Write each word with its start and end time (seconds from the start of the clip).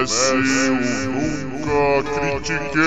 Eu 0.00 0.06
nunca 0.06 2.02
critiquei. 2.40 2.80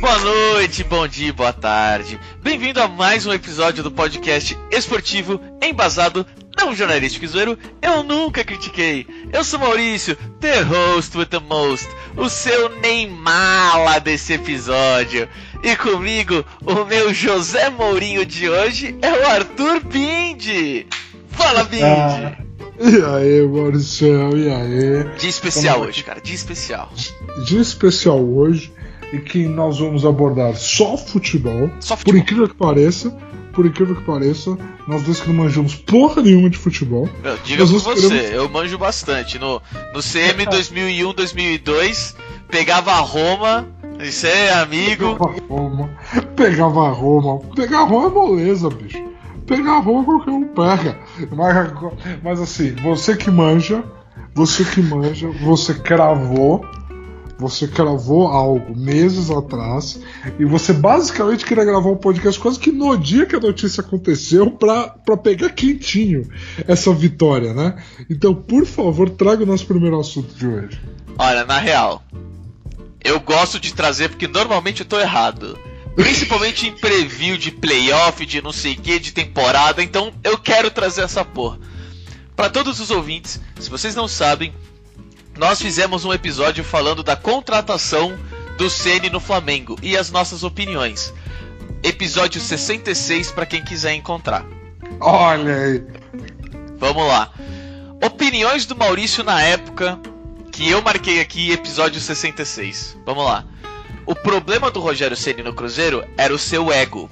Boa 0.00 0.18
noite, 0.18 0.82
bom 0.84 1.06
dia, 1.06 1.30
boa 1.34 1.52
tarde. 1.52 2.18
Bem-vindo 2.42 2.80
a 2.80 2.88
mais 2.88 3.26
um 3.26 3.34
episódio 3.34 3.82
do 3.82 3.90
podcast 3.90 4.56
esportivo 4.70 5.38
embasado 5.62 6.26
não 6.56 6.74
jornalístico 6.74 7.26
e 7.26 7.28
zoeiro. 7.28 7.58
Eu 7.82 8.02
nunca 8.02 8.44
critiquei. 8.44 9.06
Eu 9.30 9.44
sou 9.44 9.58
Maurício, 9.58 10.16
the 10.40 10.62
host 10.62 11.18
with 11.18 11.26
the 11.26 11.38
most, 11.38 11.88
o 12.16 12.30
seu 12.30 12.70
Neymar 12.80 14.00
desse 14.00 14.32
episódio. 14.32 15.28
E 15.64 15.76
comigo, 15.76 16.44
o 16.62 16.84
meu 16.84 17.12
José 17.14 17.70
Mourinho 17.70 18.26
de 18.26 18.48
hoje 18.50 18.94
é 19.00 19.10
o 19.12 19.26
Arthur 19.28 19.80
Bindi. 19.84 20.86
Fala, 21.30 21.64
Bindi! 21.64 21.82
Ah, 21.84 22.36
e 22.78 23.02
aí, 23.40 23.46
Maurício, 23.48 24.36
e 24.36 24.50
aí? 24.50 25.04
Dia 25.18 25.30
especial 25.30 25.78
Vamos 25.78 25.88
hoje, 25.94 26.04
cara, 26.04 26.20
dia 26.20 26.34
especial. 26.34 26.92
Dia 27.46 27.60
especial 27.62 28.20
hoje 28.22 28.70
e 29.12 29.18
que 29.18 29.46
nós 29.48 29.78
vamos 29.78 30.04
abordar 30.04 30.54
só 30.54 30.96
futebol. 30.98 31.70
Só 31.80 31.94
Por 31.96 32.00
futebol. 32.00 32.20
incrível 32.20 32.48
que 32.48 32.54
pareça, 32.56 33.10
por 33.54 33.64
incrível 33.64 33.94
que 33.96 34.02
pareça, 34.02 34.58
nós 34.86 35.02
dois 35.04 35.20
que 35.20 35.28
não 35.28 35.34
manjamos 35.36 35.74
porra 35.76 36.20
nenhuma 36.20 36.50
de 36.50 36.58
futebol. 36.58 37.08
Meu, 37.22 37.38
diga 37.44 37.64
por 37.64 37.78
vamos 37.80 37.82
você, 38.02 38.08
queremos- 38.08 38.30
eu 38.32 38.48
manjo 38.50 38.76
bastante. 38.76 39.38
No, 39.38 39.62
no 39.94 40.02
CM 40.02 40.44
2001, 40.44 41.14
2002, 41.14 42.14
pegava 42.50 42.92
a 42.92 42.98
Roma, 43.00 43.66
isso 44.04 44.26
é 44.26 44.52
amigo. 44.52 45.16
Pegava 45.16 45.46
Roma, 45.48 45.90
pegava 46.36 46.88
Roma. 46.90 47.38
Pegar 47.54 47.82
Roma 47.84 48.06
é 48.06 48.10
moleza, 48.10 48.68
bicho. 48.68 49.02
Pegar 49.46 49.78
Roma 49.80 50.04
qualquer 50.04 50.30
um 50.30 50.48
pega. 50.48 50.98
Mas, 51.30 51.72
mas 52.22 52.40
assim, 52.40 52.74
você 52.76 53.16
que 53.16 53.30
manja, 53.30 53.84
você 54.34 54.64
que 54.64 54.80
manja, 54.80 55.28
você 55.42 55.74
cravou. 55.74 56.64
Você 57.36 57.66
cravou 57.66 58.28
algo 58.28 58.78
meses 58.78 59.28
atrás 59.28 60.00
e 60.38 60.44
você 60.44 60.72
basicamente 60.72 61.44
queria 61.44 61.64
gravar 61.64 61.90
um 61.90 61.96
podcast 61.96 62.40
quase 62.40 62.60
que 62.60 62.70
no 62.70 62.96
dia 62.96 63.26
que 63.26 63.34
a 63.34 63.40
notícia 63.40 63.80
aconteceu 63.80 64.52
pra 64.52 65.16
pegar 65.20 65.50
quentinho 65.50 66.28
essa 66.68 66.94
vitória, 66.94 67.52
né? 67.52 67.74
Então, 68.08 68.36
por 68.36 68.64
favor, 68.64 69.10
traga 69.10 69.42
o 69.42 69.46
nosso 69.46 69.66
primeiro 69.66 69.98
assunto 69.98 70.32
de 70.32 70.46
hoje. 70.46 70.80
Olha, 71.18 71.44
na 71.44 71.58
real, 71.58 72.04
eu 73.04 73.20
gosto 73.20 73.60
de 73.60 73.74
trazer 73.74 74.08
porque 74.08 74.26
normalmente 74.26 74.80
eu 74.80 74.86
tô 74.86 74.98
errado. 74.98 75.58
Principalmente 75.94 76.66
em 76.66 76.72
preview 76.72 77.36
de 77.36 77.52
playoff, 77.52 78.24
de 78.26 78.42
não 78.42 78.50
sei 78.50 78.72
o 78.72 78.80
que, 78.80 78.98
de 78.98 79.12
temporada, 79.12 79.82
então 79.82 80.12
eu 80.24 80.36
quero 80.36 80.70
trazer 80.70 81.02
essa 81.02 81.24
porra. 81.24 81.60
Pra 82.34 82.50
todos 82.50 82.80
os 82.80 82.90
ouvintes, 82.90 83.40
se 83.60 83.70
vocês 83.70 83.94
não 83.94 84.08
sabem, 84.08 84.52
nós 85.36 85.62
fizemos 85.62 86.04
um 86.04 86.12
episódio 86.12 86.64
falando 86.64 87.02
da 87.02 87.14
contratação 87.14 88.18
do 88.56 88.68
Ceni 88.68 89.10
no 89.10 89.20
Flamengo 89.20 89.78
e 89.82 89.96
as 89.96 90.10
nossas 90.10 90.42
opiniões. 90.42 91.14
Episódio 91.82 92.40
66 92.40 93.30
pra 93.30 93.46
quem 93.46 93.62
quiser 93.62 93.94
encontrar. 93.94 94.44
Olha 94.98 95.54
aí. 95.54 95.84
Vamos 96.78 97.06
lá. 97.06 97.30
Opiniões 98.02 98.66
do 98.66 98.74
Maurício 98.74 99.22
na 99.22 99.40
época 99.42 100.00
que 100.54 100.70
eu 100.70 100.80
marquei 100.80 101.20
aqui, 101.20 101.50
episódio 101.50 102.00
66. 102.00 102.96
Vamos 103.04 103.24
lá. 103.24 103.44
O 104.06 104.14
problema 104.14 104.70
do 104.70 104.78
Rogério 104.78 105.16
Ceni 105.16 105.42
no 105.42 105.52
Cruzeiro 105.52 106.04
era 106.16 106.32
o 106.32 106.38
seu 106.38 106.72
ego. 106.72 107.10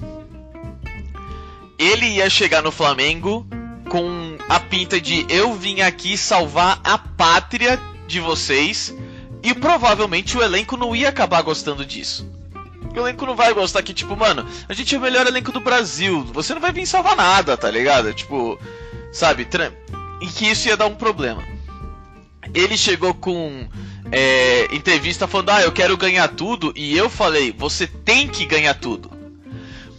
Ele 1.77 2.05
ia 2.05 2.29
chegar 2.29 2.61
no 2.61 2.71
Flamengo 2.71 3.45
com 3.89 4.37
a 4.47 4.61
pinta 4.61 4.99
de 5.01 5.25
eu 5.27 5.53
vim 5.55 5.81
aqui 5.81 6.17
salvar 6.17 6.79
a 6.85 6.97
pátria 6.97 7.77
de 8.07 8.21
vocês 8.21 8.95
e 9.43 9.53
provavelmente 9.53 10.37
o 10.37 10.41
elenco 10.41 10.77
não 10.77 10.95
ia 10.95 11.09
acabar 11.09 11.41
gostando 11.41 11.85
disso. 11.85 12.25
O 12.95 12.97
elenco 12.97 13.25
não 13.25 13.35
vai 13.35 13.53
gostar 13.53 13.83
que, 13.83 13.93
tipo, 13.93 14.15
mano, 14.15 14.47
a 14.69 14.73
gente 14.73 14.95
é 14.95 14.97
o 14.97 15.01
melhor 15.01 15.27
elenco 15.27 15.51
do 15.51 15.59
Brasil. 15.59 16.23
Você 16.31 16.53
não 16.53 16.61
vai 16.61 16.71
vir 16.71 16.85
salvar 16.85 17.17
nada, 17.17 17.57
tá 17.57 17.69
ligado? 17.69 18.13
Tipo, 18.13 18.57
sabe? 19.11 19.45
E 20.21 20.27
que 20.27 20.49
isso 20.49 20.69
ia 20.69 20.77
dar 20.77 20.85
um 20.85 20.95
problema. 20.95 21.52
Ele 22.53 22.77
chegou 22.77 23.13
com 23.13 23.67
é, 24.11 24.73
entrevista 24.73 25.27
falando: 25.27 25.49
Ah, 25.49 25.61
eu 25.61 25.71
quero 25.71 25.95
ganhar 25.97 26.27
tudo. 26.29 26.73
E 26.75 26.97
eu 26.97 27.09
falei: 27.09 27.53
Você 27.57 27.87
tem 27.87 28.27
que 28.27 28.45
ganhar 28.45 28.73
tudo. 28.73 29.11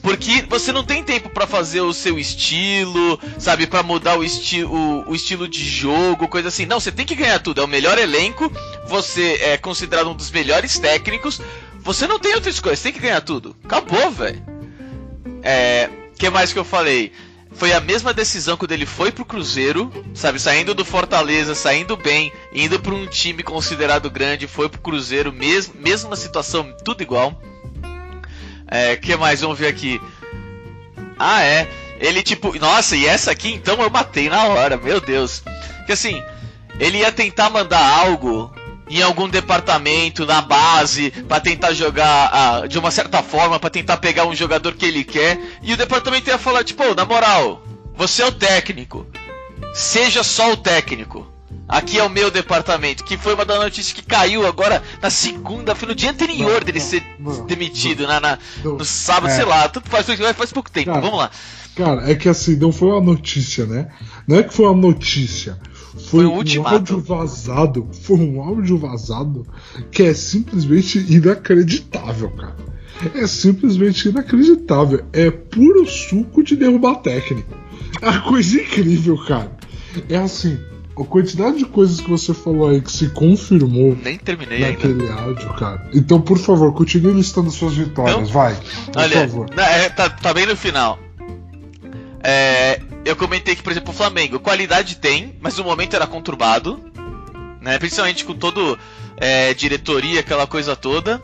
Porque 0.05 0.45
você 0.51 0.71
não 0.71 0.85
tem 0.85 1.03
tempo 1.03 1.31
pra 1.31 1.47
fazer 1.47 1.81
o 1.81 1.95
seu 1.95 2.19
estilo, 2.19 3.19
sabe? 3.39 3.67
Pra 3.67 3.83
mudar 3.83 4.19
o, 4.19 4.23
esti 4.23 4.63
o, 4.63 5.03
o 5.09 5.15
estilo 5.15 5.49
de 5.49 5.65
jogo, 5.65 6.29
coisa 6.29 6.49
assim. 6.49 6.67
Não, 6.67 6.79
você 6.79 6.93
tem 6.93 7.07
que 7.07 7.15
ganhar 7.15 7.39
tudo. 7.39 7.63
É 7.63 7.65
o 7.65 7.69
melhor 7.69 7.97
elenco. 7.97 8.53
Você 8.87 9.39
é 9.41 9.57
considerado 9.57 10.11
um 10.11 10.15
dos 10.15 10.31
melhores 10.31 10.79
técnicos. 10.79 11.41
Você 11.81 12.07
não 12.07 12.19
tem 12.19 12.35
outra 12.35 12.51
escolha. 12.51 12.77
Você 12.77 12.83
tem 12.83 12.93
que 12.93 13.01
ganhar 13.01 13.23
tudo. 13.23 13.57
Acabou, 13.65 14.11
velho. 14.11 14.43
É. 15.43 15.89
que 16.19 16.29
mais 16.29 16.53
que 16.53 16.59
eu 16.59 16.65
falei? 16.65 17.11
Foi 17.55 17.73
a 17.73 17.81
mesma 17.81 18.13
decisão 18.13 18.57
quando 18.57 18.73
ele 18.73 18.85
foi 18.85 19.13
pro 19.13 19.25
Cruzeiro, 19.25 19.93
sabe? 20.13 20.41
Saindo 20.41 20.75
do 20.75 20.85
Fortaleza, 20.85 21.55
saindo 21.55 21.97
bem, 21.97 22.33
indo 22.53 22.81
pra 22.81 22.95
um 22.95 23.07
time 23.07 23.43
considerado 23.43 24.11
grande, 24.11 24.49
foi 24.49 24.69
pro 24.69 24.81
Cruzeiro, 24.81 25.33
mes 25.33 25.71
mesma 25.73 26.17
situação, 26.17 26.75
tudo 26.85 27.03
igual. 27.03 27.41
É, 28.67 28.97
que 28.97 29.17
mais? 29.17 29.41
Vamos 29.41 29.59
ver 29.59 29.69
aqui. 29.69 30.01
Ah, 31.19 31.43
é. 31.43 31.69
Ele 32.01 32.23
tipo, 32.23 32.59
nossa, 32.59 32.97
e 32.97 33.07
essa 33.07 33.31
aqui 33.31 33.53
então 33.53 33.81
eu 33.81 33.89
matei 33.89 34.29
na 34.29 34.45
hora, 34.45 34.77
meu 34.77 35.01
Deus. 35.01 35.43
Que 35.87 35.93
assim, 35.93 36.23
ele 36.79 36.99
ia 36.99 37.13
tentar 37.13 37.51
mandar 37.51 37.81
algo 37.81 38.54
em 38.89 39.01
algum 39.03 39.29
departamento, 39.29 40.27
na 40.27 40.41
base, 40.43 41.11
pra 41.29 41.41
tentar 41.41 41.73
jogar 41.73 42.31
ah, 42.33 42.67
de 42.67 42.79
uma 42.79 42.91
certa 42.91 43.23
forma, 43.23 43.59
pra 43.59 43.71
tentar 43.71 43.97
pegar 43.97 44.27
um 44.27 44.35
jogador 44.35 44.75
que 44.75 44.85
ele 44.85 45.05
quer, 45.05 45.39
e 45.63 45.73
o 45.73 45.77
departamento 45.77 46.29
ia 46.29 46.39
falar, 46.39 46.65
tipo, 46.65 46.83
"Ô, 46.85 46.95
na 46.95 47.05
moral, 47.05 47.63
você 47.97 48.23
é 48.23 48.27
o 48.27 48.33
técnico. 48.33 49.07
Seja 49.73 50.23
só 50.23 50.53
o 50.53 50.57
técnico. 50.57 51.27
Aqui 51.67 51.99
é 51.99 52.03
o 52.05 52.11
meu 52.11 52.31
departamento, 52.31 53.05
que 53.05 53.17
foi 53.17 53.33
uma 53.35 53.45
das 53.45 53.59
notícias 53.59 53.93
que 53.95 54.03
caiu 54.03 54.47
agora 54.47 54.83
na 55.01 55.09
segunda, 55.09 55.75
foi 55.75 55.89
no 55.89 55.95
dia 55.95 56.11
anterior 56.11 56.59
Não, 56.59 56.61
dele 56.61 56.79
não, 56.79 56.87
ser 56.87 57.03
não, 57.19 57.47
demitido, 57.47 58.07
na, 58.07 58.21
na- 58.21 58.39
no 58.63 58.85
sábado, 58.85 59.33
É. 59.33 59.37
sei 59.37 59.45
lá, 59.47 59.67
tudo 59.69 59.89
faz, 59.89 60.07
faz 60.37 60.53
pouco 60.53 60.71
tempo, 60.71 60.91
Cara, 60.91 61.01
vamos 61.01 61.19
lá. 61.19 61.31
Cara, 61.75 62.11
é 62.11 62.15
que 62.15 62.29
assim, 62.29 62.55
não 62.57 62.71
foi 62.71 62.89
uma 62.91 63.01
notícia, 63.01 63.65
né? 63.65 63.89
Não 64.29 64.39
é 64.39 64.43
que 64.43 64.53
foi 64.53 64.67
uma 64.67 64.77
notícia. 64.81 65.59
Foi, 65.97 66.25
Foi 66.25 66.27
um 66.27 66.37
ultimato. 66.37 66.75
áudio 66.77 67.01
vazado. 67.01 67.89
Foi 68.03 68.17
um 68.19 68.41
áudio 68.43 68.77
vazado 68.79 69.47
que 69.91 70.03
é 70.03 70.15
simplesmente 70.15 70.99
inacreditável, 70.99 72.31
cara. 72.31 72.57
É 73.15 73.27
simplesmente 73.27 74.09
inacreditável. 74.09 75.05
É 75.13 75.31
puro 75.31 75.87
suco 75.87 76.43
de 76.43 76.57
derrubar 76.57 76.97
técnico. 76.97 77.55
É 78.01 78.09
uma 78.11 78.23
coisa 78.23 78.61
incrível, 78.61 79.17
cara. 79.27 79.51
É 80.09 80.17
assim, 80.17 80.59
a 80.99 81.05
quantidade 81.05 81.59
de 81.59 81.65
coisas 81.65 82.01
que 82.01 82.09
você 82.11 82.33
falou 82.35 82.69
aí 82.69 82.81
que 82.81 82.91
se 82.91 83.09
confirmou 83.11 83.97
Nem 84.03 84.19
terminei 84.19 84.65
ainda. 84.65 84.71
naquele 84.89 85.09
áudio, 85.11 85.49
cara. 85.55 85.89
Então, 85.95 86.21
por 86.21 86.39
favor, 86.39 86.73
continue 86.73 87.13
listando 87.13 87.51
suas 87.51 87.75
vitórias, 87.75 88.17
Não. 88.17 88.27
vai. 88.27 88.55
Por 88.93 89.01
Olha, 89.01 89.21
favor. 89.29 89.47
é, 89.57 89.89
tá, 89.91 90.09
tá 90.11 90.35
bem 90.35 90.47
no 90.47 90.57
final. 90.57 90.99
É, 92.27 92.81
eu 93.05 93.15
comentei 93.15 93.55
que, 93.55 93.63
por 93.63 93.71
exemplo, 93.71 93.93
o 93.93 93.97
Flamengo, 93.97 94.41
qualidade 94.41 94.97
tem, 94.97 95.37
mas 95.43 95.59
o 95.59 95.65
momento 95.65 95.95
era 95.95 96.07
conturbado, 96.07 96.83
né? 97.61 97.79
Principalmente 97.79 98.25
com 98.25 98.35
todo 98.35 98.79
é, 99.19 99.53
diretoria, 99.53 100.21
aquela 100.21 100.47
coisa 100.47 100.75
toda. 100.75 101.23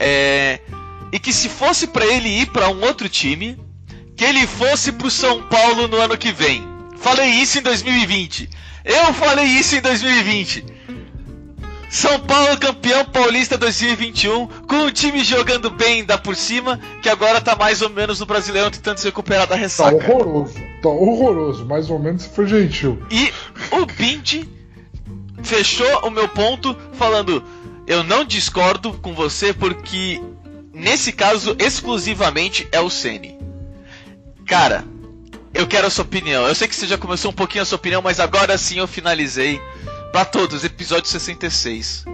É, 0.00 0.60
e 1.12 1.18
que 1.18 1.30
se 1.30 1.50
fosse 1.50 1.86
pra 1.88 2.06
ele 2.06 2.28
ir 2.28 2.46
pra 2.46 2.70
um 2.70 2.82
outro 2.84 3.06
time, 3.06 3.58
que 4.16 4.24
ele 4.24 4.46
fosse 4.46 4.92
pro 4.92 5.10
São 5.10 5.42
Paulo 5.42 5.86
no 5.86 5.98
ano 5.98 6.16
que 6.16 6.32
vem. 6.32 6.66
Falei 6.96 7.28
isso 7.28 7.58
em 7.58 7.62
2020. 7.62 8.48
Eu 8.86 9.12
falei 9.12 9.44
isso 9.44 9.76
em 9.76 9.80
2020. 9.82 10.64
São 11.90 12.20
Paulo 12.20 12.58
campeão 12.58 13.04
paulista 13.06 13.56
2021, 13.56 14.46
com 14.66 14.82
o 14.84 14.90
time 14.92 15.24
jogando 15.24 15.70
bem 15.70 16.04
da 16.04 16.18
por 16.18 16.36
cima, 16.36 16.78
que 17.00 17.08
agora 17.08 17.40
tá 17.40 17.56
mais 17.56 17.80
ou 17.80 17.88
menos 17.88 18.20
no 18.20 18.26
Brasileirão 18.26 18.70
tentando 18.70 18.98
se 18.98 19.06
recuperar 19.06 19.46
da 19.46 19.54
Tá 19.54 19.60
ressaca. 19.60 19.96
horroroso. 19.96 20.54
Tá 20.82 20.88
horroroso. 20.90 21.64
Mais 21.64 21.88
ou 21.88 21.98
menos 21.98 22.26
foi 22.26 22.46
gentil. 22.46 23.02
E 23.10 23.32
o 23.70 23.86
Bindi 23.86 24.46
fechou 25.42 26.00
o 26.06 26.10
meu 26.10 26.28
ponto 26.28 26.76
falando: 26.92 27.42
eu 27.86 28.04
não 28.04 28.22
discordo 28.22 28.92
com 28.92 29.14
você 29.14 29.54
porque 29.54 30.20
nesse 30.74 31.10
caso 31.10 31.56
exclusivamente 31.58 32.68
é 32.70 32.80
o 32.80 32.90
Ceni. 32.90 33.38
Cara, 34.46 34.84
eu 35.54 35.66
quero 35.66 35.86
a 35.86 35.90
sua 35.90 36.04
opinião. 36.04 36.46
Eu 36.46 36.54
sei 36.54 36.68
que 36.68 36.76
você 36.76 36.86
já 36.86 36.98
começou 36.98 37.30
um 37.30 37.34
pouquinho 37.34 37.62
a 37.62 37.66
sua 37.66 37.76
opinião, 37.76 38.02
mas 38.02 38.20
agora 38.20 38.58
sim 38.58 38.78
eu 38.78 38.86
finalizei 38.86 39.58
pra 40.18 40.24
todos, 40.24 40.64
episódio 40.64 41.08
66. 41.08 42.04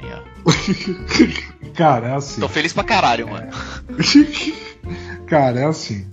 Aí, 0.00 0.08
ó. 0.12 0.52
Cara, 1.74 2.10
é 2.10 2.14
assim. 2.14 2.40
Tô 2.40 2.48
feliz 2.48 2.72
pra 2.72 2.84
caralho, 2.84 3.28
mano. 3.28 3.48
Cara, 5.26 5.58
é 5.58 5.64
assim. 5.64 6.06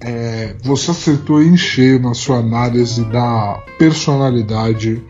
é, 0.00 0.54
você 0.62 0.92
acertou 0.92 1.42
em 1.42 1.56
cheio 1.56 1.98
na 1.98 2.14
sua 2.14 2.38
análise 2.38 3.04
da 3.06 3.60
personalidade 3.80 5.02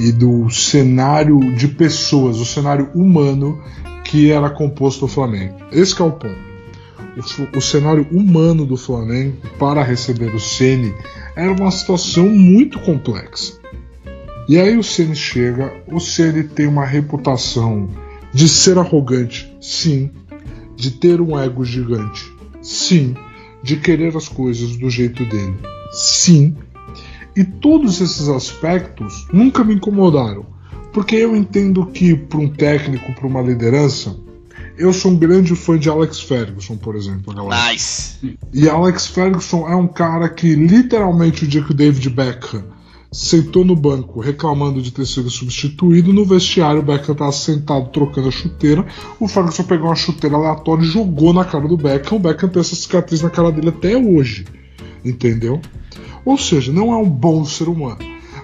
e 0.00 0.10
do 0.10 0.48
cenário 0.48 1.38
de 1.54 1.68
pessoas, 1.68 2.38
o 2.38 2.46
cenário 2.46 2.90
humano 2.94 3.62
que 4.04 4.32
era 4.32 4.48
composto 4.48 5.04
o 5.04 5.08
Flamengo. 5.08 5.54
Esse 5.70 6.00
é 6.00 6.04
o 6.04 6.12
ponto. 6.12 6.48
O, 7.52 7.58
o, 7.58 7.60
cenário 7.60 8.08
humano 8.10 8.64
do 8.64 8.78
Flamengo 8.78 9.36
para 9.58 9.82
receber 9.82 10.34
o 10.34 10.40
Ceni 10.40 10.94
era 11.36 11.52
uma 11.52 11.70
situação 11.70 12.26
muito 12.26 12.78
complexa. 12.78 13.57
E 14.48 14.58
aí 14.58 14.78
o 14.78 14.82
Ceni 14.82 15.14
chega, 15.14 15.74
o 15.86 16.00
Ceni 16.00 16.42
tem 16.42 16.66
uma 16.66 16.86
reputação 16.86 17.86
de 18.32 18.48
ser 18.48 18.78
arrogante, 18.78 19.54
sim, 19.60 20.10
de 20.74 20.90
ter 20.90 21.20
um 21.20 21.38
ego 21.38 21.62
gigante, 21.66 22.32
sim, 22.62 23.14
de 23.62 23.76
querer 23.76 24.16
as 24.16 24.26
coisas 24.26 24.74
do 24.78 24.88
jeito 24.88 25.22
dele, 25.26 25.54
sim. 25.92 26.56
E 27.36 27.44
todos 27.44 28.00
esses 28.00 28.26
aspectos 28.26 29.26
nunca 29.30 29.62
me 29.62 29.74
incomodaram, 29.74 30.46
porque 30.94 31.16
eu 31.16 31.36
entendo 31.36 31.84
que 31.84 32.16
para 32.16 32.38
um 32.38 32.48
técnico, 32.48 33.12
para 33.12 33.26
uma 33.26 33.42
liderança, 33.42 34.16
eu 34.78 34.94
sou 34.94 35.10
um 35.10 35.16
grande 35.18 35.54
fã 35.54 35.78
de 35.78 35.90
Alex 35.90 36.20
Ferguson, 36.20 36.76
por 36.78 36.96
exemplo, 36.96 37.34
galera. 37.34 37.70
Nice. 37.70 38.38
E 38.54 38.66
Alex 38.66 39.08
Ferguson 39.08 39.68
é 39.68 39.76
um 39.76 39.88
cara 39.88 40.26
que 40.30 40.54
literalmente 40.54 41.44
o 41.44 41.46
dia 41.46 41.62
que 41.62 41.72
o 41.72 41.74
David 41.74 42.08
Beckham 42.08 42.77
sentou 43.10 43.64
no 43.64 43.74
banco 43.74 44.20
reclamando 44.20 44.82
de 44.82 44.92
ter 44.92 45.06
sido 45.06 45.30
substituído. 45.30 46.12
No 46.12 46.24
vestiário, 46.24 46.80
o 46.80 46.84
Beckham 46.84 47.12
estava 47.12 47.32
sentado 47.32 47.88
trocando 47.90 48.28
a 48.28 48.30
chuteira. 48.30 48.86
O 49.18 49.26
Ferguson 49.26 49.64
pegou 49.64 49.88
uma 49.88 49.96
chuteira 49.96 50.36
aleatória 50.36 50.82
e 50.82 50.86
jogou 50.86 51.32
na 51.32 51.44
cara 51.44 51.66
do 51.66 51.76
Beckham. 51.76 52.18
O 52.18 52.20
Beckham 52.20 52.48
tem 52.48 52.60
essa 52.60 52.76
cicatriz 52.76 53.22
na 53.22 53.30
cara 53.30 53.50
dele 53.50 53.70
até 53.70 53.96
hoje. 53.96 54.44
Entendeu? 55.04 55.60
Ou 56.24 56.36
seja, 56.36 56.72
não 56.72 56.92
é 56.92 56.96
um 56.96 57.08
bom 57.08 57.44
ser 57.44 57.68
humano. 57.68 57.98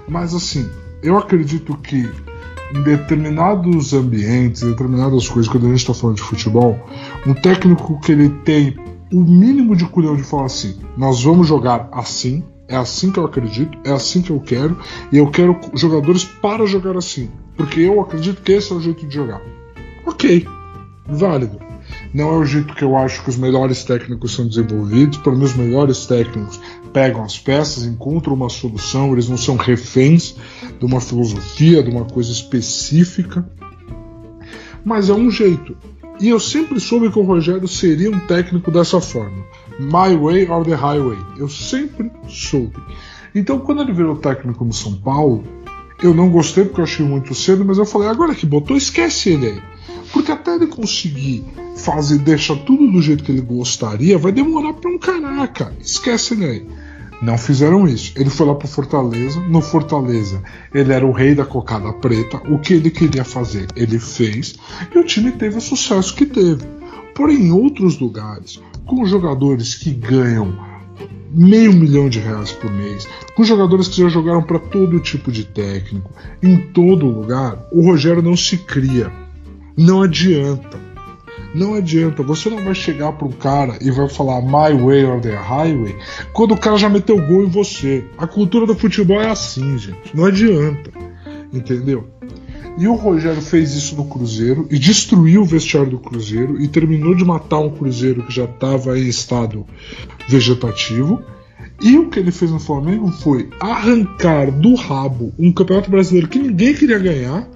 Mas 0.08 0.34
assim, 0.34 0.68
eu 1.02 1.18
acredito 1.18 1.76
que 1.76 2.08
em 2.74 2.82
determinados 2.82 3.92
ambientes, 3.92 4.62
em 4.62 4.70
determinadas 4.70 5.28
coisas, 5.28 5.50
quando 5.50 5.66
a 5.66 5.68
gente 5.68 5.80
está 5.80 5.94
falando 5.94 6.16
de 6.16 6.22
futebol, 6.22 6.78
um 7.26 7.34
técnico 7.34 8.00
que 8.00 8.12
ele 8.12 8.30
tem 8.44 8.76
o 9.12 9.20
mínimo 9.20 9.76
de 9.76 9.84
culhão 9.84 10.16
de 10.16 10.22
falar 10.22 10.46
assim: 10.46 10.76
nós 10.96 11.22
vamos 11.22 11.46
jogar 11.46 11.88
assim, 11.92 12.42
é 12.74 12.76
assim 12.76 13.12
que 13.12 13.18
eu 13.18 13.24
acredito, 13.24 13.78
é 13.84 13.92
assim 13.92 14.20
que 14.20 14.30
eu 14.30 14.40
quero, 14.40 14.76
e 15.12 15.18
eu 15.18 15.30
quero 15.30 15.58
jogadores 15.74 16.24
para 16.24 16.66
jogar 16.66 16.96
assim. 16.96 17.30
Porque 17.56 17.80
eu 17.80 18.00
acredito 18.00 18.42
que 18.42 18.50
esse 18.50 18.72
é 18.72 18.74
o 18.74 18.80
jeito 18.80 19.06
de 19.06 19.14
jogar. 19.14 19.40
Ok, 20.04 20.44
válido. 21.06 21.60
Não 22.12 22.30
é 22.30 22.38
o 22.38 22.44
jeito 22.44 22.74
que 22.74 22.82
eu 22.82 22.96
acho 22.96 23.22
que 23.22 23.30
os 23.30 23.36
melhores 23.36 23.84
técnicos 23.84 24.34
são 24.34 24.48
desenvolvidos. 24.48 25.18
Para 25.18 25.32
mim, 25.34 25.44
os 25.44 25.54
melhores 25.54 26.04
técnicos 26.06 26.60
pegam 26.92 27.22
as 27.22 27.38
peças, 27.38 27.84
encontram 27.84 28.34
uma 28.34 28.48
solução, 28.48 29.12
eles 29.12 29.28
não 29.28 29.36
são 29.36 29.56
reféns 29.56 30.34
de 30.78 30.84
uma 30.84 31.00
filosofia, 31.00 31.82
de 31.82 31.90
uma 31.90 32.04
coisa 32.04 32.32
específica. 32.32 33.48
Mas 34.84 35.08
é 35.08 35.14
um 35.14 35.30
jeito. 35.30 35.76
E 36.20 36.28
eu 36.28 36.38
sempre 36.38 36.78
soube 36.78 37.10
que 37.10 37.18
o 37.18 37.22
Rogério 37.22 37.66
seria 37.66 38.10
um 38.10 38.20
técnico 38.20 38.70
dessa 38.70 39.00
forma. 39.00 39.44
My 39.80 40.16
way 40.16 40.48
or 40.48 40.64
the 40.64 40.74
highway. 40.74 41.18
Eu 41.36 41.48
sempre 41.48 42.10
soube. 42.28 42.76
Então, 43.34 43.58
quando 43.58 43.82
ele 43.82 43.92
virou 43.92 44.16
técnico 44.16 44.64
no 44.64 44.72
São 44.72 44.94
Paulo, 44.94 45.42
eu 46.02 46.14
não 46.14 46.30
gostei 46.30 46.64
porque 46.64 46.80
eu 46.80 46.84
achei 46.84 47.04
muito 47.04 47.34
cedo, 47.34 47.64
mas 47.64 47.78
eu 47.78 47.86
falei, 47.86 48.08
agora 48.08 48.34
que 48.34 48.46
botou, 48.46 48.76
esquece 48.76 49.30
ele 49.30 49.46
aí. 49.48 49.62
Porque 50.12 50.30
até 50.30 50.54
ele 50.54 50.68
conseguir 50.68 51.44
fazer, 51.76 52.18
deixar 52.18 52.56
tudo 52.56 52.86
do 52.90 53.02
jeito 53.02 53.24
que 53.24 53.32
ele 53.32 53.40
gostaria, 53.40 54.16
vai 54.16 54.30
demorar 54.30 54.74
pra 54.74 54.90
um 54.90 54.98
caraca. 54.98 55.74
Esquece 55.80 56.34
ele 56.34 56.44
aí. 56.44 56.66
Não 57.24 57.38
fizeram 57.38 57.88
isso. 57.88 58.12
Ele 58.16 58.28
foi 58.28 58.46
lá 58.46 58.54
pro 58.54 58.68
Fortaleza. 58.68 59.40
No 59.40 59.62
Fortaleza, 59.62 60.42
ele 60.74 60.92
era 60.92 61.06
o 61.06 61.10
rei 61.10 61.34
da 61.34 61.46
cocada 61.46 61.90
preta. 61.94 62.36
O 62.50 62.58
que 62.58 62.74
ele 62.74 62.90
queria 62.90 63.24
fazer, 63.24 63.66
ele 63.74 63.98
fez. 63.98 64.56
E 64.94 64.98
o 64.98 65.04
time 65.04 65.32
teve 65.32 65.56
o 65.56 65.60
sucesso 65.60 66.14
que 66.14 66.26
teve. 66.26 66.62
Porém, 67.14 67.46
em 67.46 67.50
outros 67.50 67.98
lugares, 67.98 68.60
com 68.84 69.06
jogadores 69.06 69.74
que 69.74 69.90
ganham 69.90 70.54
meio 71.30 71.72
milhão 71.72 72.10
de 72.10 72.20
reais 72.20 72.52
por 72.52 72.70
mês, 72.70 73.08
com 73.34 73.42
jogadores 73.42 73.88
que 73.88 74.02
já 74.02 74.08
jogaram 74.10 74.42
para 74.42 74.58
todo 74.58 75.00
tipo 75.00 75.32
de 75.32 75.44
técnico, 75.44 76.12
em 76.42 76.58
todo 76.58 77.06
lugar, 77.06 77.66
o 77.72 77.82
Rogério 77.82 78.20
não 78.20 78.36
se 78.36 78.58
cria. 78.58 79.10
Não 79.74 80.02
adianta. 80.02 80.78
Não 81.54 81.74
adianta, 81.74 82.22
você 82.22 82.50
não 82.50 82.64
vai 82.64 82.74
chegar 82.74 83.12
para 83.12 83.28
um 83.28 83.32
cara 83.32 83.78
e 83.80 83.88
vai 83.90 84.08
falar 84.08 84.42
my 84.42 84.76
way 84.76 85.04
or 85.04 85.20
the 85.20 85.34
highway 85.34 85.96
quando 86.32 86.52
o 86.52 86.58
cara 86.58 86.76
já 86.76 86.88
meteu 86.88 87.16
gol 87.24 87.44
em 87.44 87.48
você. 87.48 88.04
A 88.18 88.26
cultura 88.26 88.66
do 88.66 88.74
futebol 88.74 89.20
é 89.20 89.30
assim, 89.30 89.78
gente. 89.78 90.14
Não 90.14 90.24
adianta. 90.24 90.90
Entendeu? 91.52 92.08
E 92.76 92.88
o 92.88 92.94
Rogério 92.94 93.40
fez 93.40 93.72
isso 93.72 93.94
no 93.94 94.06
Cruzeiro 94.06 94.66
e 94.68 94.78
destruiu 94.80 95.42
o 95.42 95.44
vestiário 95.44 95.92
do 95.92 95.98
Cruzeiro 96.00 96.60
e 96.60 96.66
terminou 96.66 97.14
de 97.14 97.24
matar 97.24 97.60
um 97.60 97.70
Cruzeiro 97.70 98.24
que 98.24 98.34
já 98.34 98.46
estava 98.46 98.98
em 98.98 99.06
estado 99.06 99.64
vegetativo. 100.26 101.22
E 101.80 101.96
o 101.96 102.10
que 102.10 102.18
ele 102.18 102.32
fez 102.32 102.50
no 102.50 102.58
Flamengo 102.58 103.12
foi 103.12 103.48
arrancar 103.60 104.50
do 104.50 104.74
rabo 104.74 105.32
um 105.38 105.52
campeonato 105.52 105.88
brasileiro 105.88 106.28
que 106.28 106.38
ninguém 106.38 106.74
queria 106.74 106.98
ganhar, 106.98 107.48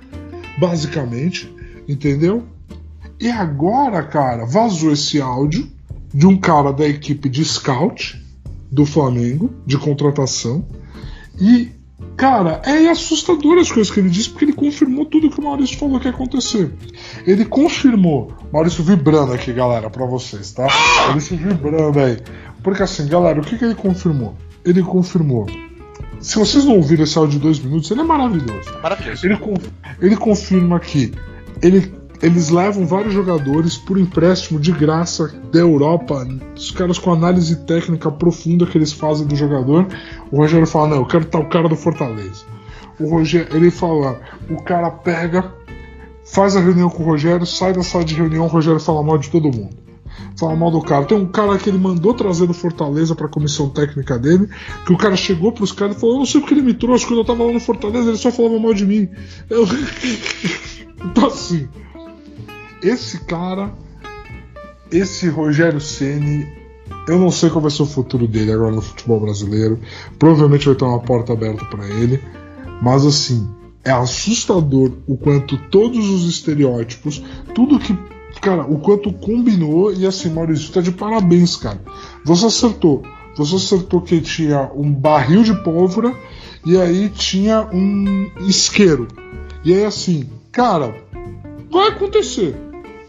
basicamente, 0.57 1.53
entendeu? 1.89 2.45
E 3.21 3.31
agora, 3.31 4.03
cara, 4.03 4.45
vazou 4.45 4.93
esse 4.93 5.21
áudio 5.21 5.69
de 6.13 6.27
um 6.27 6.39
cara 6.39 6.73
da 6.73 6.87
equipe 6.87 7.29
de 7.29 7.45
scout 7.45 8.23
do 8.71 8.87
Flamengo, 8.87 9.51
de 9.67 9.77
contratação, 9.77 10.65
e 11.41 11.71
Cara, 12.17 12.61
é 12.65 12.89
assustador 12.89 13.59
as 13.59 13.71
coisas 13.71 13.93
que 13.93 14.01
ele 14.01 14.11
disse, 14.11 14.31
porque 14.31 14.45
ele 14.45 14.53
confirmou 14.53 15.05
tudo 15.05 15.31
que 15.31 15.39
o 15.39 15.45
Maurício 15.45 15.79
falou 15.79 16.01
que 16.01 16.07
ia 16.07 16.13
acontecer. 16.13 16.73
Ele 17.25 17.45
confirmou. 17.45 18.33
Maurício 18.53 18.83
vibrando 18.83 19.33
aqui, 19.33 19.53
galera, 19.53 19.89
pra 19.89 20.05
vocês, 20.05 20.51
tá? 20.51 20.67
Maurício 21.07 21.37
vibrando 21.37 21.99
aí. 22.01 22.19
Porque 22.63 22.83
assim, 22.83 23.07
galera, 23.07 23.41
o 23.41 23.45
que, 23.45 23.57
que 23.57 23.65
ele 23.65 23.75
confirmou? 23.77 24.35
Ele 24.65 24.83
confirmou. 24.83 25.47
Se 26.19 26.37
vocês 26.37 26.65
não 26.65 26.75
ouviram 26.77 27.05
esse 27.05 27.17
áudio 27.17 27.39
de 27.39 27.45
dois 27.45 27.61
minutos, 27.61 27.89
ele 27.91 28.01
é 28.01 28.05
maravilhoso. 28.05 28.69
Maravilhoso. 28.83 29.25
Ele, 29.25 29.39
ele 30.01 30.17
confirma 30.17 30.81
que 30.81 31.13
ele 31.63 31.98
eles 32.21 32.51
levam 32.51 32.87
vários 32.87 33.15
jogadores 33.15 33.77
por 33.77 33.99
empréstimo 33.99 34.59
de 34.59 34.73
graça 34.73 35.33
da 35.53 35.61
Europa, 35.61 36.27
os 36.57 36.71
caras 36.71 36.99
com 36.99 37.13
análise 37.13 37.65
técnica 37.65 38.11
profunda 38.11 38.67
que 38.67 38.77
eles 38.77 38.93
fazem 38.93 39.27
do 39.27 39.37
jogador. 39.37 39.87
O 40.31 40.39
Rogério 40.39 40.67
fala: 40.67 40.89
Não, 40.89 40.97
eu 40.99 41.07
quero 41.07 41.25
estar 41.25 41.39
o 41.39 41.49
cara 41.49 41.69
do 41.69 41.77
Fortaleza. 41.77 42.45
O 42.99 43.09
Rogério, 43.09 43.55
ele 43.55 43.71
fala: 43.71 44.21
O 44.51 44.61
cara 44.63 44.91
pega, 44.91 45.53
faz 46.25 46.57
a 46.57 46.61
reunião 46.61 46.91
com 46.91 47.05
o 47.05 47.07
Rogério, 47.07 47.47
sai 47.47 47.73
da 47.73 47.83
sala 47.83 48.05
de 48.05 48.15
reunião, 48.15 48.47
o 48.47 48.49
Rogério 48.49 48.81
fala 48.81 49.03
mal 49.03 49.17
de 49.17 49.31
todo 49.31 49.45
mundo. 49.45 49.77
Fala 50.37 50.57
mal 50.57 50.73
do 50.73 50.81
cara. 50.81 51.05
Tem 51.05 51.17
um 51.17 51.27
cara 51.27 51.57
que 51.57 51.71
ele 51.71 51.79
mandou 51.79 52.15
trazer 52.15 52.47
do 52.49 52.55
Fortaleza 52.55 53.15
para 53.15 53.27
a 53.27 53.31
comissão 53.31 53.69
técnica 53.69 54.19
dele, 54.19 54.49
que 54.85 54.93
o 54.93 54.97
cara 54.97 55.15
chegou 55.15 55.53
pros 55.53 55.71
caras 55.71 55.97
e 55.97 56.01
falou: 56.01 56.17
Eu 56.17 56.19
não 56.21 56.27
sei 56.27 56.41
porque 56.41 56.55
ele 56.55 56.63
me 56.63 56.75
trouxe, 56.75 57.07
quando 57.07 57.21
eu 57.21 57.25
tava 57.25 57.45
lá 57.45 57.53
no 57.53 57.61
Fortaleza, 57.61 58.09
ele 58.09 58.19
só 58.19 58.33
falava 58.33 58.59
mal 58.59 58.75
de 58.75 58.85
mim. 58.85 59.09
Eu... 59.49 59.65
então 61.05 61.27
assim 61.27 61.69
esse 62.83 63.21
cara, 63.21 63.73
esse 64.91 65.29
Rogério 65.29 65.81
Ceni, 65.81 66.47
eu 67.09 67.19
não 67.19 67.31
sei 67.31 67.51
qual 67.51 67.63
vai 67.63 67.71
ser 67.71 67.83
o 67.83 67.87
futuro 67.87 68.27
dele 68.27 68.53
agora 68.53 68.75
no 68.75 68.83
futebol 68.83 69.21
brasileiro. 69.21 69.81
Provavelmente 70.19 70.67
vai 70.67 70.75
ter 70.75 70.85
uma 70.85 71.01
porta 71.01 71.33
aberta 71.33 71.65
para 71.65 71.87
ele, 71.87 72.23
mas 72.83 73.05
assim, 73.05 73.49
é 73.85 73.91
assustador 73.91 74.93
o 75.07 75.17
quanto 75.17 75.57
todos 75.71 76.09
os 76.11 76.29
estereótipos, 76.29 77.23
tudo 77.55 77.79
que 77.79 77.97
cara, 78.41 78.63
o 78.63 78.79
quanto 78.79 79.13
combinou 79.13 79.93
e 79.93 80.07
assim, 80.07 80.31
Maurício, 80.31 80.73
tá 80.73 80.81
de 80.81 80.93
parabéns, 80.93 81.57
cara. 81.57 81.81
Você 82.25 82.47
acertou. 82.47 83.03
Você 83.37 83.57
acertou 83.57 84.01
que 84.01 84.21
tinha 84.21 84.71
um 84.75 84.93
barril 84.93 85.43
de 85.43 85.55
pólvora 85.63 86.15
e 86.65 86.77
aí 86.77 87.09
tinha 87.09 87.69
um 87.73 88.31
isqueiro. 88.41 89.09
E 89.65 89.73
aí 89.73 89.85
assim, 89.85 90.29
cara, 90.53 90.95
vai 91.71 91.89
acontecer. 91.89 92.68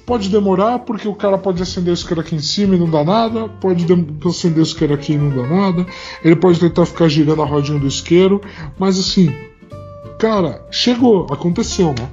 Pode 0.09 0.27
demorar, 0.27 0.79
porque 0.79 1.07
o 1.07 1.13
cara 1.13 1.37
pode 1.37 1.61
acender 1.61 1.91
o 1.91 1.93
isqueiro 1.93 2.19
aqui 2.19 2.33
em 2.33 2.39
cima 2.39 2.73
e 2.73 2.79
não 2.79 2.89
dá 2.89 3.03
nada. 3.03 3.47
Pode 3.47 3.85
acender 4.25 4.57
o 4.57 4.63
isqueiro 4.63 4.91
aqui 4.91 5.13
e 5.13 5.17
não 5.19 5.29
dá 5.29 5.47
nada. 5.47 5.85
Ele 6.25 6.35
pode 6.35 6.59
tentar 6.59 6.87
ficar 6.87 7.07
girando 7.07 7.43
a 7.43 7.45
rodinha 7.45 7.77
do 7.77 7.85
isqueiro. 7.85 8.41
Mas 8.79 8.97
assim, 8.97 9.31
cara, 10.17 10.65
chegou, 10.71 11.27
aconteceu, 11.29 11.93
né? 11.93 12.09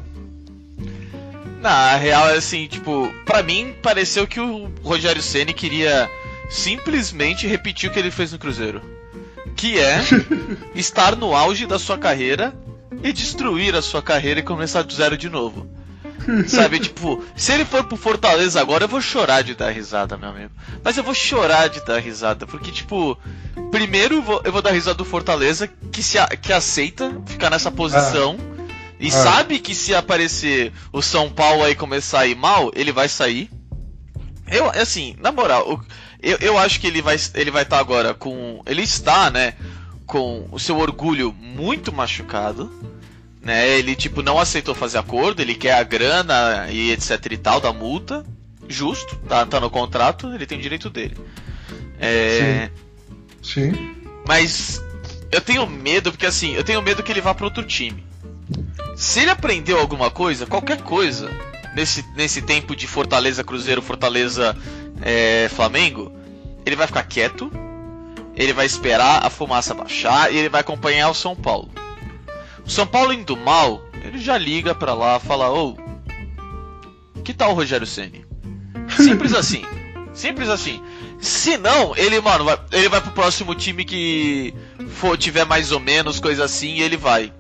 Na 1.63 1.97
real, 1.97 2.29
é 2.29 2.37
assim, 2.37 2.67
tipo, 2.67 3.11
para 3.25 3.43
mim 3.43 3.75
pareceu 3.83 4.27
que 4.27 4.41
o 4.41 4.71
Rogério 4.85 5.23
Ceni 5.23 5.55
queria 5.55 6.07
simplesmente 6.51 7.47
repetir 7.47 7.89
o 7.89 7.93
que 7.95 7.99
ele 7.99 8.11
fez 8.11 8.31
no 8.31 8.39
Cruzeiro. 8.39 8.83
Que 9.57 9.79
é 9.79 10.03
estar 10.77 11.17
no 11.17 11.35
auge 11.35 11.65
da 11.65 11.79
sua 11.79 11.97
carreira 11.97 12.55
e 13.03 13.11
destruir 13.11 13.75
a 13.75 13.81
sua 13.81 14.03
carreira 14.03 14.41
e 14.41 14.43
começar 14.43 14.83
do 14.83 14.93
zero 14.93 15.17
de 15.17 15.31
novo. 15.31 15.67
Sabe, 16.49 16.81
tipo, 16.81 17.23
se 17.37 17.53
ele 17.53 17.65
for 17.65 17.85
pro 17.85 17.97
Fortaleza 17.97 18.61
agora, 18.61 18.85
eu 18.85 18.89
vou 18.89 19.01
chorar 19.01 19.43
de 19.43 19.55
dar 19.55 19.71
risada, 19.71 20.17
meu 20.17 20.31
amigo. 20.31 20.51
Mas 20.83 20.97
eu 20.97 21.05
vou 21.05 21.15
chorar 21.15 21.69
de 21.69 21.85
dar 21.85 21.99
risada, 21.99 22.47
porque, 22.47 22.71
tipo, 22.71 23.17
primeiro 23.71 24.17
eu 24.17 24.23
vou, 24.23 24.43
eu 24.45 24.53
vou 24.53 24.63
dar 24.63 24.73
risada 24.73 24.97
do 24.97 25.05
Fortaleza, 25.05 25.69
que, 25.93 26.03
se, 26.03 26.19
que 26.41 26.53
aceita 26.53 27.23
ficar 27.27 27.51
nessa 27.51 27.71
posição. 27.71 28.37
É. 28.53 28.57
E 28.99 29.11
sabe 29.11 29.59
que 29.59 29.75
se 29.75 29.95
aparecer 29.95 30.73
o 30.91 31.03
São 31.03 31.29
Paulo 31.31 31.63
aí 31.63 31.75
começar 31.75 32.21
a 32.21 32.27
ir 32.27 32.35
mal, 32.35 32.71
ele 32.75 32.93
vai 32.93 33.09
sair. 33.09 33.51
Eu, 34.51 34.71
assim, 34.71 35.15
na 35.21 35.31
moral, 35.31 35.83
eu, 36.23 36.39
eu 36.41 36.59
acho 36.59 36.81
que 36.81 36.87
ele 36.87 37.03
vai 37.03 37.17
ele 37.35 37.51
vai 37.51 37.63
estar 37.63 37.77
tá 37.77 37.81
agora 37.81 38.15
com. 38.15 38.63
Ele 38.65 38.83
está, 38.83 39.31
né? 39.31 39.55
Com 40.07 40.49
o 40.51 40.59
seu 40.59 40.79
orgulho 40.79 41.33
muito 41.33 41.93
machucado. 41.93 42.71
Né? 43.47 43.79
Ele, 43.79 43.95
tipo, 43.95 44.23
não 44.23 44.41
aceitou 44.41 44.75
fazer 44.75 44.99
acordo, 44.99 45.41
ele 45.41 45.55
quer 45.55 45.75
a 45.75 45.85
grana 45.85 46.67
e 46.69 46.91
etc 46.91 47.27
e 47.31 47.37
tal 47.37 47.61
da 47.61 47.73
multa. 47.73 48.27
Justo, 48.69 49.15
tá, 49.29 49.47
tá 49.47 49.61
no 49.61 49.71
contrato, 49.71 50.35
ele 50.35 50.45
tem 50.45 50.59
direito 50.59 50.91
dele. 50.91 51.17
É. 52.01 52.69
Sim. 53.41 53.71
Sim. 53.71 53.95
Mas 54.27 54.83
eu 55.31 55.41
tenho 55.41 55.65
medo, 55.65 56.11
porque 56.11 56.27
assim, 56.27 56.55
eu 56.55 56.65
tenho 56.65 56.83
medo 56.83 57.05
que 57.05 57.13
ele 57.13 57.21
vá 57.21 57.33
para 57.33 57.45
outro 57.45 57.63
time. 57.63 58.05
Se 58.97 59.21
ele 59.21 59.31
aprendeu 59.31 59.79
alguma 59.79 60.11
coisa, 60.11 60.45
qualquer 60.45 60.83
coisa, 60.83 61.31
nesse, 61.73 62.05
nesse 62.17 62.43
tempo 62.43 62.75
de 62.75 62.89
Fortaleza 62.89 63.45
Cruzeiro, 63.45 63.81
Fortaleza 63.81 64.57
é, 65.03 65.49
Flamengo, 65.55 66.11
ele 66.65 66.75
vai 66.75 66.89
ficar 66.89 67.05
quieto, 67.05 67.49
ele 68.35 68.53
vai 68.53 68.67
esperar 68.67 69.25
a 69.25 69.31
fumaça 69.31 69.73
baixar 69.73 70.33
e 70.33 70.37
ele 70.37 70.49
vai 70.49 70.63
acompanhar 70.63 71.11
o 71.11 71.15
São 71.15 71.37
Paulo. 71.37 71.71
O 72.67 72.71
São 72.71 72.87
Paulo 72.87 73.13
indo 73.13 73.37
mal, 73.37 73.85
ele 74.03 74.19
já 74.19 74.37
liga 74.37 74.75
pra 74.75 74.93
lá, 74.93 75.21
fala: 75.21 75.51
Ô, 75.53 75.77
que 77.25 77.33
tal 77.33 77.53
o 77.53 77.55
Rogério 77.55 77.87
Ceni? 77.87 78.27
Simples 78.97 79.33
assim. 79.35 79.65
Simples 80.13 80.49
assim. 80.49 80.83
Se 81.21 81.57
não, 81.57 81.97
ele, 81.97 82.21
mano, 82.21 82.45
vai, 82.45 82.59
ele 82.73 82.89
vai 82.89 83.01
pro 83.01 83.13
próximo 83.13 83.55
time 83.55 83.85
que 83.85 84.55
for, 84.89 85.17
tiver 85.17 85.45
mais 85.45 85.73
ou 85.73 85.81
menos 85.81 86.21
coisa 86.21 86.45
assim 86.45 86.75
e 86.75 86.83
ele 86.83 86.97
vai. 86.97 87.33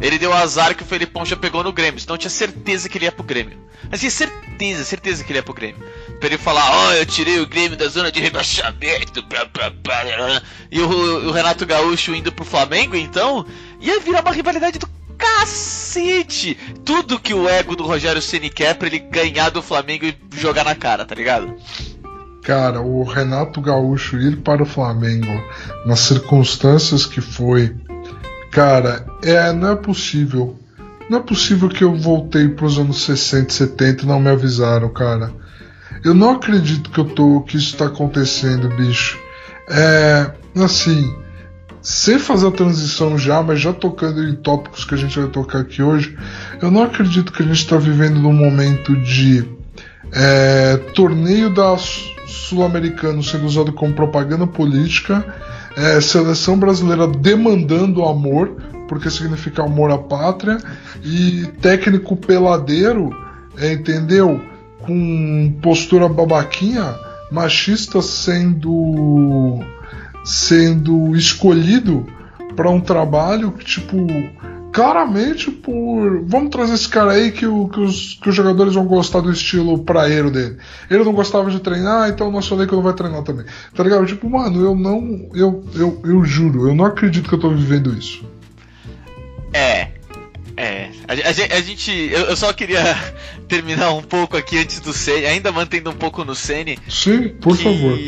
Ele 0.00 0.18
deu 0.18 0.32
azar 0.32 0.76
que 0.76 0.82
o 0.82 0.86
Felipão 0.86 1.24
já 1.24 1.36
pegou 1.36 1.62
no 1.62 1.72
Grêmio, 1.72 2.00
então 2.00 2.14
eu 2.14 2.18
tinha 2.18 2.30
certeza 2.30 2.88
que 2.88 2.98
ele 2.98 3.06
ia 3.06 3.12
pro 3.12 3.24
Grêmio. 3.24 3.58
Mas 3.90 4.00
tinha 4.00 4.10
certeza, 4.10 4.84
certeza 4.84 5.24
que 5.24 5.32
ele 5.32 5.38
ia 5.38 5.42
pro 5.42 5.54
Grêmio. 5.54 5.82
Pra 6.18 6.28
ele 6.28 6.38
falar, 6.38 6.68
ó, 6.70 6.88
oh, 6.88 6.92
eu 6.92 7.06
tirei 7.06 7.40
o 7.40 7.46
Grêmio 7.46 7.76
da 7.76 7.88
zona 7.88 8.10
de 8.10 8.20
rebaixamento, 8.20 9.22
blá, 9.22 9.44
blá, 9.44 9.70
blá, 9.70 10.42
e 10.70 10.80
o, 10.80 11.28
o, 11.28 11.30
Renato 11.30 11.64
Gaúcho 11.64 12.14
indo 12.14 12.32
pro 12.32 12.44
Flamengo, 12.44 12.96
então, 12.96 13.46
ia 13.80 14.00
virar 14.00 14.22
uma 14.22 14.32
rivalidade 14.32 14.78
do 14.78 14.88
cacete! 15.16 16.58
Tudo 16.84 17.20
que 17.20 17.32
o 17.32 17.48
ego 17.48 17.76
do 17.76 17.86
Rogério 17.86 18.20
Ceni 18.20 18.50
quer 18.50 18.74
pra 18.74 18.88
ele 18.88 18.98
ganhar 18.98 19.50
do 19.50 19.62
Flamengo 19.62 20.06
e 20.06 20.16
jogar 20.36 20.64
na 20.64 20.74
cara, 20.74 21.04
tá 21.04 21.14
ligado? 21.14 21.56
Cara, 22.42 22.80
o 22.80 23.04
Renato 23.04 23.60
Gaúcho 23.60 24.16
ir 24.16 24.38
para 24.38 24.62
o 24.62 24.66
Flamengo, 24.66 25.40
nas 25.86 26.00
circunstâncias 26.00 27.06
que 27.06 27.20
foi, 27.20 27.74
Cara, 28.50 29.06
é, 29.22 29.52
não 29.52 29.72
é 29.72 29.76
possível. 29.76 30.58
Não 31.08 31.18
é 31.18 31.22
possível 31.22 31.68
que 31.68 31.84
eu 31.84 31.94
voltei 31.94 32.48
para 32.48 32.66
os 32.66 32.78
anos 32.78 33.02
60 33.02 33.52
70 33.52 34.02
e 34.02 34.06
não 34.06 34.20
me 34.20 34.30
avisaram, 34.30 34.88
cara. 34.92 35.32
Eu 36.04 36.14
não 36.14 36.30
acredito 36.30 36.90
que 36.90 36.98
eu 36.98 37.04
tô 37.04 37.40
que 37.42 37.56
isso 37.56 37.72
está 37.72 37.86
acontecendo, 37.86 38.68
bicho. 38.76 39.18
É, 39.70 40.30
assim, 40.56 41.14
sem 41.82 42.18
fazer 42.18 42.48
a 42.48 42.52
transição 42.52 43.18
já, 43.18 43.42
mas 43.42 43.60
já 43.60 43.72
tocando 43.72 44.22
em 44.22 44.34
tópicos 44.34 44.84
que 44.84 44.94
a 44.94 44.98
gente 44.98 45.18
vai 45.18 45.28
tocar 45.28 45.60
aqui 45.60 45.82
hoje, 45.82 46.16
eu 46.62 46.70
não 46.70 46.82
acredito 46.82 47.32
que 47.32 47.42
a 47.42 47.46
gente 47.46 47.58
está 47.58 47.76
vivendo 47.76 48.20
num 48.20 48.32
momento 48.32 48.96
de 48.96 49.44
é, 50.12 50.76
torneio 50.94 51.50
da 51.50 51.76
Sul-Americano 52.26 53.22
sendo 53.22 53.46
usado 53.46 53.72
como 53.72 53.94
propaganda 53.94 54.46
política 54.46 55.24
é, 55.78 56.00
seleção 56.00 56.58
brasileira 56.58 57.06
demandando 57.06 58.04
amor, 58.04 58.56
porque 58.88 59.08
significa 59.08 59.62
amor 59.62 59.92
à 59.92 59.98
pátria, 59.98 60.58
e 61.04 61.46
técnico 61.60 62.16
peladeiro, 62.16 63.10
é, 63.56 63.72
entendeu? 63.72 64.40
Com 64.80 65.58
postura 65.60 66.08
babaquinha, 66.08 66.94
machista 67.30 68.00
sendo 68.00 69.60
sendo 70.24 71.16
escolhido 71.16 72.06
para 72.54 72.70
um 72.70 72.80
trabalho 72.80 73.52
que 73.52 73.64
tipo 73.64 74.06
claramente 74.72 75.50
por. 75.50 76.22
Vamos 76.24 76.50
trazer 76.50 76.74
esse 76.74 76.88
cara 76.88 77.12
aí 77.12 77.32
que, 77.32 77.46
o, 77.46 77.68
que, 77.68 77.80
os, 77.80 78.14
que 78.22 78.28
os 78.28 78.34
jogadores 78.34 78.74
vão 78.74 78.86
gostar 78.86 79.20
do 79.20 79.32
estilo 79.32 79.78
praeiro 79.78 80.30
dele. 80.30 80.56
Ele 80.88 81.02
não 81.02 81.12
gostava 81.12 81.50
de 81.50 81.58
treinar, 81.58 82.08
então 82.08 82.30
nosso 82.30 82.54
elenco 82.54 82.76
não 82.76 82.82
vai 82.82 82.92
treinar 82.92 83.22
também. 83.22 83.44
Tá 83.74 83.82
ligado? 83.82 84.06
Tipo, 84.06 84.30
mano, 84.30 84.60
eu 84.60 84.76
não. 84.76 85.28
Eu, 85.34 85.64
eu, 85.74 86.00
eu 86.04 86.24
juro, 86.24 86.68
eu 86.68 86.74
não 86.74 86.84
acredito 86.84 87.28
que 87.28 87.34
eu 87.34 87.40
tô 87.40 87.50
vivendo 87.50 87.92
isso. 87.92 88.24
É. 89.52 89.97
É. 90.58 90.90
A, 91.06 91.12
a, 91.12 91.58
a 91.58 91.60
gente. 91.60 91.90
Eu, 91.90 92.26
eu, 92.26 92.36
só 92.36 92.52
queria 92.52 92.82
terminar 93.48 93.92
um 93.92 94.02
pouco 94.02 94.36
aqui 94.36 94.58
antes 94.58 94.80
do 94.80 94.92
Sene, 94.92 95.26
ainda 95.26 95.52
mantendo 95.52 95.90
um 95.90 95.94
pouco 95.94 96.24
no 96.24 96.34
Sene. 96.34 96.78
Sim, 96.88 97.28
por 97.40 97.56
que... 97.56 97.62
favor. 97.62 97.98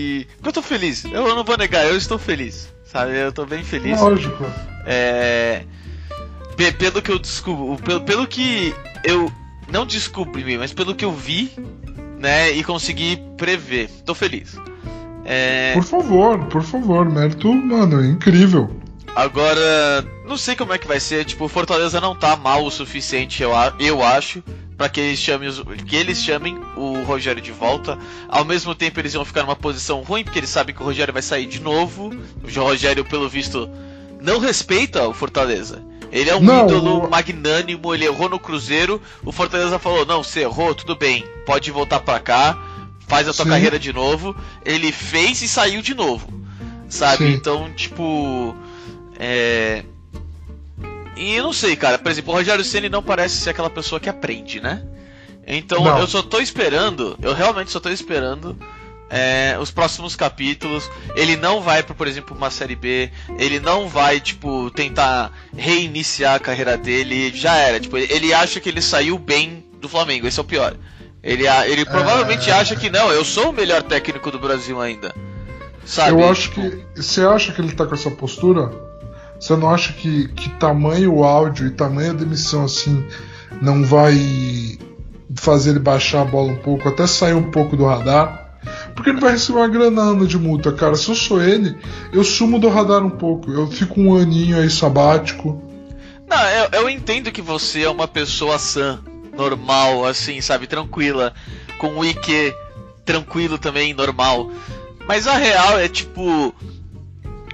Eu 0.44 0.52
tô 0.52 0.60
feliz. 0.60 1.04
Eu 1.04 1.34
não 1.34 1.44
vou 1.44 1.56
negar, 1.56 1.86
eu 1.86 1.96
estou 1.96 2.18
feliz. 2.18 2.68
Sabe? 2.84 3.16
Eu 3.16 3.32
tô 3.32 3.46
bem 3.46 3.62
feliz. 3.62 4.00
Lógico. 4.00 4.44
É 4.84 5.62
pelo 6.70 7.00
que 7.00 7.10
eu 7.10 7.18
descubro, 7.18 7.82
pelo, 7.82 8.00
pelo 8.02 8.26
que 8.26 8.74
eu 9.04 9.32
não 9.72 9.86
descobri, 9.86 10.58
mas 10.58 10.72
pelo 10.72 10.94
que 10.94 11.04
eu 11.04 11.12
vi, 11.12 11.50
né, 12.18 12.50
e 12.50 12.62
consegui 12.62 13.16
prever. 13.36 13.88
Tô 14.04 14.14
feliz. 14.14 14.56
É... 15.24 15.72
Por 15.74 15.84
favor, 15.84 16.38
por 16.46 16.62
favor, 16.62 17.08
mérito, 17.08 17.52
mano, 17.54 18.02
é 18.02 18.08
incrível. 18.08 18.70
Agora, 19.16 20.04
não 20.30 20.36
sei 20.36 20.54
como 20.54 20.72
é 20.72 20.78
que 20.78 20.86
vai 20.86 21.00
ser, 21.00 21.24
tipo, 21.24 21.48
Fortaleza 21.48 22.00
não 22.00 22.14
tá 22.14 22.36
mal 22.36 22.64
o 22.64 22.70
suficiente, 22.70 23.42
eu, 23.42 23.50
eu 23.80 24.00
acho, 24.00 24.40
para 24.76 24.88
que 24.88 25.00
eles 25.00 25.18
chamem 25.18 25.50
que 25.84 25.96
eles 25.96 26.22
chamem 26.22 26.56
o 26.76 27.02
Rogério 27.02 27.42
de 27.42 27.50
volta. 27.50 27.98
Ao 28.28 28.44
mesmo 28.44 28.72
tempo, 28.72 29.00
eles 29.00 29.12
vão 29.12 29.24
ficar 29.24 29.42
numa 29.42 29.56
posição 29.56 30.02
ruim, 30.02 30.22
porque 30.22 30.38
eles 30.38 30.48
sabem 30.48 30.72
que 30.72 30.80
o 30.80 30.84
Rogério 30.84 31.12
vai 31.12 31.20
sair 31.20 31.46
de 31.46 31.60
novo. 31.60 32.14
O 32.44 32.60
Rogério, 32.60 33.04
pelo 33.04 33.28
visto, 33.28 33.68
não 34.20 34.38
respeita 34.38 35.08
o 35.08 35.12
Fortaleza. 35.12 35.82
Ele 36.12 36.30
é 36.30 36.36
um 36.36 36.40
não, 36.40 36.64
ídolo 36.64 37.06
o... 37.06 37.10
magnânimo, 37.10 37.92
ele 37.92 38.04
errou 38.04 38.28
no 38.28 38.38
Cruzeiro. 38.38 39.02
O 39.24 39.32
Fortaleza 39.32 39.80
falou: 39.80 40.06
não, 40.06 40.22
você 40.22 40.42
errou, 40.42 40.76
tudo 40.76 40.94
bem, 40.94 41.24
pode 41.44 41.72
voltar 41.72 41.98
pra 42.00 42.20
cá, 42.20 42.56
faz 43.08 43.26
a 43.26 43.32
sua 43.32 43.46
Sim. 43.46 43.50
carreira 43.50 43.80
de 43.80 43.92
novo. 43.92 44.36
Ele 44.64 44.92
fez 44.92 45.42
e 45.42 45.48
saiu 45.48 45.82
de 45.82 45.92
novo, 45.92 46.32
sabe? 46.88 47.26
Sim. 47.26 47.32
Então, 47.32 47.72
tipo. 47.74 48.54
É. 49.18 49.84
E 51.20 51.36
eu 51.36 51.44
não 51.44 51.52
sei, 51.52 51.76
cara. 51.76 51.98
Por 51.98 52.10
exemplo, 52.10 52.32
o 52.32 52.36
Rogério 52.36 52.64
Ceni 52.64 52.88
não 52.88 53.02
parece 53.02 53.36
ser 53.36 53.50
aquela 53.50 53.68
pessoa 53.68 54.00
que 54.00 54.08
aprende, 54.08 54.58
né? 54.58 54.82
Então 55.46 55.84
não. 55.84 55.98
eu 55.98 56.06
só 56.06 56.22
tô 56.22 56.40
esperando, 56.40 57.18
eu 57.20 57.34
realmente 57.34 57.70
só 57.70 57.78
tô 57.78 57.90
esperando 57.90 58.56
é, 59.10 59.58
os 59.60 59.70
próximos 59.70 60.16
capítulos. 60.16 60.90
Ele 61.14 61.36
não 61.36 61.60
vai 61.60 61.82
para, 61.82 61.94
por 61.94 62.06
exemplo, 62.06 62.34
uma 62.34 62.50
série 62.50 62.74
B. 62.74 63.10
Ele 63.38 63.60
não 63.60 63.86
vai, 63.86 64.18
tipo, 64.18 64.70
tentar 64.70 65.30
reiniciar 65.54 66.36
a 66.36 66.40
carreira 66.40 66.78
dele. 66.78 67.30
Já 67.34 67.54
era. 67.56 67.78
Tipo, 67.78 67.98
ele 67.98 68.32
acha 68.32 68.58
que 68.58 68.70
ele 68.70 68.80
saiu 68.80 69.18
bem 69.18 69.62
do 69.78 69.90
Flamengo. 69.90 70.26
Esse 70.26 70.38
é 70.38 70.42
o 70.42 70.46
pior. 70.46 70.74
Ele, 71.22 71.46
ele 71.66 71.84
provavelmente 71.84 72.48
é... 72.48 72.54
acha 72.54 72.74
que 72.74 72.88
não. 72.88 73.12
Eu 73.12 73.26
sou 73.26 73.50
o 73.50 73.52
melhor 73.52 73.82
técnico 73.82 74.30
do 74.30 74.38
Brasil 74.38 74.80
ainda. 74.80 75.14
Sabe? 75.84 76.12
Eu 76.12 76.30
acho 76.30 76.52
que. 76.52 76.86
Você 76.96 77.22
acha 77.22 77.52
que 77.52 77.60
ele 77.60 77.72
tá 77.72 77.84
com 77.84 77.94
essa 77.94 78.10
postura? 78.10 78.88
Você 79.40 79.56
não 79.56 79.70
acha 79.70 79.94
que, 79.94 80.28
que 80.28 80.50
tamanho 80.50 81.24
áudio 81.24 81.66
e 81.66 81.70
tamanho 81.70 82.12
demissão 82.12 82.64
assim 82.64 83.04
não 83.62 83.82
vai 83.82 84.78
fazer 85.34 85.70
ele 85.70 85.78
baixar 85.78 86.22
a 86.22 86.24
bola 86.26 86.52
um 86.52 86.56
pouco, 86.56 86.88
até 86.88 87.06
sair 87.06 87.32
um 87.32 87.50
pouco 87.50 87.76
do 87.76 87.86
radar? 87.86 88.58
Porque 88.94 89.08
ele 89.08 89.20
vai 89.20 89.32
receber 89.32 89.58
uma 89.58 89.68
granada 89.68 90.26
de 90.26 90.38
multa, 90.38 90.70
cara. 90.72 90.94
Se 90.94 91.08
eu 91.08 91.14
sou 91.14 91.42
ele, 91.42 91.74
eu 92.12 92.22
sumo 92.22 92.58
do 92.58 92.68
radar 92.68 93.02
um 93.02 93.10
pouco. 93.10 93.50
Eu 93.50 93.66
fico 93.66 93.98
um 93.98 94.14
aninho 94.14 94.58
aí 94.58 94.68
sabático. 94.68 95.62
Não, 96.28 96.46
eu, 96.50 96.82
eu 96.82 96.90
entendo 96.90 97.32
que 97.32 97.40
você 97.40 97.82
é 97.82 97.88
uma 97.88 98.06
pessoa 98.06 98.58
sã, 98.58 99.00
normal, 99.34 100.04
assim, 100.04 100.40
sabe, 100.42 100.66
tranquila, 100.66 101.32
com 101.78 101.96
o 101.96 102.04
IQ 102.04 102.54
tranquilo 103.06 103.58
também, 103.58 103.94
normal. 103.94 104.50
Mas 105.08 105.26
a 105.26 105.36
real 105.36 105.78
é 105.78 105.88
tipo, 105.88 106.54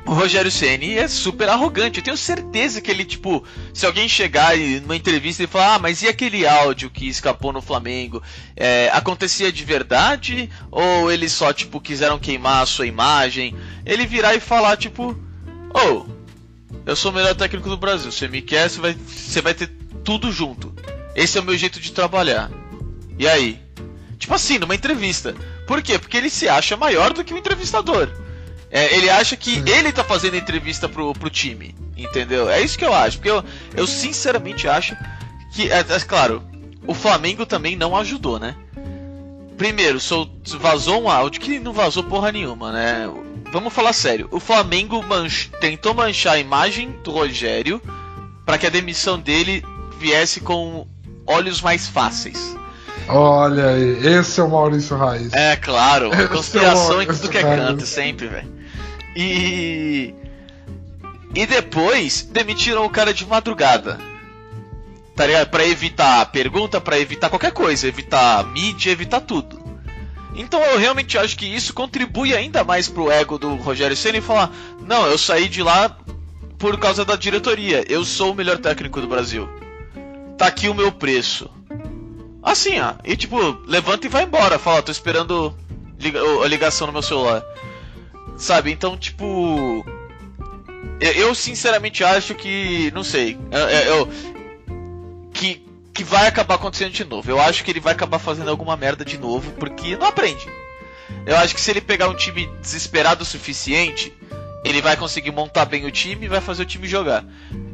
o 0.07 0.13
Rogério 0.13 0.51
Ceni 0.51 0.97
é 0.97 1.09
super 1.09 1.49
arrogante. 1.49 1.99
Eu 1.99 2.05
tenho 2.05 2.17
certeza 2.17 2.81
que 2.81 2.91
ele, 2.91 3.05
tipo, 3.05 3.45
se 3.75 3.85
alguém 3.85 4.09
chegar 4.09 4.57
e 4.57 4.79
numa 4.79 4.95
entrevista 4.95 5.43
e 5.43 5.49
falar, 5.49 5.75
ah, 5.75 5.79
mas 5.81 6.01
e 6.01 6.09
aquele 6.09 6.47
áudio 6.47 6.89
que 6.89 7.09
escapou 7.09 7.53
no 7.53 7.61
Flamengo? 7.61 8.23
É, 8.57 8.89
acontecia 8.93 9.51
de 9.51 9.65
verdade? 9.65 10.49
Ou 10.71 11.11
eles 11.11 11.33
só, 11.33 11.53
tipo, 11.53 11.81
quiseram 11.81 12.21
queimar 12.21 12.63
a 12.63 12.67
sua 12.67 12.87
imagem? 12.87 13.57
Ele 13.85 14.07
virar 14.07 14.35
e 14.37 14.41
falar, 14.41 14.77
tipo, 14.77 15.19
oh, 15.75 16.07
eu 16.87 16.95
sou 16.95 17.11
o 17.11 17.15
melhor 17.15 17.35
técnico 17.35 17.69
do 17.69 17.77
Brasil. 17.77 18.13
Você 18.13 18.29
me 18.29 18.41
quer, 18.41 18.71
você 18.71 18.81
vai, 18.81 18.93
você 18.95 19.43
vai 19.43 19.55
ter 19.55 19.69
tudo 20.05 20.31
junto. 20.31 20.73
esse 21.17 21.37
é 21.37 21.41
o 21.41 21.45
meu 21.45 21.59
jeito 21.59 21.81
de 21.81 21.91
trabalhar. 21.91 22.49
E 23.19 23.27
aí? 23.27 23.61
Tipo 24.19 24.35
assim, 24.35 24.57
numa 24.59 24.75
entrevista. 24.75 25.35
Por 25.67 25.83
quê? 25.83 25.99
Porque 25.99 26.17
ele 26.17 26.31
se 26.31 26.49
acha 26.49 26.77
maior 26.77 27.13
do 27.13 27.25
que 27.25 27.35
o 27.35 27.39
entrevistador. 27.39 28.09
É, 28.77 28.95
ele 28.95 29.09
acha 29.09 29.35
que 29.39 29.63
ele 29.67 29.91
tá 29.91 30.05
fazendo 30.05 30.37
entrevista 30.37 30.87
pro, 30.87 31.15
pro 31.15 31.31
time. 31.31 31.75
Entendeu? 31.97 32.51
É 32.51 32.61
isso 32.61 32.77
que 32.77 32.85
eu 32.85 32.93
acho. 32.93 33.17
Porque 33.17 33.31
eu, 33.31 33.43
eu 33.75 33.87
sinceramente 33.87 34.69
acho 34.69 34.95
que. 35.55 35.73
É, 35.73 35.79
é 35.79 36.01
claro, 36.01 36.43
o 36.87 36.93
Flamengo 36.93 37.47
também 37.47 37.75
não 37.75 37.97
ajudou, 37.97 38.39
né? 38.39 38.55
Primeiro, 39.57 39.99
sou, 39.99 40.29
vazou 40.61 41.03
um 41.03 41.09
áudio 41.09 41.41
que 41.41 41.59
não 41.59 41.73
vazou 41.73 42.05
porra 42.05 42.31
nenhuma, 42.31 42.71
né? 42.71 43.11
Vamos 43.51 43.73
falar 43.73 43.95
sério. 43.95 44.29
O 44.31 44.39
Flamengo 44.39 45.03
manch, 45.03 45.51
tentou 45.59 45.95
manchar 45.95 46.35
a 46.35 46.39
imagem 46.39 46.95
do 47.03 47.11
Rogério 47.11 47.81
para 48.45 48.59
que 48.59 48.67
a 48.67 48.71
demissão 48.71 49.19
dele 49.19 49.65
viesse 49.99 50.41
com 50.41 50.87
olhos 51.27 51.63
mais 51.63 51.89
fáceis. 51.89 52.55
Olha 53.09 53.69
aí, 53.69 54.07
esse 54.07 54.39
é 54.39 54.43
o 54.43 54.51
Maurício 54.51 54.99
Raiz. 54.99 55.33
É, 55.33 55.57
claro, 55.57 56.11
uma 56.13 56.29
conspiração 56.29 57.01
é 57.01 57.05
em 57.05 57.07
tudo 57.07 57.31
que 57.31 57.39
é 57.39 57.43
canto, 57.43 57.87
sempre, 57.87 58.27
velho. 58.27 58.66
E. 59.17 60.15
E 61.35 61.47
depois 61.47 62.23
demitiram 62.23 62.85
o 62.85 62.91
cara 62.91 63.13
de 63.13 63.27
madrugada. 63.27 63.99
Tá 65.15 65.27
ligado? 65.27 65.49
Pra 65.49 65.67
evitar 65.67 66.27
pergunta, 66.27 66.81
para 66.81 66.99
evitar 66.99 67.31
qualquer 67.31 67.53
coisa, 67.53 67.89
evitar 67.89 68.45
mídia, 68.49 68.91
evitar 68.91 69.21
tudo. 69.23 69.65
Então 70.35 70.63
eu 70.63 70.79
realmente 70.79 71.17
acho 71.17 71.37
que 71.37 71.47
isso 71.47 71.73
contribui 71.73 72.35
ainda 72.35 72.63
mais 72.63 72.89
pro 72.89 73.11
ego 73.11 73.39
do 73.39 73.55
Rogério 73.57 73.97
Senna 73.97 74.19
e 74.19 74.21
falar: 74.21 74.53
não, 74.83 75.07
eu 75.07 75.17
saí 75.17 75.49
de 75.49 75.63
lá 75.63 75.97
por 76.59 76.79
causa 76.79 77.05
da 77.05 77.17
diretoria, 77.17 77.85
eu 77.89 78.05
sou 78.05 78.33
o 78.33 78.35
melhor 78.35 78.59
técnico 78.59 79.01
do 79.01 79.07
Brasil. 79.07 79.49
Tá 80.37 80.47
aqui 80.47 80.69
o 80.69 80.75
meu 80.75 80.93
preço. 80.93 81.51
Assim, 82.43 82.79
ó. 82.79 82.95
E 83.05 83.17
tipo, 83.17 83.39
levanta 83.67 84.07
e 84.07 84.11
vai 84.11 84.25
embora. 84.25 84.59
Fala, 84.59 84.83
tô 84.83 84.93
esperando 84.93 85.57
a 86.43 86.47
ligação 86.47 86.87
no 86.87 86.93
meu 86.93 87.03
celular. 87.03 87.43
Sabe? 88.37 88.71
Então, 88.71 88.97
tipo. 88.97 89.85
Eu, 91.01 91.35
sinceramente 91.35 92.03
acho 92.05 92.35
que. 92.35 92.91
Não 92.93 93.05
sei. 93.05 93.39
Eu, 93.51 93.59
eu, 93.61 94.09
que, 95.33 95.63
que 95.93 96.05
vai 96.05 96.27
acabar 96.27 96.55
acontecendo 96.55 96.93
de 96.93 97.05
novo. 97.05 97.31
Eu 97.31 97.41
acho 97.41 97.65
que 97.65 97.71
ele 97.71 97.81
vai 97.81 97.93
acabar 97.93 98.19
fazendo 98.19 98.51
alguma 98.51 98.77
merda 98.77 99.05
de 99.05 99.19
novo, 99.19 99.53
porque 99.53 99.97
não 99.97 100.07
aprende. 100.07 100.47
Eu 101.25 101.37
acho 101.37 101.55
que 101.55 101.61
se 101.61 101.71
ele 101.71 101.81
pegar 101.81 102.09
um 102.09 102.15
time 102.15 102.47
desesperado 102.61 103.23
o 103.23 103.27
suficiente, 103.27 104.13
ele 104.65 104.81
vai 104.81 104.97
conseguir 104.97 105.31
montar 105.31 105.65
bem 105.65 105.85
o 105.85 105.91
time 105.91 106.27
e 106.27 106.29
vai 106.29 106.41
fazer 106.41 106.63
o 106.63 106.67
time 106.67 106.89
jogar. 106.89 107.25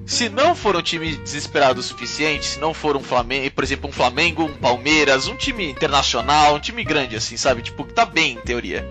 Se 0.05 0.29
não 0.29 0.55
for 0.55 0.75
um 0.75 0.83
time 0.83 1.17
desesperado 1.17 1.81
o 1.81 1.83
suficiente, 1.83 2.45
se 2.45 2.59
não 2.59 2.75
for 2.75 2.97
um 2.97 3.03
Flamengo, 3.03 3.51
por 3.53 3.63
exemplo, 3.63 3.89
um 3.89 3.93
Flamengo, 3.93 4.45
um 4.45 4.55
Palmeiras, 4.55 5.29
um 5.29 5.37
time 5.37 5.71
internacional, 5.71 6.57
um 6.57 6.61
time 6.61 6.83
grande 6.83 7.15
assim, 7.15 7.37
sabe? 7.37 7.63
Tipo, 7.63 7.85
que 7.85 7.95
tá 7.95 8.05
bem 8.05 8.33
em 8.33 8.41
teoria. 8.41 8.87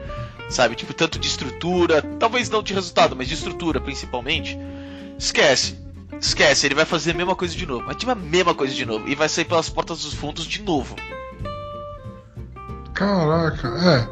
Sabe? 0.52 0.76
Tipo, 0.76 0.94
tanto 0.94 1.18
de 1.18 1.28
estrutura, 1.28 2.02
talvez 2.20 2.50
não 2.50 2.62
de 2.62 2.74
resultado, 2.74 3.16
mas 3.16 3.28
de 3.28 3.34
estrutura 3.34 3.80
principalmente. 3.80 4.60
Esquece. 5.18 5.80
Esquece, 6.20 6.68
ele 6.68 6.76
vai 6.76 6.86
fazer 6.86 7.12
a 7.12 7.14
mesma 7.16 7.36
coisa 7.36 7.56
de 7.56 7.66
novo. 7.66 7.86
Vai 7.86 7.96
a 8.08 8.16
mesma 8.16 8.54
coisa 8.54 8.76
de 8.76 8.86
novo. 8.86 9.08
E 9.08 9.16
vai 9.16 9.30
sair 9.30 9.46
pelas 9.46 9.70
portas 9.70 10.02
dos 10.02 10.14
fundos 10.14 10.46
de 10.46 10.62
novo. 10.62 10.96
Caraca, 12.94 13.68
é. 13.68 14.08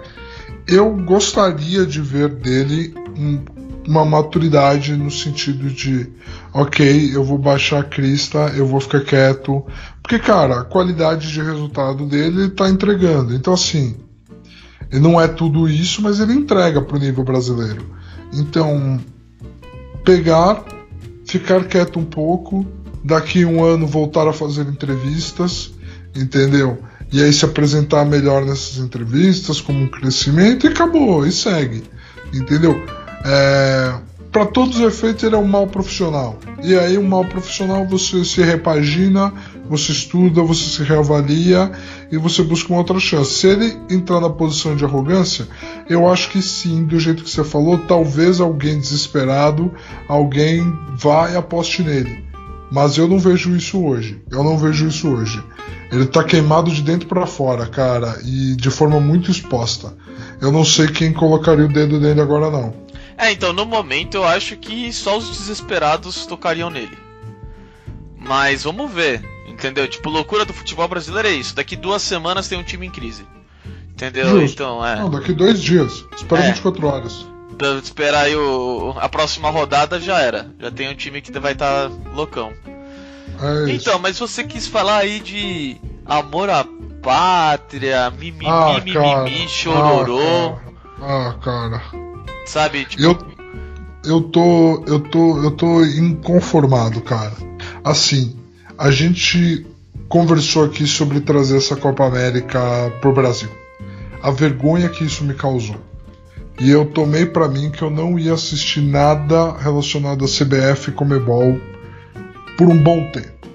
Eu 0.66 0.96
gostaria 0.96 1.86
de 1.86 2.02
ver 2.02 2.30
dele 2.30 2.94
um 3.18 3.44
uma 3.90 4.06
maturidade 4.06 4.96
no 4.96 5.10
sentido 5.10 5.68
de, 5.70 6.08
ok, 6.54 7.16
eu 7.16 7.24
vou 7.24 7.40
baixar 7.40 7.80
a 7.80 7.84
crista, 7.84 8.54
eu 8.56 8.68
vou 8.68 8.80
ficar 8.80 9.02
quieto. 9.02 9.66
Porque, 10.02 10.20
cara, 10.20 10.60
a 10.60 10.64
qualidade 10.64 11.32
de 11.32 11.42
resultado 11.42 12.06
dele 12.06 12.52
tá 12.52 12.70
entregando. 12.70 13.34
Então, 13.34 13.52
assim, 13.52 13.98
ele 14.92 15.02
não 15.02 15.20
é 15.20 15.28
tudo 15.28 15.70
isso, 15.70 16.02
mas 16.02 16.20
ele 16.20 16.34
entrega 16.34 16.82
pro 16.82 16.98
nível 16.98 17.24
brasileiro. 17.24 17.86
Então, 18.34 19.00
pegar, 20.04 20.64
ficar 21.26 21.64
quieto 21.66 22.00
um 22.00 22.06
pouco, 22.06 22.66
daqui 23.04 23.46
um 23.46 23.64
ano 23.64 23.86
voltar 23.86 24.28
a 24.28 24.34
fazer 24.34 24.68
entrevistas, 24.68 25.72
entendeu? 26.16 26.80
E 27.12 27.22
aí 27.24 27.34
se 27.34 27.46
apresentar 27.46 28.06
melhor 28.06 28.46
nessas 28.46 28.78
entrevistas, 28.78 29.62
como 29.62 29.80
um 29.80 29.88
crescimento, 29.88 30.66
e 30.66 30.70
acabou, 30.70 31.26
e 31.26 31.32
segue, 31.32 31.84
entendeu? 32.34 32.80
É, 33.26 33.96
para 34.32 34.46
todos 34.46 34.80
os 34.80 34.82
efeitos, 34.82 35.24
ele 35.24 35.36
é 35.36 35.38
um 35.38 35.48
mal 35.48 35.68
profissional. 35.68 36.38
E 36.64 36.78
aí, 36.78 36.98
um 36.98 37.08
mal 37.08 37.26
profissional, 37.26 37.86
você 37.86 38.24
se 38.24 38.42
repagina, 38.42 39.34
você 39.70 39.92
estuda, 39.92 40.42
você 40.42 40.64
se 40.64 40.84
reavalia 40.84 41.72
e 42.12 42.18
você 42.18 42.42
busca 42.42 42.70
uma 42.70 42.80
outra 42.80 43.00
chance. 43.00 43.36
Se 43.36 43.48
ele 43.48 43.78
entrar 43.90 44.20
na 44.20 44.30
posição 44.30 44.76
de 44.76 44.84
arrogância, 44.84 45.48
eu 45.88 46.10
acho 46.10 46.30
que 46.32 46.42
sim, 46.42 46.84
do 46.84 47.00
jeito 47.00 47.24
que 47.24 47.30
você 47.30 47.44
falou, 47.44 47.78
talvez 47.78 48.42
alguém 48.42 48.80
desesperado, 48.80 49.72
alguém 50.08 50.64
vá 50.96 51.30
e 51.30 51.36
aposte 51.36 51.84
nele. 51.84 52.28
Mas 52.72 52.98
eu 52.98 53.08
não 53.08 53.20
vejo 53.20 53.56
isso 53.56 53.84
hoje. 53.84 54.22
Eu 54.32 54.44
não 54.44 54.58
vejo 54.58 54.88
isso 54.88 55.08
hoje. 55.10 55.44
Ele 55.92 56.06
tá 56.06 56.24
queimado 56.24 56.72
de 56.72 56.82
dentro 56.82 57.08
para 57.08 57.26
fora, 57.26 57.66
cara, 57.66 58.20
e 58.24 58.56
de 58.56 58.70
forma 58.70 59.00
muito 59.00 59.32
exposta. 59.32 59.96
Eu 60.42 60.52
não 60.52 60.64
sei 60.64 60.88
quem 60.88 61.12
colocaria 61.12 61.66
o 61.66 61.74
dedo 61.74 62.00
nele 62.00 62.22
agora 62.22 62.52
não. 62.52 62.74
É, 63.18 63.32
então 63.32 63.52
no 63.52 63.66
momento 63.66 64.16
eu 64.16 64.24
acho 64.24 64.56
que 64.56 64.94
só 64.94 65.18
os 65.18 65.30
desesperados 65.30 66.26
tocariam 66.26 66.70
nele. 66.70 66.98
Mas 68.18 68.64
vamos 68.64 68.92
ver, 68.92 69.22
entendeu? 69.60 69.88
Tipo, 69.88 70.10
loucura 70.10 70.46
do 70.46 70.54
futebol 70.54 70.88
brasileiro 70.88 71.28
é 71.28 71.34
isso. 71.34 71.54
Daqui 71.54 71.76
duas 71.76 72.02
semanas 72.02 72.48
tem 72.48 72.58
um 72.58 72.64
time 72.64 72.88
em 72.88 72.90
crise. 72.90 73.26
Entendeu? 73.90 74.42
Justo. 74.42 74.54
Então, 74.56 74.86
é. 74.86 74.96
Não, 74.96 75.10
daqui 75.10 75.34
dois 75.34 75.62
dias. 75.62 76.06
Espera 76.16 76.46
é. 76.46 76.48
24 76.54 76.88
horas. 76.88 77.28
Esperar 77.84 78.22
aí 78.22 78.36
o, 78.36 78.96
a 78.98 79.10
próxima 79.10 79.50
rodada 79.50 80.00
já 80.00 80.20
era. 80.20 80.50
Já 80.58 80.72
tem 80.72 80.90
um 80.90 80.96
time 80.96 81.22
que 81.22 81.38
vai 81.38 81.52
estar 81.52 81.90
tá 81.90 81.96
loucão. 82.14 82.54
É 83.42 83.72
então, 83.72 84.00
mas 84.00 84.18
você 84.18 84.46
quis 84.46 84.66
falar 84.66 85.00
aí 85.00 85.20
de 85.20 85.78
amor 86.06 86.50
à 86.50 86.66
pátria, 87.02 88.10
mimimi, 88.12 88.46
ah, 88.48 88.82
mimimi, 88.84 89.48
chororô. 89.50 90.58
Ah, 91.02 91.36
cara. 91.42 91.76
Ah, 91.76 91.80
cara. 91.82 91.82
Sabe? 92.46 92.86
Tipo... 92.86 93.04
Eu, 93.04 93.18
eu 94.06 94.22
tô. 94.22 94.84
Eu 94.88 95.00
tô. 95.02 95.44
Eu 95.44 95.52
tô 95.52 95.84
inconformado, 95.84 97.02
cara. 97.02 97.34
Assim, 97.84 98.39
a 98.80 98.92
gente 98.92 99.68
conversou 100.08 100.64
aqui 100.64 100.88
sobre 100.88 101.20
trazer 101.20 101.58
essa 101.58 101.76
Copa 101.76 102.06
América 102.06 102.62
pro 103.02 103.14
Brasil. 103.14 103.50
A 104.24 104.32
vergonha 104.32 104.88
que 104.88 105.04
isso 105.04 105.26
me 105.26 105.34
causou. 105.34 105.76
E 106.58 106.70
eu 106.70 106.86
tomei 106.86 107.26
para 107.26 107.50
mim 107.50 107.70
que 107.72 107.82
eu 107.82 107.90
não 107.90 108.18
ia 108.18 108.34
assistir 108.34 108.80
nada 108.82 109.52
relacionado 109.58 110.24
a 110.24 110.28
CBF 110.30 110.90
e 110.90 110.94
Comebol 110.94 111.60
por 112.58 112.70
um 112.70 112.82
bom 112.82 113.06
tempo. 113.12 113.50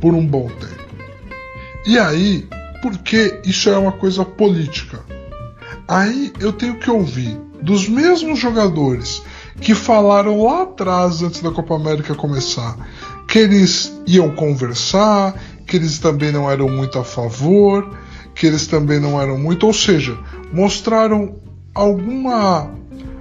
Por 0.00 0.14
um 0.14 0.26
bom 0.26 0.48
tempo. 0.48 0.84
E 1.86 1.96
aí, 1.96 2.48
porque 2.82 3.40
isso 3.44 3.70
é 3.70 3.78
uma 3.78 3.92
coisa 3.92 4.24
política. 4.24 4.98
Aí 5.86 6.32
eu 6.40 6.52
tenho 6.52 6.74
que 6.74 6.90
ouvir 6.90 7.38
dos 7.62 7.88
mesmos 7.88 8.40
jogadores 8.40 9.22
que 9.60 9.74
falaram 9.74 10.42
lá 10.44 10.62
atrás, 10.62 11.22
antes 11.22 11.40
da 11.40 11.50
Copa 11.50 11.74
América 11.74 12.14
começar, 12.14 12.76
que 13.26 13.38
eles 13.38 13.92
iam 14.06 14.30
conversar, 14.34 15.34
que 15.66 15.76
eles 15.76 15.98
também 15.98 16.30
não 16.30 16.50
eram 16.50 16.68
muito 16.68 16.98
a 16.98 17.04
favor, 17.04 17.96
que 18.34 18.46
eles 18.46 18.66
também 18.66 19.00
não 19.00 19.20
eram 19.20 19.38
muito, 19.38 19.66
ou 19.66 19.72
seja, 19.72 20.16
mostraram 20.52 21.36
alguma 21.74 22.70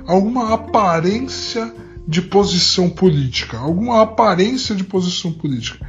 alguma 0.05 0.53
aparência 0.53 1.73
de 2.07 2.21
posição 2.21 2.89
política, 2.89 3.57
alguma 3.57 4.01
aparência 4.01 4.75
de 4.75 4.83
posição 4.83 5.31
política. 5.31 5.85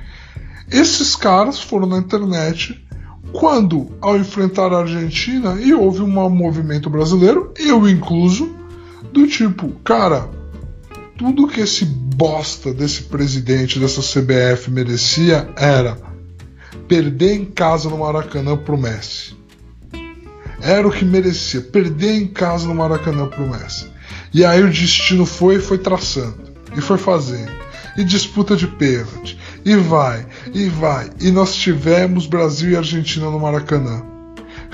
Esses 0.70 1.14
caras 1.14 1.60
foram 1.60 1.86
na 1.86 1.98
internet 1.98 2.82
quando, 3.32 3.90
ao 4.00 4.16
enfrentar 4.16 4.72
a 4.72 4.78
Argentina 4.78 5.60
e 5.60 5.74
houve 5.74 6.00
um 6.00 6.30
movimento 6.30 6.88
brasileiro, 6.88 7.52
eu 7.58 7.86
incluso, 7.88 8.54
do 9.12 9.26
tipo, 9.26 9.70
cara, 9.84 10.28
tudo 11.16 11.48
que 11.48 11.60
esse 11.60 11.84
bosta 11.84 12.72
desse 12.72 13.04
presidente 13.04 13.78
dessa 13.78 14.00
CBF 14.00 14.70
merecia 14.70 15.48
era 15.56 15.98
perder 16.86 17.34
em 17.34 17.44
casa 17.44 17.88
no 17.88 17.98
Maracanã 17.98 18.56
pro 18.56 18.78
Messi. 18.78 19.34
Era 20.60 20.86
o 20.86 20.90
que 20.90 21.04
merecia, 21.04 21.60
perder 21.60 22.14
em 22.14 22.26
casa 22.26 22.66
no 22.66 22.74
Maracanã 22.74 23.28
pro 23.28 23.46
Messi. 23.46 23.90
E 24.32 24.44
aí 24.44 24.62
o 24.62 24.70
destino 24.70 25.24
foi 25.24 25.58
foi 25.58 25.78
traçando 25.78 26.52
e 26.76 26.80
foi 26.80 26.98
fazendo. 26.98 27.52
E 27.96 28.04
disputa 28.04 28.54
de 28.54 28.66
pênalti, 28.66 29.38
e 29.64 29.74
vai, 29.74 30.26
e 30.52 30.68
vai. 30.68 31.10
E 31.18 31.30
nós 31.30 31.54
tivemos 31.54 32.26
Brasil 32.26 32.70
e 32.70 32.76
Argentina 32.76 33.30
no 33.30 33.40
Maracanã. 33.40 34.04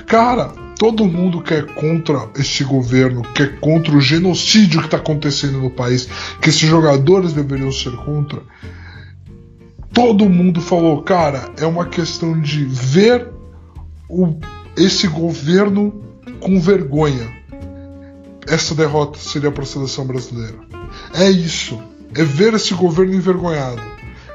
Cara, 0.05 0.51
todo 0.83 1.05
mundo 1.05 1.41
que 1.41 1.53
é 1.53 1.61
contra 1.61 2.27
esse 2.35 2.61
governo, 2.61 3.21
que 3.21 3.43
é 3.43 3.47
contra 3.47 3.95
o 3.95 4.01
genocídio 4.01 4.81
que 4.81 4.87
está 4.87 4.97
acontecendo 4.97 5.61
no 5.61 5.69
país, 5.69 6.09
que 6.41 6.49
esses 6.49 6.67
jogadores 6.67 7.31
deveriam 7.31 7.71
ser 7.71 7.95
contra. 7.95 8.41
todo 9.93 10.27
mundo 10.27 10.59
falou, 10.59 11.01
cara, 11.01 11.49
é 11.55 11.65
uma 11.65 11.85
questão 11.85 12.37
de 12.37 12.65
ver 12.65 13.29
o, 14.09 14.35
esse 14.75 15.07
governo 15.07 16.03
com 16.41 16.59
vergonha. 16.59 17.31
Essa 18.45 18.75
derrota 18.75 19.17
seria 19.17 19.51
para 19.53 19.63
a 19.63 19.65
seleção 19.65 20.05
brasileira. 20.05 20.57
É 21.13 21.31
isso. 21.31 21.81
É 22.13 22.25
ver 22.25 22.55
esse 22.55 22.73
governo 22.73 23.13
envergonhado. 23.13 23.81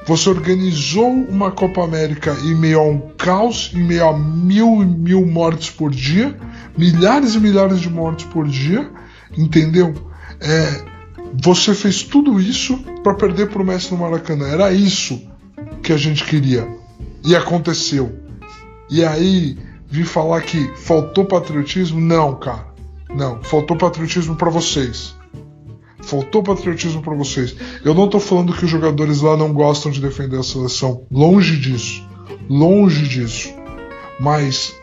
Você 0.09 0.31
organizou 0.31 1.07
uma 1.07 1.51
Copa 1.51 1.85
América 1.85 2.35
em 2.43 2.55
meio 2.55 2.81
a 2.81 2.83
um 2.83 2.99
caos, 3.19 3.71
em 3.75 3.85
meio 3.85 4.09
a 4.09 4.19
mil 4.19 4.83
e 4.83 4.87
mil 4.87 5.27
mortes 5.27 5.69
por 5.69 5.91
dia, 5.91 6.35
milhares 6.79 7.35
e 7.35 7.39
milhares 7.39 7.79
de 7.79 7.91
mortes 7.91 8.25
por 8.25 8.49
dia, 8.49 8.91
entendeu? 9.37 9.93
É, 10.41 10.83
você 11.45 11.75
fez 11.75 12.03
tudo 12.03 12.41
isso 12.41 12.79
para 13.05 13.13
perder 13.13 13.51
pro 13.51 13.63
Messi 13.63 13.93
no 13.93 13.99
Maracanã. 13.99 14.49
Era 14.49 14.73
isso 14.73 15.23
que 15.83 15.93
a 15.93 15.99
gente 15.99 16.25
queria. 16.25 16.67
E 17.23 17.37
aconteceu. 17.37 18.19
E 18.89 19.05
aí, 19.05 19.59
vir 19.91 20.07
falar 20.07 20.41
que 20.41 20.73
faltou 20.75 21.27
patriotismo? 21.27 22.01
Não, 22.01 22.35
cara. 22.35 22.67
Não, 23.15 23.43
faltou 23.43 23.77
patriotismo 23.77 24.37
para 24.37 24.49
vocês. 24.49 25.18
Faltou 26.03 26.43
patriotismo 26.43 27.03
para 27.03 27.15
vocês. 27.15 27.55
Eu 27.85 27.95
não 27.95 28.09
tô 28.09 28.21
falando 28.21 28.53
que 28.53 28.65
os 28.65 28.71
jogadores 28.71 29.21
lá 29.21 29.37
não 29.37 29.53
gostam 29.53 29.91
de 29.91 30.01
defender 30.01 30.39
a 30.39 30.43
seleção. 30.43 31.07
Longe 31.11 31.57
disso. 31.57 32.07
Longe 32.49 33.07
disso. 33.07 33.53
Mas 34.21 34.75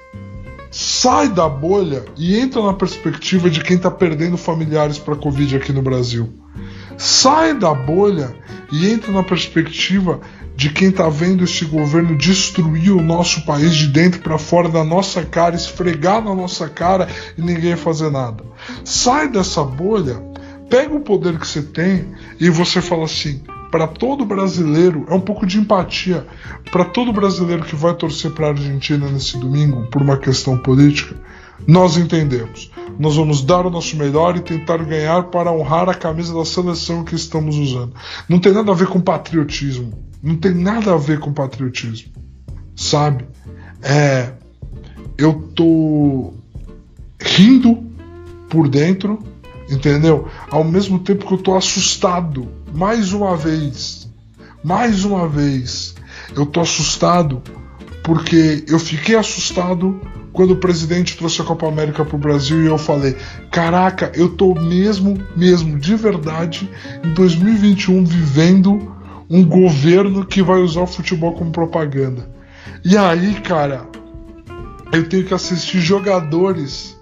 sai 0.69 1.29
da 1.29 1.47
bolha 1.47 2.03
e 2.17 2.37
entra 2.37 2.61
na 2.61 2.73
perspectiva 2.73 3.49
de 3.49 3.61
quem 3.61 3.77
tá 3.77 3.89
perdendo 3.89 4.37
familiares 4.37 4.97
para 4.97 5.15
Covid 5.15 5.55
aqui 5.55 5.71
no 5.71 5.81
Brasil. 5.81 6.33
Sai 6.97 7.57
da 7.57 7.73
bolha 7.73 8.35
e 8.71 8.89
entra 8.89 9.11
na 9.11 9.23
perspectiva 9.23 10.19
de 10.55 10.69
quem 10.69 10.89
tá 10.89 11.09
vendo 11.09 11.43
esse 11.43 11.65
governo 11.65 12.17
destruir 12.17 12.91
o 12.91 13.01
nosso 13.01 13.45
país 13.45 13.75
de 13.75 13.87
dentro 13.87 14.21
para 14.21 14.37
fora 14.37 14.69
da 14.69 14.83
nossa 14.83 15.23
cara, 15.23 15.55
esfregar 15.55 16.23
na 16.23 16.33
nossa 16.33 16.69
cara 16.69 17.07
e 17.37 17.41
ninguém 17.41 17.75
fazer 17.75 18.09
nada. 18.09 18.43
Sai 18.83 19.27
dessa 19.27 19.63
bolha, 19.63 20.21
pega 20.69 20.93
o 20.93 21.01
poder 21.01 21.39
que 21.39 21.47
você 21.47 21.61
tem 21.61 22.07
e 22.39 22.49
você 22.49 22.81
fala 22.81 23.05
assim: 23.05 23.41
para 23.71 23.87
todo 23.87 24.25
brasileiro, 24.25 25.05
é 25.09 25.13
um 25.13 25.19
pouco 25.19 25.45
de 25.45 25.59
empatia, 25.59 26.25
para 26.71 26.85
todo 26.85 27.11
brasileiro 27.11 27.63
que 27.63 27.75
vai 27.75 27.93
torcer 27.93 28.31
para 28.31 28.47
a 28.47 28.49
Argentina 28.51 29.09
nesse 29.09 29.37
domingo 29.37 29.87
por 29.87 30.01
uma 30.01 30.17
questão 30.17 30.57
política, 30.57 31.15
nós 31.67 31.97
entendemos. 31.97 32.71
Nós 32.97 33.15
vamos 33.15 33.43
dar 33.43 33.65
o 33.65 33.69
nosso 33.69 33.97
melhor 33.97 34.37
e 34.37 34.41
tentar 34.41 34.77
ganhar 34.77 35.23
para 35.23 35.51
honrar 35.51 35.89
a 35.89 35.93
camisa 35.93 36.33
da 36.33 36.45
seleção 36.45 37.03
que 37.03 37.15
estamos 37.15 37.57
usando. 37.57 37.93
Não 38.29 38.39
tem 38.39 38.53
nada 38.53 38.71
a 38.71 38.75
ver 38.75 38.87
com 38.87 39.01
patriotismo. 39.01 39.91
Não 40.23 40.35
tem 40.35 40.53
nada 40.53 40.93
a 40.93 40.97
ver 40.97 41.19
com 41.19 41.33
patriotismo. 41.33 42.11
Sabe? 42.75 43.25
É. 43.81 44.33
Eu 45.17 45.49
tô 45.55 46.33
rindo 47.19 47.83
por 48.49 48.67
dentro, 48.67 49.19
entendeu? 49.69 50.27
Ao 50.49 50.63
mesmo 50.63 50.99
tempo 50.99 51.25
que 51.25 51.33
eu 51.33 51.37
tô 51.37 51.55
assustado. 51.55 52.47
Mais 52.73 53.13
uma 53.13 53.35
vez. 53.35 54.07
Mais 54.63 55.05
uma 55.05 55.27
vez. 55.27 55.95
Eu 56.35 56.45
tô 56.45 56.61
assustado 56.61 57.41
porque 58.03 58.63
eu 58.67 58.79
fiquei 58.79 59.15
assustado 59.15 59.99
quando 60.31 60.51
o 60.51 60.57
presidente 60.57 61.17
trouxe 61.17 61.41
a 61.41 61.45
Copa 61.45 61.67
América 61.67 62.03
pro 62.03 62.17
Brasil 62.17 62.61
e 62.61 62.67
eu 62.67 62.77
falei: 62.77 63.15
"Caraca, 63.51 64.11
eu 64.13 64.29
tô 64.29 64.53
mesmo, 64.53 65.17
mesmo 65.35 65.79
de 65.79 65.95
verdade 65.95 66.69
em 67.03 67.13
2021 67.13 68.03
vivendo 68.05 68.93
um 69.29 69.43
governo 69.43 70.25
que 70.25 70.43
vai 70.43 70.59
usar 70.59 70.81
o 70.81 70.87
futebol 70.87 71.33
como 71.33 71.51
propaganda". 71.51 72.29
E 72.83 72.95
aí, 72.97 73.33
cara, 73.41 73.87
eu 74.91 75.07
tenho 75.09 75.25
que 75.25 75.33
assistir 75.33 75.79
jogadores 75.79 76.95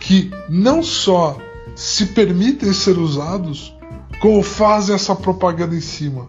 que 0.00 0.30
não 0.48 0.82
só 0.82 1.36
se 1.74 2.06
permitem 2.06 2.72
ser 2.72 2.98
usados, 2.98 3.74
como 4.20 4.42
fazem 4.42 4.94
essa 4.94 5.14
propaganda 5.14 5.74
em 5.74 5.80
cima. 5.80 6.28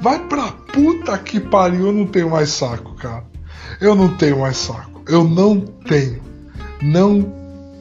Vai 0.00 0.18
pra 0.26 0.52
puta 0.52 1.16
que 1.18 1.40
pariu, 1.40 1.86
eu 1.86 1.92
não 1.92 2.06
tenho 2.06 2.30
mais 2.30 2.50
saco, 2.50 2.94
cara. 2.94 3.24
Eu 3.80 3.94
não 3.94 4.16
tenho 4.16 4.40
mais 4.40 4.56
saco. 4.56 5.02
Eu 5.08 5.24
não 5.24 5.60
tenho. 5.60 6.22
Não 6.82 7.22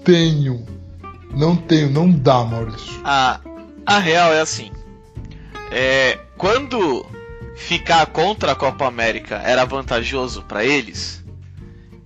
tenho. 0.03 0.65
Não 1.35 1.55
tenho, 1.55 1.89
não 1.89 2.11
dá, 2.11 2.43
Maurício. 2.43 3.01
A, 3.03 3.39
a 3.85 3.99
real 3.99 4.33
é 4.33 4.41
assim. 4.41 4.71
É, 5.71 6.19
quando 6.37 7.05
ficar 7.55 8.05
contra 8.07 8.51
a 8.51 8.55
Copa 8.55 8.85
América 8.85 9.41
era 9.43 9.65
vantajoso 9.65 10.43
para 10.43 10.63
eles, 10.63 11.23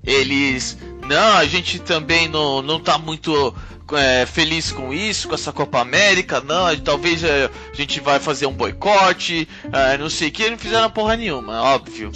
eles. 0.04 0.78
Não, 1.08 1.38
a 1.38 1.46
gente 1.46 1.80
também 1.80 2.28
não, 2.28 2.62
não 2.62 2.80
tá 2.80 2.98
muito 2.98 3.56
é, 3.94 4.26
feliz 4.26 4.72
com 4.72 4.94
isso, 4.94 5.28
com 5.28 5.36
essa 5.36 5.54
Copa 5.54 5.80
América, 5.80 6.42
não, 6.42 6.76
talvez 6.78 7.24
é, 7.24 7.50
a 7.72 7.76
gente 7.76 8.00
vai 8.00 8.20
fazer 8.20 8.46
um 8.46 8.54
boicote, 8.54 9.48
é, 9.72 9.98
não 9.98 10.10
sei 10.10 10.28
o 10.28 10.32
que, 10.32 10.50
não 10.50 10.58
fizeram 10.58 10.90
porra 10.90 11.16
nenhuma, 11.16 11.62
óbvio. 11.62 12.12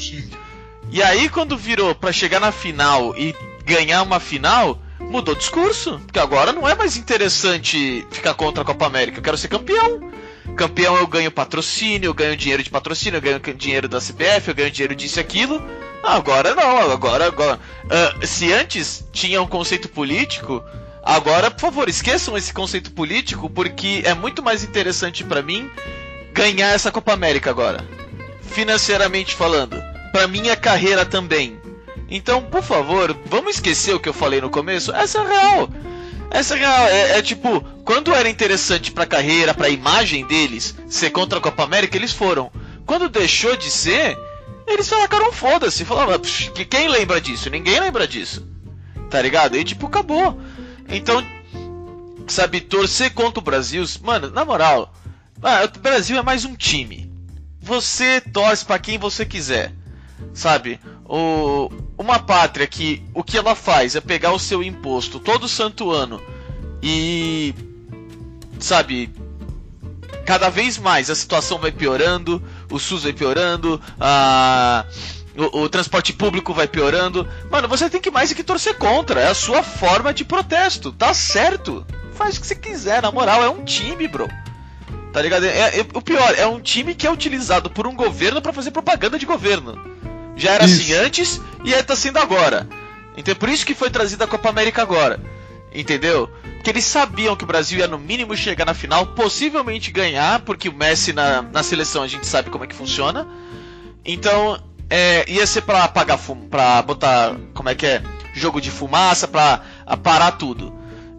E 0.92 1.02
aí, 1.02 1.30
quando 1.30 1.58
virou 1.58 1.96
para 1.96 2.12
chegar 2.12 2.42
na 2.42 2.52
final 2.52 3.16
e 3.18 3.34
ganhar 3.66 4.02
uma 4.02 4.20
final, 4.20 4.78
mudou 5.00 5.34
o 5.34 5.38
discurso. 5.38 6.00
Porque 6.06 6.20
agora 6.20 6.52
não 6.52 6.68
é 6.68 6.76
mais 6.76 6.98
interessante 6.98 8.06
ficar 8.12 8.34
contra 8.34 8.64
a 8.64 8.66
Copa 8.66 8.86
América. 8.86 9.20
Eu 9.20 9.24
quero 9.24 9.38
ser 9.38 9.48
campeão. 9.48 10.12
Campeão 10.56 10.98
eu 10.98 11.08
ganho 11.08 11.32
patrocínio, 11.32 12.10
eu 12.10 12.14
ganho 12.14 12.36
dinheiro 12.36 12.62
de 12.62 12.70
patrocínio, 12.70 13.18
eu 13.18 13.22
ganho 13.22 13.40
dinheiro 13.56 13.88
da 13.88 14.00
CBF, 14.00 14.50
eu 14.50 14.56
ganho 14.56 14.72
dinheiro 14.72 14.96
disso 14.96 15.20
e 15.20 15.22
aquilo. 15.22 15.62
Agora 16.04 16.56
não, 16.56 16.92
agora. 16.92 17.28
agora 17.28 17.60
uh, 17.86 18.26
se 18.26 18.52
antes 18.52 19.06
tinha 19.12 19.42
um 19.42 19.48
conceito 19.48 19.88
político, 19.90 20.64
agora, 21.04 21.52
por 21.52 21.62
favor, 21.62 21.90
esqueçam 21.90 22.38
esse 22.38 22.54
conceito 22.54 22.92
político, 22.92 23.50
porque 23.50 24.02
é 24.06 24.14
muito 24.14 24.42
mais 24.42 24.64
interessante 24.64 25.24
para 25.24 25.42
mim 25.42 25.70
ganhar 26.34 26.70
essa 26.70 26.92
Copa 26.92 27.14
América 27.14 27.50
agora. 27.50 27.86
Financeiramente 28.42 29.36
falando 29.36 29.82
para 30.12 30.28
minha 30.28 30.56
carreira 30.56 31.06
também. 31.06 31.60
Então, 32.10 32.42
por 32.42 32.62
favor, 32.62 33.18
vamos 33.26 33.56
esquecer 33.56 33.96
o 33.96 34.00
que 34.00 34.10
eu 34.10 34.14
falei 34.14 34.42
no 34.42 34.50
começo. 34.50 34.92
Essa 34.94 35.20
é 35.20 35.28
real. 35.28 35.70
Essa 36.30 36.56
é 36.56 36.60
real. 36.60 36.88
É, 36.88 37.18
é 37.18 37.22
tipo, 37.22 37.62
quando 37.86 38.14
era 38.14 38.30
interessante 38.30 38.92
pra 38.92 39.06
carreira, 39.06 39.54
pra 39.54 39.70
imagem 39.70 40.26
deles, 40.26 40.76
ser 40.90 41.10
contra 41.12 41.40
a 41.40 41.42
Copa 41.42 41.64
América, 41.64 41.96
eles 41.96 42.12
foram. 42.12 42.52
Quando 42.86 43.08
deixou 43.08 43.56
de 43.56 43.72
ser, 43.72 44.18
eles 44.74 44.90
falaram 44.90 45.32
foda-se. 45.32 45.86
Falavam, 45.86 46.20
quem 46.70 46.88
lembra 46.88 47.20
disso? 47.22 47.50
Ninguém 47.50 47.80
lembra 47.80 48.08
disso. 48.08 48.48
Tá 49.10 49.22
ligado? 49.22 49.58
E 49.58 49.64
tipo, 49.64 49.88
acabou. 49.88 50.40
Então, 50.88 51.26
sabe, 52.28 52.62
torcer 52.62 53.14
contra 53.14 53.40
o 53.40 53.44
Brasil, 53.44 53.84
mano, 54.02 54.30
na 54.30 54.46
moral, 54.46 54.94
ah, 55.42 55.64
o 55.64 55.80
Brasil 55.80 56.18
é 56.18 56.22
mais 56.22 56.46
um 56.46 56.56
time. 56.56 57.12
Você 57.60 58.22
torce 58.22 58.66
para 58.66 58.80
quem 58.80 58.98
você 58.98 59.26
quiser. 59.26 59.74
Sabe? 60.34 60.80
O, 61.06 61.70
uma 61.98 62.20
pátria 62.20 62.66
que 62.68 63.04
o 63.14 63.24
que 63.24 63.38
ela 63.38 63.56
faz 63.56 63.96
é 63.96 64.02
pegar 64.02 64.32
o 64.32 64.40
seu 64.40 64.64
imposto 64.64 65.20
todo 65.20 65.48
santo 65.48 65.92
ano 65.92 66.22
e. 66.82 67.54
Sabe? 68.60 69.10
Cada 70.26 70.50
vez 70.50 70.78
mais 70.78 71.10
a 71.10 71.16
situação 71.16 71.58
vai 71.58 71.72
piorando, 71.72 72.42
o 72.72 72.80
SUS 72.80 73.04
vai 73.04 73.14
piorando, 73.14 73.82
a. 74.00 74.86
O, 75.38 75.62
o, 75.62 75.70
transporte 75.70 76.12
público 76.12 76.54
vai 76.54 76.68
piorando. 76.68 77.26
Mano, 77.50 77.68
você 77.68 77.90
tem 77.90 78.02
que 78.02 78.12
mais 78.12 78.34
que 78.34 78.44
torcer 78.44 78.76
contra. 78.76 79.22
É 79.22 79.28
a 79.28 79.34
sua 79.34 79.64
forma 79.64 80.14
de 80.14 80.26
protesto. 80.26 80.92
Tá 80.92 81.14
certo. 81.14 81.86
Faz 82.14 82.36
o 82.36 82.42
que 82.42 82.48
você 82.48 82.56
quiser, 82.56 83.02
na 83.02 83.12
moral. 83.12 83.42
É 83.42 83.50
um 83.50 83.64
time, 83.64 84.10
bro. 84.10 84.28
Tá 85.14 85.22
ligado? 85.22 85.46
É, 85.46 85.80
é, 85.80 85.86
o 85.94 86.02
pior, 86.02 86.34
é 86.38 86.46
um 86.46 86.60
time 86.60 86.94
que 86.94 87.08
é 87.08 87.12
utilizado 87.12 87.70
por 87.70 87.88
um 87.88 87.96
governo 87.96 88.42
para 88.42 88.52
fazer 88.52 88.72
propaganda 88.72 89.18
de 89.18 89.26
governo. 89.26 89.80
Já 90.36 90.52
era 90.52 90.66
isso. 90.66 90.82
assim 90.82 90.94
antes 90.94 91.42
e 91.64 91.72
está 91.72 91.96
sendo 91.96 92.18
agora. 92.18 92.68
Então 93.16 93.36
por 93.36 93.50
isso 93.50 93.66
que 93.66 93.76
foi 93.76 93.90
trazida 93.90 94.26
a 94.26 94.28
Copa 94.28 94.50
América 94.50 94.82
agora. 94.82 95.20
Entendeu? 95.74 96.30
Que 96.64 96.70
eles 96.70 96.86
sabiam 96.86 97.36
que 97.36 97.44
o 97.44 97.48
Brasil 97.48 97.80
ia 97.80 97.88
no 97.88 97.98
mínimo 97.98 98.36
chegar 98.36 98.66
na 98.66 98.74
final, 98.74 99.08
possivelmente 99.08 99.92
ganhar, 99.92 100.42
porque 100.42 100.70
o 100.70 100.74
Messi 100.74 101.12
na, 101.12 101.42
na 101.42 101.64
seleção 101.64 102.04
a 102.04 102.08
gente 102.08 102.28
sabe 102.28 102.50
como 102.50 102.64
é 102.64 102.68
que 102.68 102.76
funciona. 102.76 103.28
Então, 104.06 104.62
é, 104.90 105.30
ia 105.32 105.48
ser 105.48 105.62
pra 105.62 105.84
apagar 105.84 106.18
fumo, 106.18 106.48
pra 106.48 106.82
botar, 106.82 107.36
como 107.54 107.70
é 107.70 107.76
que 107.76 107.86
é? 107.86 108.04
Jogo 108.34 108.62
de 108.62 108.70
fumaça, 108.70 109.28
pra 109.28 109.62
parar 110.04 110.34
tudo. 110.34 110.74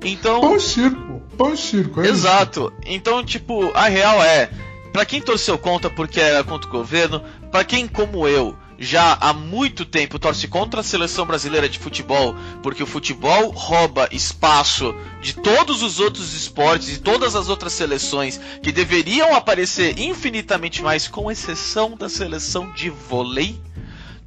Então. 0.04 0.40
Pão 0.40 0.56
e 0.56 0.60
circo, 0.60 1.22
pão 1.36 1.54
e 1.54 1.56
circo, 1.56 2.00
é 2.00 2.06
Exato. 2.06 2.72
Isso. 2.80 2.92
Então, 2.94 3.24
tipo, 3.24 3.70
a 3.74 3.88
real 3.88 4.22
é, 4.22 4.50
para 4.92 5.04
quem 5.04 5.20
torceu 5.20 5.56
contra 5.56 5.90
porque 5.90 6.20
era 6.20 6.44
contra 6.44 6.68
o 6.68 6.72
governo, 6.72 7.22
para 7.50 7.64
quem 7.64 7.88
como 7.88 8.28
eu 8.28 8.56
já 8.82 9.16
há 9.20 9.32
muito 9.32 9.84
tempo 9.84 10.18
torce 10.18 10.48
contra 10.48 10.80
a 10.80 10.82
seleção 10.82 11.24
brasileira 11.24 11.68
de 11.68 11.78
futebol, 11.78 12.34
porque 12.64 12.82
o 12.82 12.86
futebol 12.86 13.50
rouba 13.50 14.08
espaço 14.10 14.92
de 15.20 15.34
todos 15.34 15.82
os 15.82 16.00
outros 16.00 16.34
esportes 16.34 16.96
e 16.96 16.98
todas 17.00 17.36
as 17.36 17.48
outras 17.48 17.72
seleções 17.72 18.40
que 18.60 18.72
deveriam 18.72 19.36
aparecer 19.36 20.00
infinitamente 20.00 20.82
mais, 20.82 21.06
com 21.06 21.30
exceção 21.30 21.96
da 21.96 22.08
seleção 22.08 22.72
de 22.72 22.90
vôlei. 22.90 23.60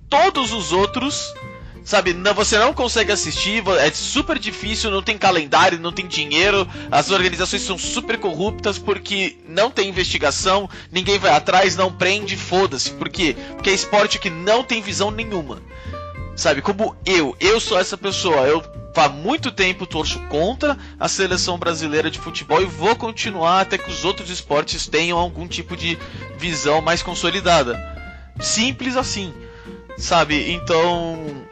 Todos 0.10 0.54
os 0.54 0.72
outros 0.72 1.34
sabe? 1.86 2.14
Não, 2.14 2.34
você 2.34 2.58
não 2.58 2.74
consegue 2.74 3.12
assistir, 3.12 3.64
é 3.80 3.92
super 3.92 4.40
difícil, 4.40 4.90
não 4.90 5.04
tem 5.04 5.18
calendário, 5.18 5.80
não 5.80 5.92
tem 5.92 6.08
dinheiro, 6.08 6.68
as 6.92 7.12
organizações 7.12 7.62
são 7.62 7.78
super 7.78 8.18
corruptas 8.18 8.80
porque 8.80 9.38
não 9.48 9.70
tem 9.70 9.88
investigação, 9.88 10.68
ninguém 10.92 11.20
vai 11.20 11.32
atrás, 11.32 11.76
não 11.76 11.94
prende, 11.94 12.36
foda-se. 12.36 12.90
Por 12.90 13.08
quê? 13.08 13.36
Porque 13.54 13.70
é 13.70 13.74
esporte 13.74 14.18
que 14.18 14.32
não 14.32 14.64
tem 14.64 14.82
visão 14.82 15.12
nenhuma. 15.12 15.62
Sabe, 16.36 16.62
como 16.62 16.98
eu, 17.06 17.38
eu 17.40 17.62
sou 17.62 17.80
essa 17.80 17.98
pessoa, 17.98 18.42
eu 18.42 18.62
há 18.96 19.08
muito 19.08 19.52
tempo 19.52 19.86
torço 19.86 20.20
contra 20.28 20.78
a 21.00 21.08
seleção 21.08 21.58
brasileira 21.58 22.10
de 22.10 22.20
futebol 22.20 22.62
e 22.62 22.66
vou 22.66 22.96
continuar 22.96 23.62
até 23.62 23.78
que 23.78 23.90
os 23.90 24.04
outros 24.04 24.30
esportes 24.30 24.88
tenham 24.88 25.18
algum 25.18 25.48
tipo 25.48 25.78
de 25.78 25.98
visão 26.38 26.82
mais 26.82 27.04
consolidada. 27.04 27.80
Simples 28.40 28.98
assim, 28.98 29.34
sabe? 29.98 30.52
Então, 30.52 31.46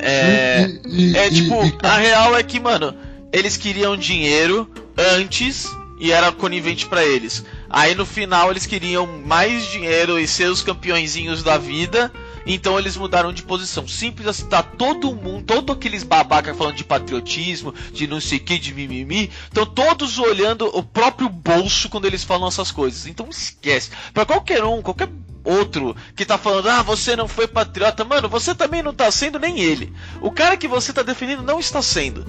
é, 0.00 0.78
é 1.14 1.30
tipo, 1.30 1.54
a 1.82 1.96
real 1.98 2.36
é 2.36 2.42
que, 2.42 2.60
mano, 2.60 2.94
eles 3.32 3.56
queriam 3.56 3.96
dinheiro 3.96 4.70
antes 4.96 5.68
e 5.98 6.12
era 6.12 6.30
conivente 6.32 6.86
para 6.86 7.04
eles. 7.04 7.44
Aí 7.68 7.94
no 7.94 8.06
final 8.06 8.50
eles 8.50 8.66
queriam 8.66 9.06
mais 9.06 9.66
dinheiro 9.66 10.18
e 10.18 10.26
ser 10.26 10.48
os 10.48 10.62
campeõezinhos 10.62 11.42
da 11.42 11.58
vida. 11.58 12.12
Então 12.46 12.78
eles 12.78 12.96
mudaram 12.96 13.32
de 13.32 13.42
posição. 13.42 13.88
Simples 13.88 14.28
assim, 14.28 14.46
tá 14.46 14.62
todo 14.62 15.14
mundo, 15.14 15.44
todos 15.44 15.74
aqueles 15.74 16.04
babaca 16.04 16.54
falando 16.54 16.76
de 16.76 16.84
patriotismo, 16.84 17.74
de 17.92 18.06
não 18.06 18.20
sei 18.20 18.38
que, 18.38 18.56
de 18.58 18.72
mimimi, 18.72 19.30
estão 19.44 19.66
todos 19.66 20.18
olhando 20.18 20.66
o 20.66 20.82
próprio 20.82 21.28
bolso 21.28 21.88
quando 21.88 22.04
eles 22.04 22.22
falam 22.22 22.46
essas 22.46 22.70
coisas. 22.70 23.06
Então 23.06 23.28
esquece. 23.28 23.90
Para 24.14 24.24
qualquer 24.24 24.62
um, 24.62 24.80
qualquer 24.80 25.08
outro 25.46 25.96
que 26.14 26.24
tá 26.24 26.36
falando, 26.36 26.68
ah, 26.68 26.82
você 26.82 27.14
não 27.14 27.28
foi 27.28 27.46
patriota, 27.46 28.04
mano, 28.04 28.28
você 28.28 28.54
também 28.54 28.82
não 28.82 28.92
tá 28.92 29.10
sendo 29.10 29.38
nem 29.38 29.60
ele. 29.60 29.92
O 30.20 30.30
cara 30.30 30.56
que 30.56 30.68
você 30.68 30.92
tá 30.92 31.02
defendendo 31.02 31.42
não 31.42 31.60
está 31.60 31.80
sendo. 31.80 32.26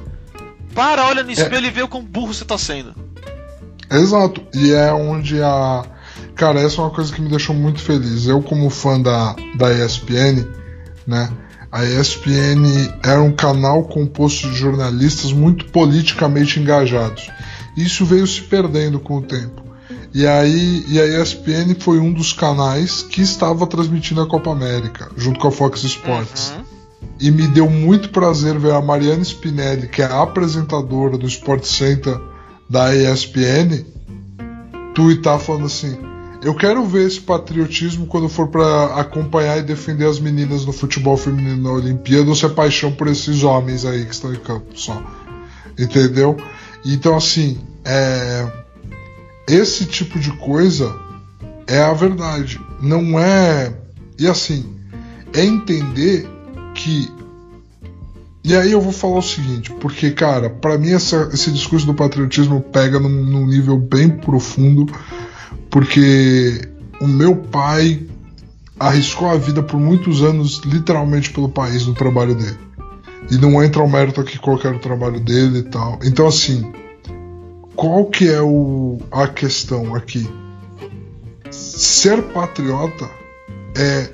Para, 0.74 1.06
olha 1.06 1.24
no 1.24 1.30
é. 1.30 1.34
espelho 1.34 1.66
é. 1.66 1.70
e 1.70 1.72
vê 1.72 1.82
o 1.82 1.88
quão 1.88 2.04
burro 2.04 2.34
você 2.34 2.46
tá 2.46 2.58
sendo. 2.58 2.94
Exato, 3.90 4.42
e 4.54 4.72
é 4.72 4.92
onde 4.92 5.42
a. 5.42 5.84
Cara, 6.36 6.60
essa 6.60 6.82
é 6.82 6.84
uma 6.84 6.92
coisa 6.92 7.12
que 7.12 7.22
me 7.22 7.30
deixou 7.30 7.56
muito 7.56 7.82
feliz. 7.82 8.28
Eu, 8.28 8.44
como 8.44 8.70
fã 8.70 9.02
da, 9.02 9.36
da 9.56 9.74
ESPN, 9.74 10.46
né? 11.06 11.32
A 11.72 11.84
ESPN 11.84 12.64
era 13.04 13.22
um 13.22 13.32
canal 13.32 13.84
composto 13.84 14.50
de 14.50 14.56
jornalistas 14.56 15.34
muito 15.34 15.66
politicamente 15.66 16.60
engajados. 16.60 17.30
Isso 17.76 18.06
veio 18.06 18.26
se 18.26 18.42
perdendo 18.42 19.00
com 19.00 19.18
o 19.18 19.22
tempo. 19.22 19.67
E 20.14 20.26
aí, 20.26 20.84
e 20.88 21.00
a 21.00 21.22
ESPN 21.22 21.76
foi 21.80 22.00
um 22.00 22.12
dos 22.12 22.34
canais 22.34 23.02
que 23.04 23.22
estava 23.22 23.66
transmitindo 23.68 24.22
a 24.22 24.28
Copa 24.28 24.52
América, 24.52 25.10
junto 25.16 25.40
com 25.40 25.48
a 25.48 25.52
Fox 25.52 25.84
Sports. 25.84 26.54
Uhum. 26.56 26.64
E 27.20 27.32
me 27.32 27.48
deu 27.48 27.70
muito 27.70 28.10
prazer 28.10 28.58
ver 28.60 28.74
a 28.74 28.82
Mariana 28.82 29.24
Spinelli, 29.24 29.88
que 29.88 30.02
é 30.02 30.06
a 30.06 30.22
apresentadora 30.22 31.18
do 31.18 31.28
Sport 31.28 31.64
Center 31.64 32.20
da 32.70 32.94
ESPN, 32.96 33.86
tuitar 34.94 35.40
falando 35.40 35.66
assim: 35.66 35.98
Eu 36.44 36.56
quero 36.56 36.84
ver 36.86 37.08
esse 37.08 37.22
patriotismo 37.22 38.08
quando 38.08 38.28
for 38.30 38.48
para 38.48 38.96
acompanhar 38.96 39.58
e 39.58 39.64
defender 39.64 40.06
as 40.06 40.20
meninas 40.20 40.66
no 40.66 40.74
futebol 40.74 41.18
feminino 41.18 41.62
na 41.62 41.72
Olimpíada 41.72 42.30
ou 42.30 42.36
se 42.36 42.46
é 42.46 42.50
paixão 42.50 42.92
por 42.92 43.08
esses 43.08 43.44
homens 43.44 43.86
aí 43.86 44.06
que 44.06 44.14
estão 44.14 44.34
em 44.34 44.40
campo 44.40 44.68
só. 44.76 45.02
Entendeu? 45.78 46.36
Então, 46.86 47.16
assim, 47.16 47.60
é 47.86 48.67
esse 49.48 49.86
tipo 49.86 50.20
de 50.20 50.32
coisa 50.34 50.94
é 51.66 51.82
a 51.82 51.94
verdade. 51.94 52.60
Não 52.82 53.20
é. 53.20 53.74
E 54.20 54.28
assim, 54.28 54.66
é 55.34 55.44
entender 55.46 56.28
que. 56.74 57.12
E 58.44 58.56
aí 58.56 58.72
eu 58.72 58.80
vou 58.80 58.94
falar 58.94 59.18
o 59.18 59.22
seguinte, 59.22 59.72
porque, 59.74 60.12
cara, 60.12 60.50
para 60.50 60.78
mim 60.78 60.92
essa, 60.92 61.30
esse 61.34 61.52
discurso 61.52 61.86
do 61.86 61.94
patriotismo 61.94 62.62
pega 62.62 62.98
num, 62.98 63.10
num 63.10 63.46
nível 63.46 63.78
bem 63.78 64.10
profundo, 64.10 64.86
porque 65.70 66.62
o 67.02 67.08
meu 67.08 67.36
pai 67.36 68.08
arriscou 68.80 69.28
a 69.28 69.38
vida 69.38 69.62
por 69.62 69.80
muitos 69.80 70.24
anos, 70.24 70.62
literalmente, 70.64 71.32
pelo 71.32 71.50
país 71.50 71.86
no 71.86 71.94
trabalho 71.94 72.36
dele. 72.36 72.58
E 73.30 73.38
não 73.38 73.62
entra 73.62 73.82
ao 73.82 73.90
mérito 73.90 74.22
aqui 74.22 74.40
qual 74.40 74.58
era 74.60 74.76
o 74.76 74.80
trabalho 74.80 75.20
dele 75.20 75.60
e 75.60 75.64
tal. 75.64 76.00
Então, 76.04 76.26
assim, 76.26 76.72
qual 77.78 78.06
que 78.06 78.28
é 78.28 78.42
o, 78.42 78.98
a 79.12 79.28
questão 79.28 79.94
aqui? 79.94 80.28
Ser 81.52 82.24
patriota 82.34 83.08
é 83.78 84.10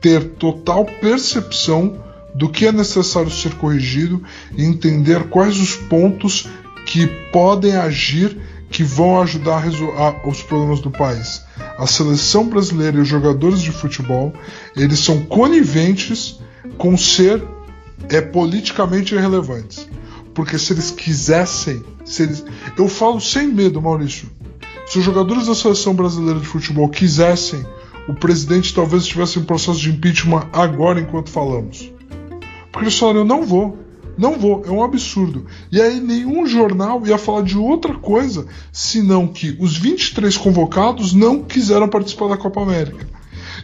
ter 0.00 0.24
total 0.36 0.84
percepção 0.84 2.00
do 2.36 2.48
que 2.48 2.64
é 2.64 2.70
necessário 2.70 3.28
ser 3.28 3.56
corrigido 3.56 4.22
e 4.56 4.64
entender 4.64 5.24
quais 5.28 5.58
os 5.58 5.74
pontos 5.74 6.48
que 6.86 7.08
podem 7.32 7.74
agir 7.74 8.40
que 8.70 8.84
vão 8.84 9.20
ajudar 9.20 9.56
a 9.56 9.60
resolver 9.60 10.20
os 10.24 10.40
problemas 10.40 10.78
do 10.78 10.92
país. 10.92 11.42
A 11.76 11.88
seleção 11.88 12.48
brasileira 12.48 12.98
e 12.98 13.00
os 13.00 13.08
jogadores 13.08 13.60
de 13.60 13.72
futebol, 13.72 14.32
eles 14.76 15.00
são 15.00 15.24
coniventes 15.24 16.38
com 16.76 16.96
ser 16.96 17.42
é, 18.08 18.20
politicamente 18.20 19.16
irrelevantes. 19.16 19.88
Porque 20.38 20.56
se 20.56 20.72
eles 20.72 20.92
quisessem. 20.92 21.82
Se 22.04 22.22
eles... 22.22 22.44
Eu 22.76 22.88
falo 22.88 23.20
sem 23.20 23.48
medo, 23.48 23.82
Maurício. 23.82 24.30
Se 24.86 24.96
os 24.96 25.04
jogadores 25.04 25.48
da 25.48 25.54
seleção 25.56 25.94
brasileira 25.94 26.38
de 26.38 26.46
futebol 26.46 26.88
quisessem, 26.88 27.66
o 28.06 28.14
presidente 28.14 28.72
talvez 28.72 29.02
estivesse 29.02 29.40
em 29.40 29.42
processo 29.42 29.80
de 29.80 29.90
impeachment 29.90 30.48
agora 30.52 31.00
enquanto 31.00 31.28
falamos. 31.28 31.92
Porque 32.70 32.84
eles 32.84 32.96
falaram: 32.96 33.18
eu 33.18 33.24
não 33.24 33.42
vou. 33.44 33.78
Não 34.16 34.38
vou, 34.38 34.62
é 34.64 34.70
um 34.70 34.84
absurdo. 34.84 35.46
E 35.72 35.82
aí 35.82 35.98
nenhum 36.00 36.46
jornal 36.46 37.04
ia 37.04 37.18
falar 37.18 37.42
de 37.42 37.58
outra 37.58 37.94
coisa 37.94 38.46
senão 38.72 39.26
que 39.26 39.56
os 39.58 39.76
23 39.76 40.36
convocados 40.36 41.12
não 41.12 41.42
quiseram 41.42 41.88
participar 41.88 42.28
da 42.28 42.36
Copa 42.36 42.62
América. 42.62 43.08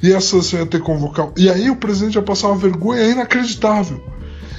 E 0.03 0.13
a 0.13 0.21
seleção 0.21 0.59
ia 0.59 0.67
ter 0.67 0.81
convocado. 0.81 1.35
E 1.37 1.49
aí 1.49 1.71
o 1.71 1.77
presidente 1.77 2.17
ia 2.17 2.23
passar 2.23 2.49
uma 2.49 2.57
vergonha 2.57 3.09
inacreditável. 3.09 4.03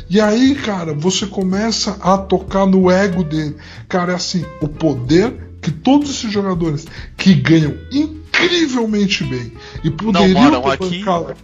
E 0.10 0.22
aí, 0.22 0.56
cara, 0.56 0.94
você 0.94 1.26
começa 1.26 1.98
a 2.02 2.18
tocar 2.18 2.66
no 2.66 2.92
ego 2.92 3.24
dele. 3.24 3.56
Cara, 3.88 4.12
é 4.12 4.16
assim, 4.16 4.46
o 4.62 4.68
poder 4.68 5.34
que 5.62 5.72
todos 5.72 6.12
esses 6.12 6.32
jogadores 6.32 6.86
que 7.18 7.34
ganham 7.34 7.76
incrivelmente 7.92 9.24
bem 9.24 9.52
e 9.84 9.90
poderiam 9.90 10.62
ter. 10.62 10.78
Bancado, 10.78 11.36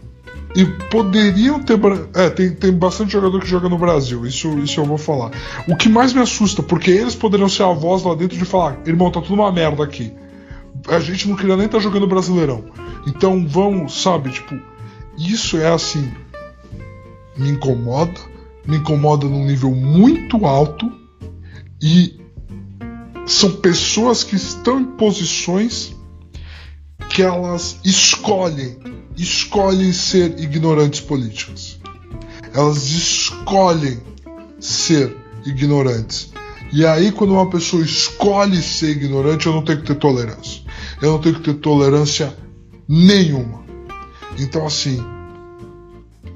e 0.55 0.65
poderiam 0.65 1.59
ter. 1.59 1.79
É, 2.13 2.29
tem, 2.29 2.51
tem 2.51 2.71
bastante 2.71 3.13
jogador 3.13 3.39
que 3.39 3.47
joga 3.47 3.69
no 3.69 3.77
Brasil, 3.77 4.25
isso, 4.25 4.59
isso 4.59 4.79
eu 4.79 4.85
vou 4.85 4.97
falar. 4.97 5.31
O 5.67 5.75
que 5.75 5.89
mais 5.89 6.13
me 6.13 6.21
assusta, 6.21 6.61
porque 6.61 6.91
eles 6.91 7.15
poderiam 7.15 7.49
ser 7.49 7.63
a 7.63 7.71
voz 7.71 8.03
lá 8.03 8.13
dentro 8.15 8.37
de 8.37 8.45
falar: 8.45 8.77
irmão, 8.85 9.11
tá 9.11 9.21
tudo 9.21 9.35
uma 9.35 9.51
merda 9.51 9.83
aqui. 9.83 10.11
A 10.87 10.99
gente 10.99 11.27
não 11.27 11.35
queria 11.35 11.55
nem 11.55 11.65
estar 11.65 11.77
tá 11.77 11.83
jogando 11.83 12.07
Brasileirão. 12.07 12.65
Então 13.07 13.45
vamos, 13.47 14.01
sabe, 14.01 14.29
tipo, 14.29 14.55
isso 15.17 15.57
é 15.57 15.71
assim. 15.71 16.11
Me 17.37 17.49
incomoda, 17.49 18.19
me 18.65 18.77
incomoda 18.77 19.27
num 19.27 19.45
nível 19.45 19.71
muito 19.71 20.45
alto 20.45 20.91
e 21.81 22.19
são 23.25 23.51
pessoas 23.53 24.23
que 24.23 24.35
estão 24.35 24.79
em 24.79 24.85
posições 24.85 25.95
que 27.09 27.21
elas 27.21 27.79
escolhem, 27.83 28.77
escolhem 29.17 29.91
ser 29.91 30.39
ignorantes 30.39 31.01
políticos. 31.01 31.79
Elas 32.53 32.89
escolhem 32.89 33.99
ser 34.59 35.15
ignorantes. 35.45 36.31
E 36.71 36.85
aí, 36.85 37.11
quando 37.11 37.33
uma 37.33 37.49
pessoa 37.49 37.83
escolhe 37.83 38.61
ser 38.61 38.91
ignorante, 38.91 39.47
eu 39.47 39.53
não 39.53 39.63
tenho 39.63 39.81
que 39.81 39.87
ter 39.87 39.95
tolerância. 39.95 40.61
Eu 41.01 41.11
não 41.11 41.19
tenho 41.19 41.35
que 41.35 41.41
ter 41.41 41.55
tolerância 41.55 42.33
nenhuma. 42.87 43.61
Então, 44.39 44.65
assim, 44.65 45.03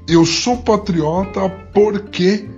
eu 0.08 0.24
sou 0.24 0.58
patriota 0.58 1.48
porque 1.72 2.48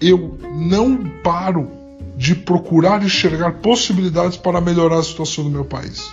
eu 0.00 0.38
não 0.54 0.96
paro 1.22 1.70
de 2.16 2.34
procurar 2.34 3.02
enxergar 3.02 3.52
possibilidades 3.54 4.36
para 4.36 4.60
melhorar 4.60 4.98
a 4.98 5.02
situação 5.02 5.44
do 5.44 5.50
meu 5.50 5.64
país. 5.64 6.12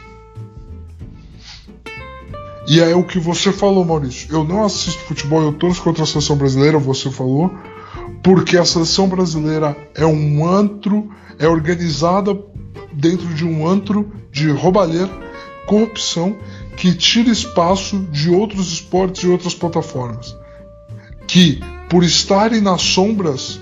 E 2.67 2.79
é 2.79 2.95
o 2.95 3.03
que 3.03 3.19
você 3.19 3.51
falou, 3.51 3.83
Maurício. 3.83 4.33
Eu 4.33 4.43
não 4.43 4.63
assisto 4.63 5.01
futebol, 5.01 5.41
eu 5.41 5.53
torço 5.53 5.81
contra 5.81 6.03
a 6.03 6.05
seleção 6.05 6.37
brasileira, 6.37 6.77
você 6.77 7.09
falou, 7.09 7.51
porque 8.23 8.57
a 8.57 8.65
seleção 8.65 9.07
brasileira 9.07 9.75
é 9.95 10.05
um 10.05 10.47
antro, 10.47 11.09
é 11.39 11.47
organizada 11.47 12.37
dentro 12.93 13.27
de 13.33 13.45
um 13.45 13.67
antro 13.67 14.11
de 14.31 14.49
roubalheira, 14.49 15.09
corrupção, 15.65 16.37
que 16.77 16.93
tira 16.95 17.29
espaço 17.29 17.99
de 18.11 18.29
outros 18.29 18.71
esportes 18.71 19.23
e 19.23 19.27
outras 19.27 19.53
plataformas, 19.53 20.35
que, 21.31 21.61
por 21.89 22.03
estarem 22.03 22.59
nas 22.59 22.81
sombras, 22.81 23.61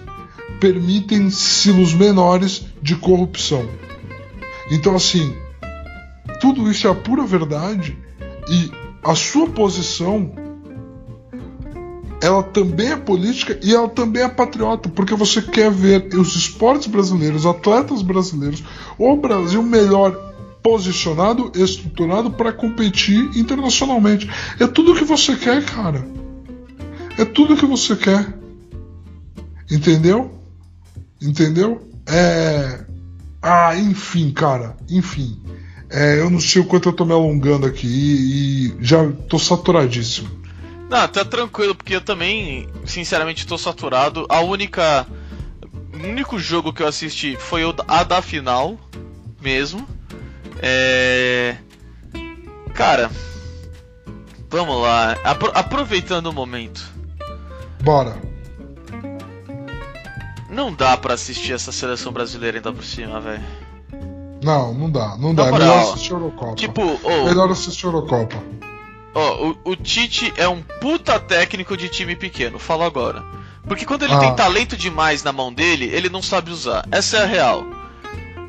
permitem 0.60 1.30
silos 1.30 1.94
menores 1.94 2.66
de 2.82 2.96
corrupção. 2.96 3.64
Então, 4.72 4.96
assim, 4.96 5.36
tudo 6.42 6.72
isso 6.72 6.88
é 6.88 6.90
a 6.90 6.96
pura 6.96 7.24
verdade 7.26 7.96
e 8.50 8.72
a 9.04 9.14
sua 9.14 9.48
posição 9.50 10.32
ela 12.20 12.42
também 12.42 12.92
é 12.92 12.98
política 12.98 13.60
e 13.62 13.76
ela 13.76 13.88
também 13.88 14.24
é 14.24 14.28
patriota, 14.28 14.90
porque 14.90 15.14
você 15.14 15.40
quer 15.40 15.70
ver 15.70 16.10
os 16.16 16.36
esportes 16.36 16.88
brasileiros, 16.88 17.46
atletas 17.46 18.02
brasileiros, 18.02 18.64
o 18.98 19.16
Brasil 19.16 19.62
melhor 19.62 20.12
posicionado, 20.64 21.52
estruturado 21.54 22.32
para 22.32 22.52
competir 22.52 23.30
internacionalmente. 23.38 24.28
É 24.60 24.66
tudo 24.66 24.96
que 24.96 25.06
você 25.06 25.36
quer, 25.36 25.64
cara. 25.64 26.19
É 27.20 27.26
tudo 27.26 27.58
que 27.58 27.66
você 27.66 27.98
quer. 27.98 28.34
Entendeu? 29.70 30.42
Entendeu? 31.22 31.86
É. 32.08 32.86
Ah, 33.42 33.76
enfim, 33.76 34.32
cara. 34.32 34.78
Enfim. 34.90 35.38
É, 35.90 36.18
eu 36.18 36.30
não 36.30 36.40
sei 36.40 36.62
o 36.62 36.66
quanto 36.66 36.88
eu 36.88 36.94
tô 36.94 37.04
me 37.04 37.12
alongando 37.12 37.66
aqui 37.66 37.88
e, 37.88 38.68
e 38.68 38.78
já 38.80 39.06
tô 39.28 39.38
saturadíssimo. 39.38 40.30
Não, 40.90 41.06
tá 41.10 41.26
tranquilo, 41.26 41.76
porque 41.76 41.94
eu 41.94 42.00
também, 42.00 42.70
sinceramente, 42.86 43.46
tô 43.46 43.58
saturado. 43.58 44.26
A 44.30 44.40
única. 44.40 45.06
O 45.94 46.08
único 46.08 46.40
jogo 46.40 46.72
que 46.72 46.82
eu 46.82 46.88
assisti 46.88 47.36
foi 47.36 47.64
a 47.86 48.04
da 48.06 48.22
final 48.22 48.80
mesmo. 49.42 49.86
É. 50.62 51.58
Cara. 52.74 53.12
Vamos 54.50 54.82
lá. 54.82 55.18
Apro 55.26 55.52
aproveitando 55.54 56.28
o 56.28 56.34
momento. 56.34 56.99
Bora. 57.82 58.18
Não 60.50 60.74
dá 60.74 60.98
para 60.98 61.14
assistir 61.14 61.54
essa 61.54 61.72
seleção 61.72 62.12
brasileira 62.12 62.58
ainda 62.58 62.74
por 62.74 62.84
cima, 62.84 63.22
velho. 63.22 63.44
Não, 64.44 64.74
não 64.74 64.90
dá, 64.90 65.18
não 65.18 65.36
dá. 65.36 65.48
É 65.48 65.52
melhor 65.52 65.80
assistir 65.80 66.12
Eurocopa. 66.12 66.56
Tipo, 66.56 67.00
oh, 67.04 67.26
melhor 67.26 67.52
assistir 67.52 67.86
Eurocopa. 67.86 68.42
Ó, 69.14 69.20
oh, 69.22 69.50
o, 69.50 69.72
o 69.72 69.76
Tite 69.76 70.34
é 70.38 70.48
um 70.48 70.62
puta 70.62 71.20
técnico 71.20 71.76
de 71.76 71.90
time 71.90 72.16
pequeno, 72.16 72.58
falo 72.58 72.84
agora. 72.84 73.24
Porque 73.68 73.86
quando 73.86 74.04
ele 74.04 74.14
ah. 74.14 74.20
tem 74.20 74.36
talento 74.36 74.76
demais 74.78 75.24
na 75.24 75.32
mão 75.32 75.54
dele, 75.54 75.86
ele 75.86 76.10
não 76.10 76.22
sabe 76.22 76.52
usar. 76.52 76.88
Essa 76.92 77.18
é 77.18 77.24
a 77.24 77.26
real. 77.26 77.66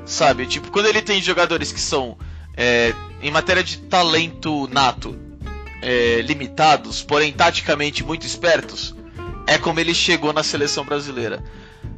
Sabe? 0.06 0.46
Tipo, 0.46 0.70
quando 0.70 0.86
ele 0.86 1.02
tem 1.02 1.20
jogadores 1.20 1.72
que 1.72 1.80
são, 1.80 2.16
é, 2.56 2.94
em 3.20 3.30
matéria 3.30 3.62
de 3.62 3.78
talento 3.78 4.68
nato, 4.68 5.16
é, 5.82 6.22
limitados, 6.22 7.02
porém 7.02 7.32
taticamente 7.32 8.04
muito 8.04 8.26
espertos, 8.26 8.94
é 9.50 9.58
como 9.58 9.80
ele 9.80 9.92
chegou 9.92 10.32
na 10.32 10.44
seleção 10.44 10.84
brasileira. 10.84 11.42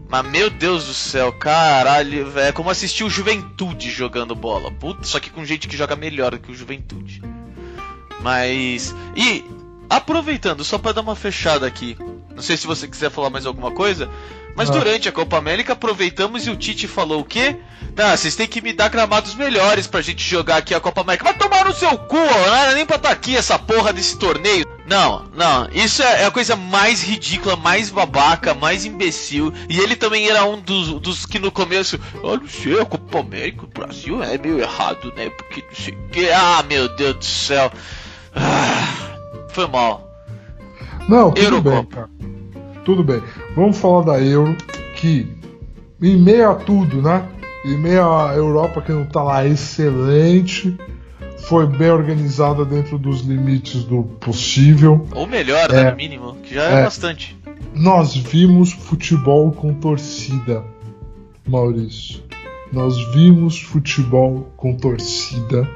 Mas 0.08 0.24
meu 0.24 0.48
Deus 0.48 0.86
do 0.86 0.94
céu, 0.94 1.30
caralho. 1.34 2.32
É 2.38 2.50
como 2.50 2.70
assistir 2.70 3.04
o 3.04 3.10
Juventude 3.10 3.90
jogando 3.90 4.34
bola. 4.34 4.70
Puta, 4.70 5.04
só 5.04 5.20
que 5.20 5.28
com 5.28 5.44
gente 5.44 5.68
que 5.68 5.76
joga 5.76 5.94
melhor 5.94 6.38
que 6.38 6.50
o 6.50 6.54
Juventude. 6.54 7.22
Mas. 8.22 8.94
E 9.14 9.44
aproveitando, 9.90 10.64
só 10.64 10.78
para 10.78 10.92
dar 10.92 11.02
uma 11.02 11.14
fechada 11.14 11.66
aqui. 11.66 11.94
Não 12.34 12.42
sei 12.42 12.56
se 12.56 12.66
você 12.66 12.88
quiser 12.88 13.10
falar 13.10 13.28
mais 13.28 13.44
alguma 13.44 13.70
coisa. 13.70 14.08
Mas 14.56 14.70
ah. 14.70 14.72
durante 14.72 15.10
a 15.10 15.12
Copa 15.12 15.36
América 15.36 15.74
aproveitamos 15.74 16.46
e 16.46 16.50
o 16.50 16.56
Tite 16.56 16.88
falou 16.88 17.20
o 17.20 17.24
quê? 17.24 17.56
Não, 17.94 18.16
vocês 18.16 18.34
têm 18.34 18.46
que 18.46 18.62
me 18.62 18.72
dar 18.72 18.88
gramados 18.88 19.34
melhores 19.34 19.86
pra 19.86 20.00
gente 20.00 20.24
jogar 20.26 20.56
aqui 20.56 20.74
a 20.74 20.80
Copa 20.80 21.02
América. 21.02 21.24
Vai 21.24 21.36
tomar 21.36 21.66
no 21.66 21.74
seu 21.74 21.98
cu, 21.98 22.16
ó. 22.16 22.46
Não 22.46 22.56
era 22.56 22.74
nem 22.74 22.86
pra 22.86 22.96
estar 22.96 23.10
tá 23.10 23.14
aqui 23.14 23.36
essa 23.36 23.58
porra 23.58 23.92
desse 23.92 24.18
torneio. 24.18 24.64
Não, 24.92 25.24
não. 25.34 25.68
Isso 25.72 26.02
é, 26.02 26.22
é 26.22 26.26
a 26.26 26.30
coisa 26.30 26.54
mais 26.54 27.02
ridícula, 27.02 27.56
mais 27.56 27.88
babaca, 27.88 28.52
mais 28.52 28.84
imbecil. 28.84 29.50
E 29.66 29.80
ele 29.80 29.96
também 29.96 30.28
era 30.28 30.44
um 30.44 30.60
dos, 30.60 31.00
dos 31.00 31.24
que 31.24 31.38
no 31.38 31.50
começo. 31.50 31.98
Ah, 32.16 32.36
não 32.36 32.46
sei, 32.46 32.78
a 32.78 32.84
Copa 32.84 33.20
América, 33.20 33.64
o 33.64 33.68
Brasil 33.68 34.22
é 34.22 34.36
meio 34.36 34.60
errado, 34.60 35.10
né? 35.16 35.30
Porque 35.30 35.64
não 35.66 35.74
sei 35.74 35.94
o 35.94 36.08
que. 36.10 36.30
Ah, 36.30 36.62
meu 36.68 36.94
Deus 36.94 37.16
do 37.16 37.24
céu. 37.24 37.72
Ah, 38.34 39.16
foi 39.48 39.66
mal. 39.66 40.06
Não, 41.08 41.30
tudo 41.30 41.42
Eurocopa. 41.42 41.70
bem, 41.70 41.84
cara. 41.86 42.10
Tudo 42.84 43.02
bem. 43.02 43.22
Vamos 43.56 43.78
falar 43.78 44.04
da 44.04 44.20
Euro, 44.20 44.54
que 44.96 45.26
em 46.02 46.18
meio 46.18 46.50
a 46.50 46.54
tudo, 46.54 47.00
né? 47.00 47.26
Em 47.64 47.78
meio 47.78 48.12
à 48.12 48.34
Europa 48.34 48.82
que 48.82 48.92
não 48.92 49.06
tá 49.06 49.22
lá 49.22 49.46
excelente, 49.46 50.76
foi 51.42 51.66
bem 51.66 51.90
organizada 51.90 52.64
dentro 52.64 52.98
dos 52.98 53.20
limites 53.22 53.84
do 53.84 54.02
possível. 54.02 55.06
Ou 55.14 55.26
melhor, 55.26 55.70
né, 55.70 55.80
é, 55.80 55.90
no 55.90 55.96
mínimo, 55.96 56.36
que 56.42 56.54
já 56.54 56.70
é, 56.70 56.80
é 56.80 56.84
bastante. 56.84 57.36
Nós 57.74 58.14
vimos 58.14 58.72
futebol 58.72 59.52
com 59.52 59.74
torcida, 59.74 60.64
Maurício. 61.46 62.22
Nós 62.72 62.96
vimos 63.12 63.60
futebol 63.60 64.52
com 64.56 64.74
torcida. 64.74 65.68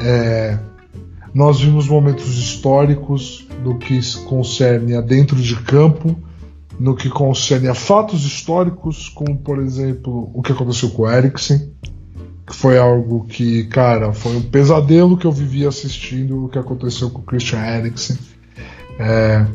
É, 0.00 0.58
nós 1.34 1.60
vimos 1.60 1.88
momentos 1.88 2.36
históricos 2.36 3.46
no 3.62 3.78
que 3.78 4.00
concerne 4.24 4.96
a 4.96 5.00
dentro 5.00 5.36
de 5.36 5.56
campo 5.62 6.16
no 6.78 6.96
que 6.96 7.08
concerne 7.08 7.68
a 7.68 7.74
fatos 7.74 8.24
históricos, 8.24 9.08
como 9.08 9.38
por 9.38 9.60
exemplo 9.60 10.30
o 10.34 10.42
que 10.42 10.52
aconteceu 10.52 10.90
com 10.90 11.02
o 11.02 11.10
Eriksen, 11.10 11.72
que 12.46 12.54
foi 12.54 12.78
algo 12.78 13.24
que, 13.24 13.64
cara, 13.64 14.12
foi 14.12 14.36
um 14.36 14.42
pesadelo 14.42 15.16
que 15.16 15.26
eu 15.26 15.32
vivi 15.32 15.66
assistindo 15.66 16.44
o 16.44 16.48
que 16.48 16.58
aconteceu 16.58 17.10
com 17.10 17.20
o 17.20 17.24
Christian 17.24 17.60
Eriksen. 17.60 18.18
É, 18.98 19.46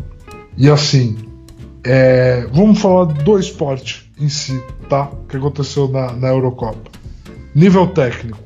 e 0.57 0.69
assim, 0.69 1.17
é, 1.83 2.47
vamos 2.51 2.79
falar 2.79 3.05
do 3.05 3.39
esporte 3.39 4.11
em 4.19 4.29
si, 4.29 4.61
tá? 4.89 5.09
O 5.11 5.27
que 5.27 5.37
aconteceu 5.37 5.87
na, 5.87 6.13
na 6.13 6.29
Eurocopa. 6.29 6.89
Nível 7.53 7.87
técnico, 7.87 8.39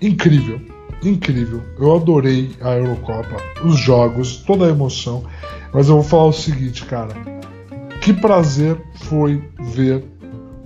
incrível, 0.00 0.60
incrível. 1.02 1.62
Eu 1.78 1.94
adorei 1.94 2.50
a 2.60 2.72
Eurocopa, 2.72 3.36
os 3.64 3.78
jogos, 3.78 4.38
toda 4.38 4.66
a 4.66 4.70
emoção. 4.70 5.24
Mas 5.72 5.88
eu 5.88 5.96
vou 5.96 6.04
falar 6.04 6.26
o 6.26 6.32
seguinte, 6.32 6.84
cara 6.84 7.34
que 8.04 8.12
prazer 8.12 8.78
foi 8.96 9.42
ver 9.58 10.04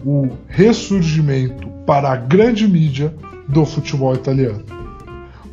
o 0.04 0.28
ressurgimento 0.48 1.70
para 1.88 2.12
a 2.12 2.16
grande 2.16 2.68
mídia 2.68 3.14
do 3.48 3.64
futebol 3.64 4.14
italiano. 4.14 4.62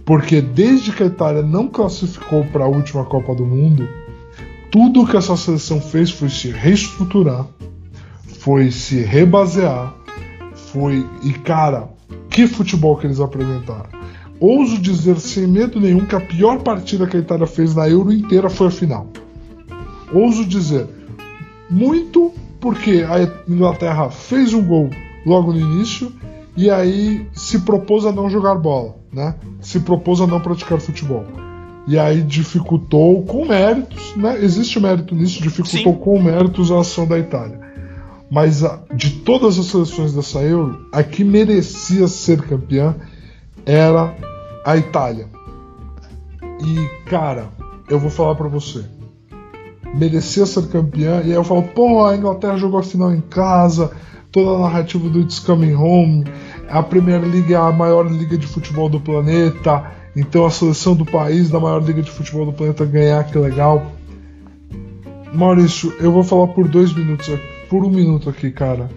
Porque 0.03 0.41
desde 0.41 0.91
que 0.91 1.01
a 1.01 1.05
Itália 1.05 1.41
não 1.41 1.69
classificou 1.69 2.43
para 2.43 2.65
a 2.65 2.67
última 2.67 3.05
Copa 3.05 3.33
do 3.33 3.45
Mundo, 3.45 3.87
tudo 4.69 5.07
que 5.07 5.15
essa 5.15 5.37
seleção 5.37 5.79
fez 5.79 6.11
foi 6.11 6.27
se 6.27 6.49
reestruturar, 6.49 7.47
foi 8.41 8.69
se 8.69 8.99
rebasear, 8.99 9.95
foi. 10.73 11.07
E 11.23 11.31
cara, 11.31 11.87
que 12.29 12.47
futebol 12.47 12.97
que 12.97 13.07
eles 13.07 13.21
apresentaram. 13.21 13.87
Ouso 14.37 14.77
dizer 14.77 15.17
sem 15.21 15.47
medo 15.47 15.79
nenhum 15.79 16.05
que 16.05 16.17
a 16.17 16.19
pior 16.19 16.59
partida 16.59 17.07
que 17.07 17.15
a 17.15 17.21
Itália 17.21 17.47
fez 17.47 17.73
na 17.73 17.87
Euro 17.87 18.11
inteira 18.11 18.49
foi 18.49 18.67
a 18.67 18.71
final. 18.71 19.07
Ouso 20.11 20.43
dizer, 20.43 20.85
muito 21.69 22.33
porque 22.59 23.05
a 23.09 23.21
Inglaterra 23.49 24.09
fez 24.09 24.53
um 24.53 24.65
gol 24.65 24.89
logo 25.25 25.51
no 25.51 25.59
início 25.59 26.11
e 26.55 26.69
aí 26.69 27.27
se 27.33 27.59
propôs 27.59 28.05
a 28.05 28.11
não 28.11 28.29
jogar 28.29 28.55
bola, 28.55 28.95
né? 29.11 29.35
Se 29.59 29.79
propôs 29.79 30.21
a 30.21 30.27
não 30.27 30.39
praticar 30.39 30.79
futebol. 30.79 31.25
E 31.88 31.99
aí 31.99 32.21
dificultou 32.21 33.23
com 33.23 33.45
méritos, 33.45 34.15
né? 34.15 34.38
Existe 34.41 34.79
mérito 34.79 35.13
nisso, 35.13 35.41
dificultou 35.41 35.93
Sim. 35.93 35.99
com 35.99 36.21
méritos 36.21 36.71
a 36.71 36.79
ação 36.79 37.07
da 37.07 37.19
Itália. 37.19 37.59
Mas 38.31 38.63
a, 38.63 38.79
de 38.93 39.11
todas 39.11 39.59
as 39.59 39.67
seleções 39.67 40.13
dessa 40.13 40.41
Euro, 40.41 40.88
a 40.91 41.03
que 41.03 41.23
merecia 41.23 42.07
ser 42.07 42.41
campeã 42.41 42.95
era 43.65 44.15
a 44.65 44.77
Itália. 44.77 45.27
E 46.63 47.09
cara, 47.09 47.49
eu 47.89 47.99
vou 47.99 48.09
falar 48.09 48.35
para 48.35 48.47
você 48.47 48.83
merecia 49.95 50.45
ser 50.45 50.67
campeã. 50.67 51.21
E 51.23 51.29
aí 51.29 51.31
eu 51.31 51.43
falo, 51.43 51.63
pô, 51.63 52.05
a 52.05 52.15
Inglaterra 52.15 52.57
jogou 52.57 52.79
a 52.79 52.83
final 52.83 53.13
em 53.13 53.21
casa, 53.21 53.91
toda 54.35 54.57
a 54.57 54.59
narrativa 54.59 55.07
do 55.07 55.21
It's 55.21 55.39
Coming 55.39 55.75
Home, 55.75 56.25
a 56.67 56.83
Premier 56.83 57.21
League 57.21 57.53
é 57.53 57.55
a 57.55 57.71
maior 57.71 58.05
liga 58.11 58.37
de 58.37 58.45
futebol 58.45 58.89
do 58.89 58.99
planeta, 58.99 59.93
então 60.13 60.45
a 60.45 60.49
seleção 60.49 60.93
do 60.93 61.05
país 61.05 61.49
da 61.49 61.57
maior 61.57 61.81
liga 61.81 62.01
de 62.01 62.11
futebol 62.11 62.45
do 62.45 62.51
planeta 62.51 62.83
ganhar, 62.83 63.23
que 63.23 63.38
legal. 63.38 63.93
Maurício, 65.33 65.93
eu 66.01 66.11
vou 66.11 66.21
falar 66.21 66.47
por 66.47 66.67
dois 66.67 66.93
minutos, 66.93 67.31
por 67.69 67.86
um 67.86 67.89
minuto 67.89 68.29
aqui, 68.29 68.51
cara. 68.51 68.89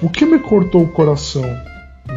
O 0.00 0.08
que 0.08 0.24
me 0.24 0.38
cortou 0.38 0.84
o 0.84 0.88
coração 0.88 1.44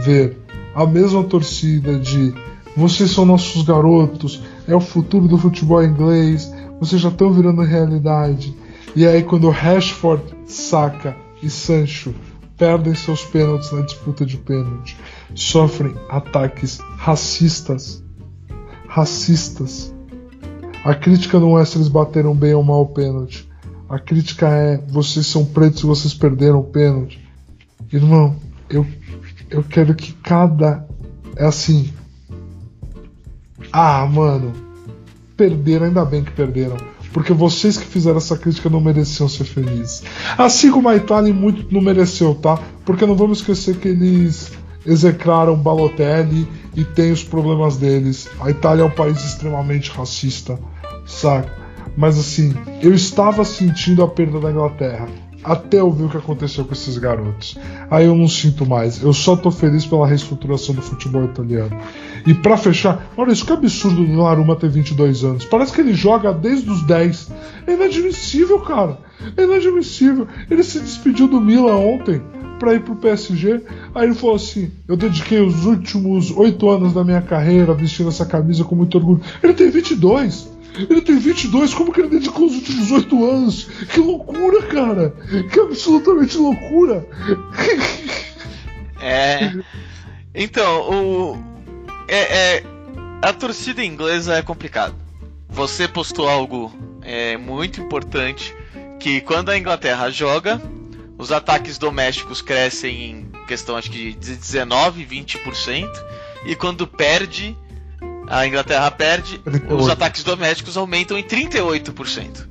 ver 0.06 0.38
a 0.74 0.86
mesma 0.86 1.26
torcida 1.26 2.00
de 2.00 2.34
vocês 2.78 3.12
são 3.12 3.26
nossos 3.26 3.62
garotos, 3.64 4.42
é 4.66 4.74
o 4.74 4.80
futuro 4.80 5.28
do 5.28 5.38
futebol 5.38 5.84
inglês, 5.84 6.50
vocês 6.80 7.02
já 7.02 7.10
estão 7.10 7.30
virando 7.30 7.62
realidade. 7.62 8.56
E 8.96 9.06
aí 9.06 9.22
quando 9.22 9.50
Rashford, 9.50 10.24
Saka 10.46 11.14
e 11.44 11.50
Sancho 11.50 12.16
perdem 12.58 12.96
seus 12.96 13.24
pênaltis 13.24 13.72
na 13.72 13.82
disputa 13.82 14.26
de 14.26 14.36
pênalti, 14.38 14.98
sofrem 15.36 15.96
ataques 16.10 16.80
racistas, 16.98 18.04
racistas. 18.88 19.94
A 20.84 20.96
crítica 20.96 21.40
não 21.40 21.58
é 21.58 21.64
se 21.66 21.78
eles 21.78 21.88
bateram 21.88 22.36
bem 22.36 22.54
ou 22.54 22.64
mal 22.64 22.82
o 22.82 22.88
pênalti. 22.88 23.48
A 23.88 24.00
crítica 24.00 24.50
é 24.50 24.78
vocês 24.88 25.28
são 25.28 25.46
pretos 25.46 25.84
e 25.84 25.86
vocês 25.86 26.14
perderam 26.14 26.60
o 26.60 26.64
pênalti. 26.64 27.26
Irmão, 27.92 28.36
eu, 28.70 28.86
eu 29.50 29.64
quero 29.64 29.94
que 29.94 30.12
cada. 30.14 30.86
É 31.36 31.46
assim. 31.46 31.94
Ah, 33.72 34.06
mano. 34.06 34.52
Perderam, 35.36 35.86
ainda 35.86 36.04
bem 36.04 36.24
que 36.24 36.32
perderam. 36.32 36.78
Porque 37.18 37.34
vocês 37.34 37.78
que 37.78 37.86
fizeram 37.88 38.18
essa 38.18 38.38
crítica 38.38 38.70
não 38.70 38.80
mereciam 38.80 39.28
ser 39.28 39.44
felizes. 39.44 40.04
Assim 40.38 40.70
como 40.70 40.88
a 40.88 40.96
Itália 40.96 41.34
muito 41.34 41.66
não 41.74 41.82
mereceu, 41.82 42.36
tá? 42.36 42.60
Porque 42.86 43.08
não 43.08 43.16
vamos 43.16 43.40
esquecer 43.40 43.78
que 43.78 43.88
eles 43.88 44.52
execraram 44.86 45.56
Balotelli 45.58 46.48
e 46.76 46.84
tem 46.84 47.12
os 47.12 47.24
problemas 47.24 47.76
deles. 47.78 48.30
A 48.40 48.52
Itália 48.52 48.84
é 48.84 48.86
um 48.86 48.92
país 48.92 49.18
extremamente 49.26 49.90
racista, 49.90 50.60
saca? 51.08 51.52
Mas 51.98 52.20
assim, 52.20 52.54
eu 52.84 52.94
estava 52.94 53.44
sentindo 53.44 54.04
a 54.04 54.08
perda 54.08 54.40
da 54.40 54.52
Inglaterra 54.52 55.08
até 55.44 55.80
eu 55.80 55.92
ver 55.92 56.06
o 56.06 56.10
que 56.10 56.18
aconteceu 56.18 56.66
com 56.66 56.74
esses 56.74 56.98
garotos. 56.98 57.58
Aí 57.90 58.06
eu 58.06 58.16
não 58.16 58.28
sinto 58.28 58.66
mais. 58.66 59.02
Eu 59.02 59.14
só 59.14 59.36
tô 59.36 59.50
feliz 59.50 59.86
pela 59.86 60.06
reestruturação 60.06 60.76
do 60.76 60.82
futebol 60.82 61.24
italiano. 61.24 61.76
E 62.26 62.34
para 62.34 62.58
fechar, 62.58 63.12
olha 63.16 63.32
isso 63.32 63.46
que 63.46 63.54
absurdo 63.54 64.06
do 64.06 64.24
Naruma 64.24 64.56
ter 64.56 64.70
22 64.70 65.24
anos. 65.24 65.46
Parece 65.46 65.74
que 65.74 65.82
ele 65.82 65.94
joga 65.94 66.34
desde 66.34 66.70
os 66.70 66.84
10. 66.84 67.32
É 67.66 67.74
inadmissível, 67.74 68.60
cara. 68.60 68.98
É 69.36 69.44
inadmissível. 69.44 70.28
Ele 70.50 70.64
se 70.64 70.80
despediu 70.80 71.28
do 71.28 71.42
Milan 71.42 71.78
ontem 71.78 72.22
para 72.60 72.74
ir 72.74 72.82
pro 72.82 72.96
PSG. 72.96 73.62
Aí 73.94 74.08
ele 74.08 74.16
falou 74.16 74.36
assim: 74.36 74.72
Eu 74.88 74.98
dediquei 74.98 75.40
os 75.40 75.66
últimos 75.66 76.32
oito 76.32 76.70
anos 76.70 76.94
da 76.94 77.04
minha 77.04 77.22
carreira 77.22 77.74
vestindo 77.74 78.10
essa 78.10 78.26
camisa 78.26 78.64
com 78.64 78.76
muito 78.76 78.98
orgulho. 78.98 79.22
Ele 79.44 79.54
tem 79.54 79.70
22. 79.70 80.58
Ele 80.90 81.02
tem 81.02 81.18
22, 81.18 81.74
como 81.74 81.92
que 81.92 82.02
ele 82.02 82.10
dedicou 82.10 82.46
os 82.46 82.54
últimos 82.54 82.92
8 82.92 83.26
anos? 83.26 83.64
Que 83.92 84.00
loucura, 84.00 84.62
cara! 84.62 85.10
Que 85.52 85.60
absolutamente 85.60 86.38
loucura! 86.38 87.04
É. 89.00 89.54
Então, 90.34 90.90
o. 90.90 91.57
É, 92.08 92.58
é, 92.58 92.64
a 93.22 93.34
torcida 93.34 93.84
inglesa 93.84 94.36
é 94.36 94.42
complicado. 94.42 94.96
Você 95.50 95.88
postou 95.88 96.28
algo 96.30 96.74
é, 97.02 97.38
muito 97.38 97.82
importante 97.82 98.56
que 99.00 99.22
quando 99.22 99.50
a 99.50 99.58
Inglaterra 99.58 100.10
joga, 100.10 100.62
os 101.18 101.32
ataques 101.32 101.78
domésticos 101.78 102.42
crescem 102.42 103.12
em 103.12 103.32
questão 103.48 103.76
acho 103.78 103.90
que 103.90 104.14
de 104.14 104.36
19, 104.36 105.06
20%, 105.06 105.90
e 106.46 106.56
quando 106.56 106.86
perde, 106.86 107.58
a 108.28 108.46
Inglaterra 108.46 108.92
perde, 108.92 109.40
38. 109.40 109.76
os 109.76 109.90
ataques 109.90 110.24
domésticos 110.24 110.78
aumentam 110.78 111.18
em 111.18 111.24
38%. 111.24 112.48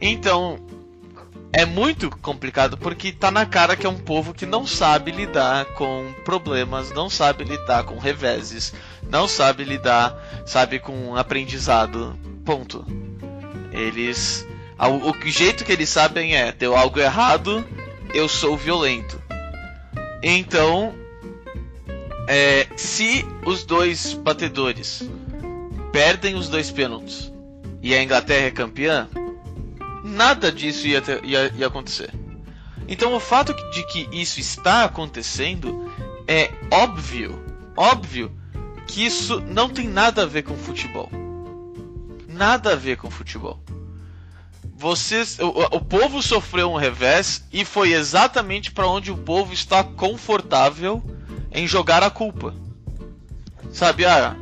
Então, 0.00 0.58
é 1.56 1.64
muito 1.64 2.10
complicado 2.18 2.76
porque 2.76 3.12
tá 3.12 3.30
na 3.30 3.46
cara 3.46 3.76
que 3.76 3.86
é 3.86 3.88
um 3.88 3.98
povo 3.98 4.34
que 4.34 4.44
não 4.44 4.66
sabe 4.66 5.12
lidar 5.12 5.64
com 5.66 6.12
problemas, 6.24 6.90
não 6.90 7.08
sabe 7.08 7.44
lidar 7.44 7.84
com 7.84 7.96
reveses, 7.96 8.74
não 9.08 9.28
sabe 9.28 9.62
lidar, 9.62 10.44
sabe, 10.44 10.80
com 10.80 11.16
aprendizado. 11.16 12.18
Ponto. 12.44 12.84
Eles. 13.70 14.46
O, 14.76 15.10
o 15.10 15.30
jeito 15.30 15.64
que 15.64 15.70
eles 15.70 15.88
sabem 15.88 16.34
é: 16.34 16.50
deu 16.50 16.76
algo 16.76 16.98
errado, 16.98 17.64
eu 18.12 18.28
sou 18.28 18.56
violento. 18.56 19.22
Então, 20.24 20.92
é, 22.26 22.66
se 22.76 23.24
os 23.44 23.64
dois 23.64 24.12
batedores 24.12 25.08
perdem 25.92 26.34
os 26.34 26.48
dois 26.48 26.72
pênaltis 26.72 27.32
e 27.80 27.94
a 27.94 28.02
Inglaterra 28.02 28.46
é 28.46 28.50
campeã, 28.50 29.08
nada 30.14 30.50
disso 30.50 30.86
ia, 30.86 31.02
ter, 31.02 31.24
ia, 31.24 31.52
ia 31.56 31.66
acontecer. 31.66 32.10
Então 32.88 33.14
o 33.14 33.20
fato 33.20 33.54
de 33.70 33.86
que 33.86 34.08
isso 34.12 34.40
está 34.40 34.84
acontecendo 34.84 35.90
é 36.26 36.50
óbvio, 36.70 37.44
óbvio 37.76 38.32
que 38.86 39.04
isso 39.04 39.40
não 39.40 39.68
tem 39.68 39.88
nada 39.88 40.22
a 40.22 40.26
ver 40.26 40.42
com 40.42 40.56
futebol. 40.56 41.10
Nada 42.28 42.72
a 42.72 42.76
ver 42.76 42.96
com 42.96 43.10
futebol. 43.10 43.60
Vocês, 44.76 45.38
o, 45.38 45.48
o 45.48 45.80
povo 45.80 46.20
sofreu 46.20 46.70
um 46.70 46.76
revés 46.76 47.44
e 47.52 47.64
foi 47.64 47.92
exatamente 47.92 48.72
para 48.72 48.86
onde 48.86 49.10
o 49.10 49.16
povo 49.16 49.52
está 49.52 49.82
confortável 49.84 51.02
em 51.52 51.66
jogar 51.66 52.02
a 52.02 52.10
culpa. 52.10 52.54
Sabe, 53.72 54.04
ah, 54.04 54.36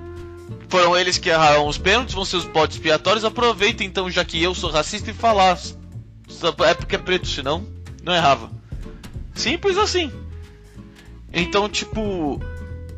foram 0.69 0.97
eles 0.97 1.19
que 1.19 1.29
erraram 1.29 1.67
os 1.67 1.79
pênaltis, 1.79 2.15
vão 2.15 2.25
ser 2.25 2.37
os 2.37 2.45
botes 2.45 2.77
expiatórios. 2.77 3.25
Aproveita 3.25 3.85
então, 3.85 4.11
já 4.11 4.25
que 4.25 4.43
eu 4.43 4.55
sou 4.55 4.71
racista, 4.71 5.11
e 5.11 5.15
falar. 5.15 5.59
É 6.67 6.75
porque 6.75 6.97
é 6.97 6.99
preto, 6.99 7.27
senão 7.29 7.67
não 8.03 8.15
errava. 8.15 8.51
Simples 9.35 9.77
assim. 9.77 10.11
Então, 11.33 11.69
tipo, 11.69 12.41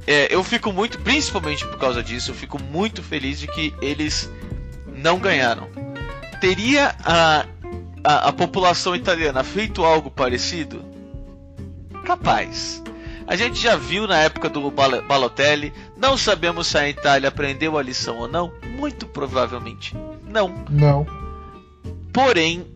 é, 0.07 0.35
eu 0.35 0.43
fico 0.43 0.73
muito, 0.73 0.99
principalmente 0.99 1.67
por 1.67 1.79
causa 1.79 2.03
disso, 2.03 2.31
eu 2.31 2.35
fico 2.35 2.61
muito 2.61 3.03
feliz 3.03 3.39
de 3.39 3.47
que 3.47 3.75
eles 3.81 4.31
não 4.97 5.19
ganharam. 5.19 5.69
Teria 6.41 6.95
a, 7.05 7.47
a, 8.03 8.29
a 8.29 8.33
população 8.33 8.95
italiana 8.95 9.45
feito 9.45 9.85
algo 9.85 10.11
parecido? 10.11 10.85
Capaz. 12.05 12.83
A 13.27 13.37
gente 13.37 13.59
já 13.59 13.77
viu 13.77 14.07
na 14.07 14.19
época 14.19 14.49
do 14.49 14.71
Balotelli, 14.71 15.73
não 15.97 16.17
sabemos 16.17 16.67
se 16.67 16.77
a 16.77 16.89
Itália 16.89 17.29
aprendeu 17.29 17.79
a 17.79 17.83
lição 17.83 18.19
ou 18.19 18.29
não, 18.29 18.53
muito 18.77 19.07
provavelmente 19.07 19.97
não. 20.29 20.55
Não. 20.69 21.07
Porém, 22.13 22.67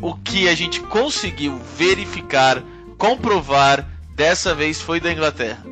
o 0.00 0.14
que 0.14 0.48
a 0.48 0.54
gente 0.54 0.80
conseguiu 0.80 1.58
verificar, 1.76 2.62
comprovar, 2.96 3.86
dessa 4.14 4.54
vez 4.54 4.80
foi 4.80 4.98
da 4.98 5.12
Inglaterra. 5.12 5.64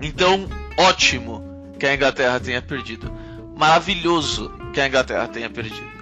Então, 0.00 0.48
ótimo 0.78 1.44
que 1.78 1.86
a 1.86 1.94
Inglaterra 1.94 2.40
tenha 2.40 2.62
perdido. 2.62 3.12
Maravilhoso 3.56 4.50
que 4.72 4.80
a 4.80 4.88
Inglaterra 4.88 5.28
tenha 5.28 5.50
perdido. 5.50 6.01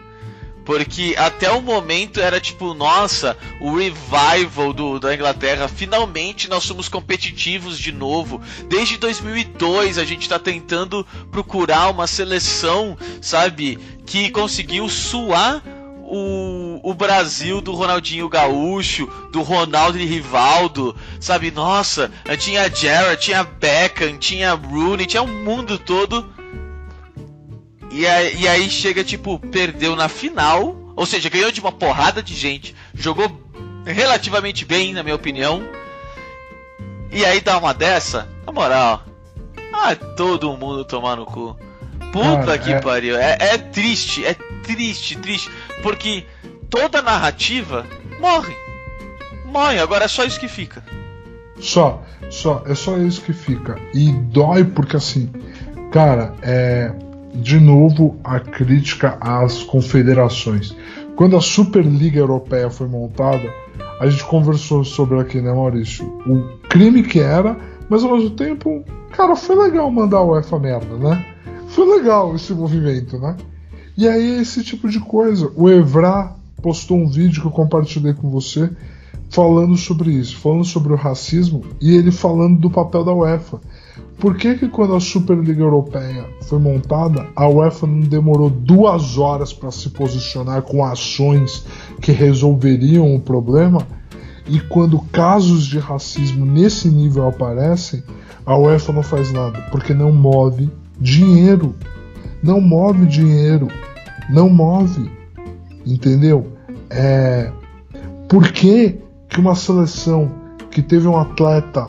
Porque 0.71 1.17
até 1.19 1.51
o 1.51 1.61
momento 1.61 2.21
era 2.21 2.41
tipo, 2.41 2.75
nossa, 2.75 3.37
o 3.61 3.75
revival 3.75 4.73
do, 4.73 5.01
da 5.01 5.13
Inglaterra, 5.13 5.67
finalmente 5.67 6.49
nós 6.49 6.63
somos 6.63 6.89
competitivos 6.89 7.77
de 7.77 7.91
novo. 7.91 8.41
Desde 8.69 8.97
2002 8.97 9.99
a 9.99 10.05
gente 10.05 10.23
está 10.23 10.39
tentando 10.39 11.05
procurar 11.33 11.91
uma 11.91 12.07
seleção, 12.07 12.97
sabe, 13.21 13.81
que 14.07 14.31
conseguiu 14.31 14.89
suar 14.89 15.61
o, 16.05 16.79
o 16.85 16.95
Brasil 16.95 17.61
do 17.61 17.73
Ronaldinho 17.73 18.29
Gaúcho, 18.29 19.09
do 19.33 19.43
Ronaldo 19.43 19.99
e 19.99 20.07
Rivaldo, 20.07 20.95
sabe? 21.19 21.51
Nossa, 21.51 22.13
tinha 22.39 22.73
Gerrard, 22.73 23.21
tinha 23.21 23.43
Beckham, 23.43 24.19
tinha 24.19 24.53
Rooney, 24.53 25.05
tinha 25.05 25.23
o 25.23 25.27
mundo 25.27 25.77
todo 25.81 26.33
e 27.91 28.07
aí, 28.07 28.41
e 28.43 28.49
aí 28.49 28.71
chega, 28.71 29.03
tipo, 29.03 29.39
perdeu 29.39 29.97
na 29.97 30.09
final. 30.09 30.77
Ou 30.95 31.07
seja, 31.07 31.29
ganhou 31.29 31.51
de 31.51 31.61
uma 31.61 31.73
porrada 31.73 32.23
de 32.23 32.35
gente. 32.35 32.75
Jogou 32.95 33.31
relativamente 33.85 34.65
bem, 34.65 34.93
na 34.93 35.03
minha 35.03 35.15
opinião. 35.15 35.63
E 37.11 37.25
aí 37.25 37.41
dá 37.41 37.59
uma 37.59 37.75
dessa, 37.75 38.29
na 38.47 38.53
moral. 38.53 39.03
Ah, 39.73 39.97
todo 39.97 40.57
mundo 40.57 40.85
tomar 40.85 41.17
no 41.17 41.27
cu. 41.27 41.57
Puta 42.13 42.59
que 42.59 42.73
é... 42.73 42.81
pariu. 42.81 43.17
É, 43.17 43.37
é 43.41 43.59
triste, 43.59 44.25
é 44.25 44.35
triste, 44.63 45.17
triste. 45.17 45.51
Porque 45.83 46.25
toda 46.69 47.03
narrativa 47.03 47.87
morre. 48.21 48.55
Morre, 49.47 49.81
agora 49.81 50.05
é 50.05 50.09
só 50.09 50.25
isso 50.25 50.39
que 50.39 50.49
fica. 50.49 50.85
Só, 51.59 52.03
só, 52.31 52.63
é 52.67 52.75
só 52.75 52.97
isso 52.99 53.23
que 53.23 53.33
fica. 53.33 53.79
E 53.93 54.13
dói 54.13 54.65
porque 54.65 54.97
assim, 54.97 55.31
cara, 55.91 56.35
é 56.43 56.93
de 57.35 57.59
novo 57.59 58.17
a 58.25 58.41
crítica 58.41 59.17
às 59.21 59.63
confederações. 59.63 60.75
Quando 61.17 61.37
a 61.37 61.41
Superliga 61.41 62.19
Europeia 62.19 62.71
foi 62.71 62.89
montada, 62.89 63.53
a 64.01 64.09
gente 64.09 64.25
conversou 64.25 64.85
sobre 64.85 65.19
aqui, 65.19 65.41
né, 65.41 65.53
Maurício? 65.53 66.07
O 66.27 66.59
crime 66.69 67.03
que 67.03 67.21
era, 67.21 67.57
mas 67.89 68.03
ao 68.03 68.17
mesmo 68.17 68.31
tempo, 68.31 68.83
cara, 69.13 69.37
foi 69.37 69.57
legal 69.57 69.91
mandar 69.91 70.23
o 70.23 70.33
UEFA 70.33 70.59
merda, 70.59 70.97
né? 70.97 71.27
Foi 71.69 71.87
legal 71.87 72.35
esse 72.35 72.53
movimento, 72.53 73.19
né? 73.19 73.37
E 73.97 74.09
aí, 74.09 74.41
esse 74.41 74.65
tipo 74.65 74.89
de 74.89 74.99
coisa. 74.99 75.53
O 75.55 75.69
Evra 75.69 76.35
postou 76.63 76.97
um 76.97 77.09
vídeo 77.09 77.43
que 77.43 77.47
eu 77.47 77.53
compartilhei 77.53 78.15
com 78.15 78.31
você 78.31 78.71
falando 79.31 79.77
sobre 79.77 80.11
isso, 80.11 80.37
falando 80.37 80.65
sobre 80.65 80.93
o 80.93 80.97
racismo 80.97 81.63
e 81.81 81.95
ele 81.95 82.11
falando 82.11 82.59
do 82.59 82.69
papel 82.69 83.05
da 83.05 83.15
UEFA. 83.15 83.61
Por 84.19 84.37
que, 84.37 84.57
que 84.57 84.69
quando 84.69 84.95
a 84.95 85.01
Superliga 85.01 85.63
Europeia 85.63 86.27
foi 86.43 86.59
montada, 86.59 87.27
a 87.35 87.49
UEFA 87.49 87.87
não 87.87 88.01
demorou 88.01 88.51
duas 88.51 89.17
horas 89.17 89.53
para 89.53 89.71
se 89.71 89.89
posicionar 89.91 90.63
com 90.63 90.85
ações 90.85 91.65
que 92.03 92.13
resolveriam 92.13 93.15
o 93.15 93.21
problema? 93.21 93.87
E 94.47 94.61
quando 94.61 95.01
casos 95.13 95.65
de 95.65 95.79
racismo 95.79 96.45
nesse 96.45 96.89
nível 96.89 97.29
aparecem, 97.29 98.03
a 98.45 98.59
UEFA 98.59 98.93
não 98.93 99.03
faz 99.03 99.33
nada, 99.33 99.59
porque 99.71 99.95
não 99.95 100.13
move 100.13 100.69
dinheiro. 101.01 101.75
não 102.43 102.61
move 102.61 103.07
dinheiro, 103.07 103.69
não 104.29 104.51
move, 104.51 105.11
entendeu? 105.87 106.53
É, 106.91 107.53
por 108.29 108.51
que, 108.51 108.99
que 109.31 109.41
uma 109.41 109.55
seleção 109.55 110.31
que 110.71 110.83
teve 110.83 111.07
um 111.07 111.17
atleta 111.17 111.89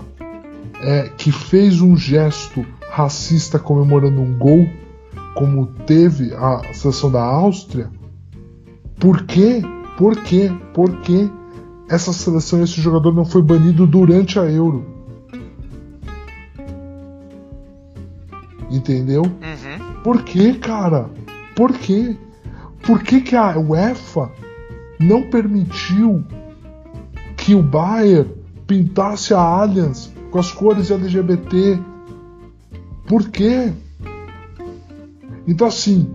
é, 0.80 1.10
que 1.18 1.32
fez 1.32 1.82
um 1.82 1.98
gesto 1.98 2.66
racista 2.90 3.58
comemorando 3.58 4.22
um 4.22 4.38
gol, 4.38 4.70
como 5.36 5.66
teve 5.86 6.34
a 6.36 6.62
seleção 6.74 7.12
da 7.12 7.22
Áustria, 7.22 7.90
por 9.00 9.24
quê? 9.24 9.62
Por 9.98 10.16
quê? 10.18 10.52
Por 10.74 11.02
que 11.02 11.30
essa 11.90 12.14
seleção 12.14 12.60
e 12.60 12.64
esse 12.64 12.80
jogador 12.80 13.14
não 13.14 13.26
foi 13.26 13.42
banido 13.42 13.88
durante 13.88 14.40
a 14.40 14.44
Euro? 14.44 14.86
Entendeu? 18.70 19.24
Uhum. 19.24 20.02
Por 20.04 20.24
que, 20.24 20.54
cara? 20.54 21.10
Por 21.56 21.74
quê? 21.74 22.16
Por 22.84 23.04
que, 23.04 23.22
que 23.22 23.36
a 23.36 23.58
UEFA 23.58 24.32
não 25.00 25.24
permitiu 25.24 26.24
que 27.42 27.56
o 27.56 27.64
Bayern 27.64 28.30
pintasse 28.68 29.34
a 29.34 29.40
Allianz 29.40 30.14
com 30.30 30.40
as 30.40 30.52
cores 30.52 30.92
LGBT? 30.92 31.80
Por 33.08 33.30
quê? 33.30 33.74
Então 35.48 35.68
assim, 35.68 36.10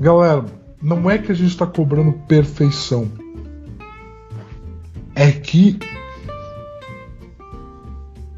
galera, 0.00 0.44
não 0.82 1.08
é 1.08 1.18
que 1.18 1.30
a 1.30 1.34
gente 1.34 1.50
está 1.50 1.66
cobrando 1.66 2.12
perfeição. 2.26 3.10
É 5.14 5.30
que 5.30 5.78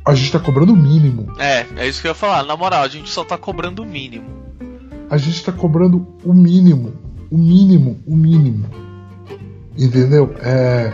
a 0.04 0.14
gente 0.14 0.26
está 0.26 0.38
cobrando 0.38 0.72
o 0.72 0.76
mínimo. 0.76 1.32
É, 1.38 1.66
é 1.76 1.88
isso 1.88 2.00
que 2.00 2.06
eu 2.06 2.10
ia 2.10 2.14
falar. 2.14 2.42
Na 2.44 2.56
moral, 2.56 2.82
a 2.82 2.88
gente 2.88 3.08
só 3.10 3.24
tá 3.24 3.36
cobrando 3.38 3.82
o 3.82 3.86
mínimo. 3.86 4.28
A 5.10 5.16
gente 5.16 5.36
está 5.36 5.52
cobrando 5.52 6.06
o 6.24 6.32
mínimo, 6.32 6.92
o 7.30 7.36
mínimo, 7.36 7.98
o 8.06 8.16
mínimo. 8.16 8.89
Entendeu? 9.76 10.34
É 10.40 10.92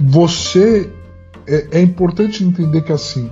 você 0.00 0.90
é, 1.46 1.78
é 1.78 1.80
importante 1.80 2.44
entender 2.44 2.82
que 2.82 2.92
assim 2.92 3.30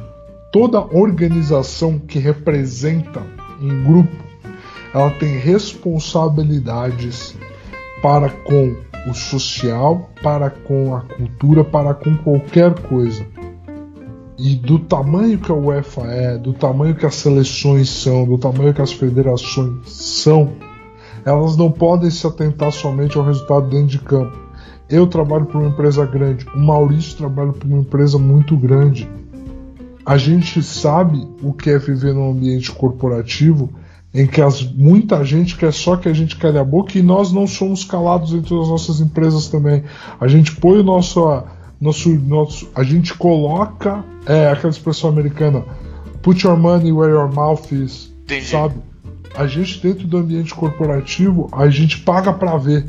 toda 0.52 0.80
organização 0.80 1.98
que 1.98 2.18
representa 2.18 3.22
um 3.60 3.84
grupo 3.84 4.16
ela 4.94 5.10
tem 5.10 5.38
responsabilidades 5.38 7.36
para 8.02 8.28
com 8.28 8.74
o 9.08 9.14
social, 9.14 10.10
para 10.22 10.50
com 10.50 10.94
a 10.94 11.00
cultura, 11.00 11.64
para 11.64 11.94
com 11.94 12.14
qualquer 12.18 12.74
coisa. 12.82 13.26
E 14.38 14.54
do 14.54 14.78
tamanho 14.78 15.38
que 15.38 15.50
a 15.50 15.54
UEFA 15.54 16.02
é, 16.02 16.36
do 16.36 16.52
tamanho 16.52 16.94
que 16.94 17.06
as 17.06 17.14
seleções 17.14 17.88
são, 17.88 18.26
do 18.26 18.36
tamanho 18.36 18.74
que 18.74 18.82
as 18.82 18.92
federações 18.92 19.88
são, 19.88 20.52
elas 21.24 21.56
não 21.56 21.70
podem 21.70 22.10
se 22.10 22.26
atentar 22.26 22.72
somente 22.72 23.16
ao 23.16 23.24
resultado 23.24 23.68
dentro 23.68 23.86
de 23.86 23.98
campo. 23.98 24.36
Eu 24.88 25.06
trabalho 25.06 25.46
para 25.46 25.58
uma 25.58 25.68
empresa 25.68 26.04
grande, 26.04 26.46
o 26.54 26.58
Maurício 26.58 27.16
trabalha 27.16 27.52
para 27.52 27.66
uma 27.66 27.78
empresa 27.78 28.18
muito 28.18 28.56
grande. 28.56 29.08
A 30.04 30.18
gente 30.18 30.62
sabe 30.62 31.26
o 31.42 31.52
que 31.52 31.70
é 31.70 31.78
viver 31.78 32.12
num 32.12 32.30
ambiente 32.30 32.72
corporativo 32.72 33.70
em 34.14 34.26
que 34.26 34.42
as, 34.42 34.62
muita 34.62 35.24
gente 35.24 35.56
quer 35.56 35.72
só 35.72 35.96
que 35.96 36.08
a 36.08 36.12
gente 36.12 36.36
cale 36.36 36.58
a 36.58 36.64
boca 36.64 36.98
e 36.98 37.02
nós 37.02 37.32
não 37.32 37.46
somos 37.46 37.84
calados 37.84 38.34
entre 38.34 38.54
as 38.58 38.68
nossas 38.68 39.00
empresas 39.00 39.48
também. 39.48 39.84
A 40.20 40.28
gente 40.28 40.54
põe 40.56 40.80
o 40.80 40.82
nosso. 40.82 41.20
nosso, 41.80 42.10
nosso 42.10 42.68
a 42.74 42.82
gente 42.82 43.14
coloca 43.14 44.04
é, 44.26 44.50
aquela 44.50 44.70
expressão 44.70 45.08
americana: 45.08 45.64
put 46.20 46.44
your 46.44 46.58
money 46.58 46.92
where 46.92 47.12
your 47.12 47.32
mouth 47.32 47.72
is. 47.72 48.12
Entendi. 48.24 48.46
Sabe? 48.46 48.74
A 49.34 49.46
gente, 49.46 49.80
dentro 49.80 50.06
do 50.06 50.18
ambiente 50.18 50.54
corporativo, 50.54 51.48
a 51.52 51.68
gente 51.68 51.98
paga 52.00 52.32
para 52.32 52.56
ver. 52.56 52.84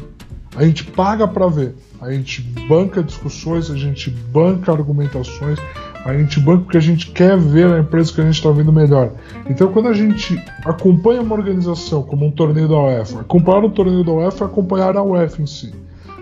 A 0.56 0.66
gente 0.66 0.84
paga 0.84 1.28
para 1.28 1.48
ver. 1.48 1.76
A 2.02 2.12
gente 2.12 2.42
banca 2.68 3.02
discussões, 3.02 3.72
a 3.72 3.78
gente 3.78 4.10
banca 4.10 4.72
argumentações, 4.72 5.58
a 6.06 6.14
gente 6.14 6.40
banca 6.40 6.64
porque 6.64 6.78
a 6.78 6.82
gente 6.82 7.12
quer 7.12 7.38
ver 7.38 7.72
a 7.72 7.80
empresa 7.80 8.12
que 8.14 8.20
a 8.20 8.26
gente 8.26 8.36
está 8.36 8.52
vendo 8.52 8.74
melhor. 8.74 9.14
Então, 9.50 9.72
quando 9.72 9.88
a 9.88 9.94
gente 9.94 10.40
acompanha 10.66 11.22
uma 11.22 11.34
organização, 11.34 12.04
como 12.04 12.26
um 12.26 12.32
torneio 12.32 12.68
da 12.68 12.78
UEFA, 12.78 13.22
acompanhar 13.22 13.64
o 13.64 13.70
torneio 13.70 14.04
da 14.04 14.12
UEFA 14.12 14.44
é 14.44 14.48
acompanhar 14.48 14.98
a 14.98 15.02
UEFA 15.02 15.42
em 15.42 15.48
si. 15.48 15.74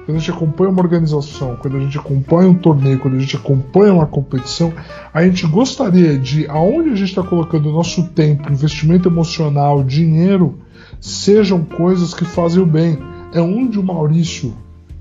Quando 0.06 0.18
a 0.18 0.20
gente 0.20 0.32
acompanha 0.32 0.72
uma 0.72 0.82
organização, 0.82 1.56
quando 1.56 1.78
a 1.78 1.80
gente 1.80 1.98
acompanha 1.98 2.50
um 2.50 2.56
torneio, 2.56 3.00
quando 3.00 3.18
a 3.18 3.20
gente 3.20 3.36
acompanha 3.36 3.94
uma 3.94 4.08
competição, 4.08 4.74
a 5.14 5.24
gente 5.24 5.46
gostaria 5.46 6.18
de, 6.18 6.48
aonde 6.48 6.90
a 6.90 6.96
gente 6.96 7.10
está 7.10 7.24
colocando 7.24 7.70
o 7.70 7.72
nosso 7.72 8.08
tempo, 8.10 8.52
investimento 8.52 9.08
emocional, 9.08 9.84
dinheiro, 9.84 10.58
sejam 11.00 11.64
coisas 11.64 12.14
que 12.14 12.26
fazem 12.26 12.62
o 12.62 12.66
bem. 12.66 12.98
É 13.34 13.42
onde 13.42 13.80
o 13.80 13.84
Maurício, 13.84 14.54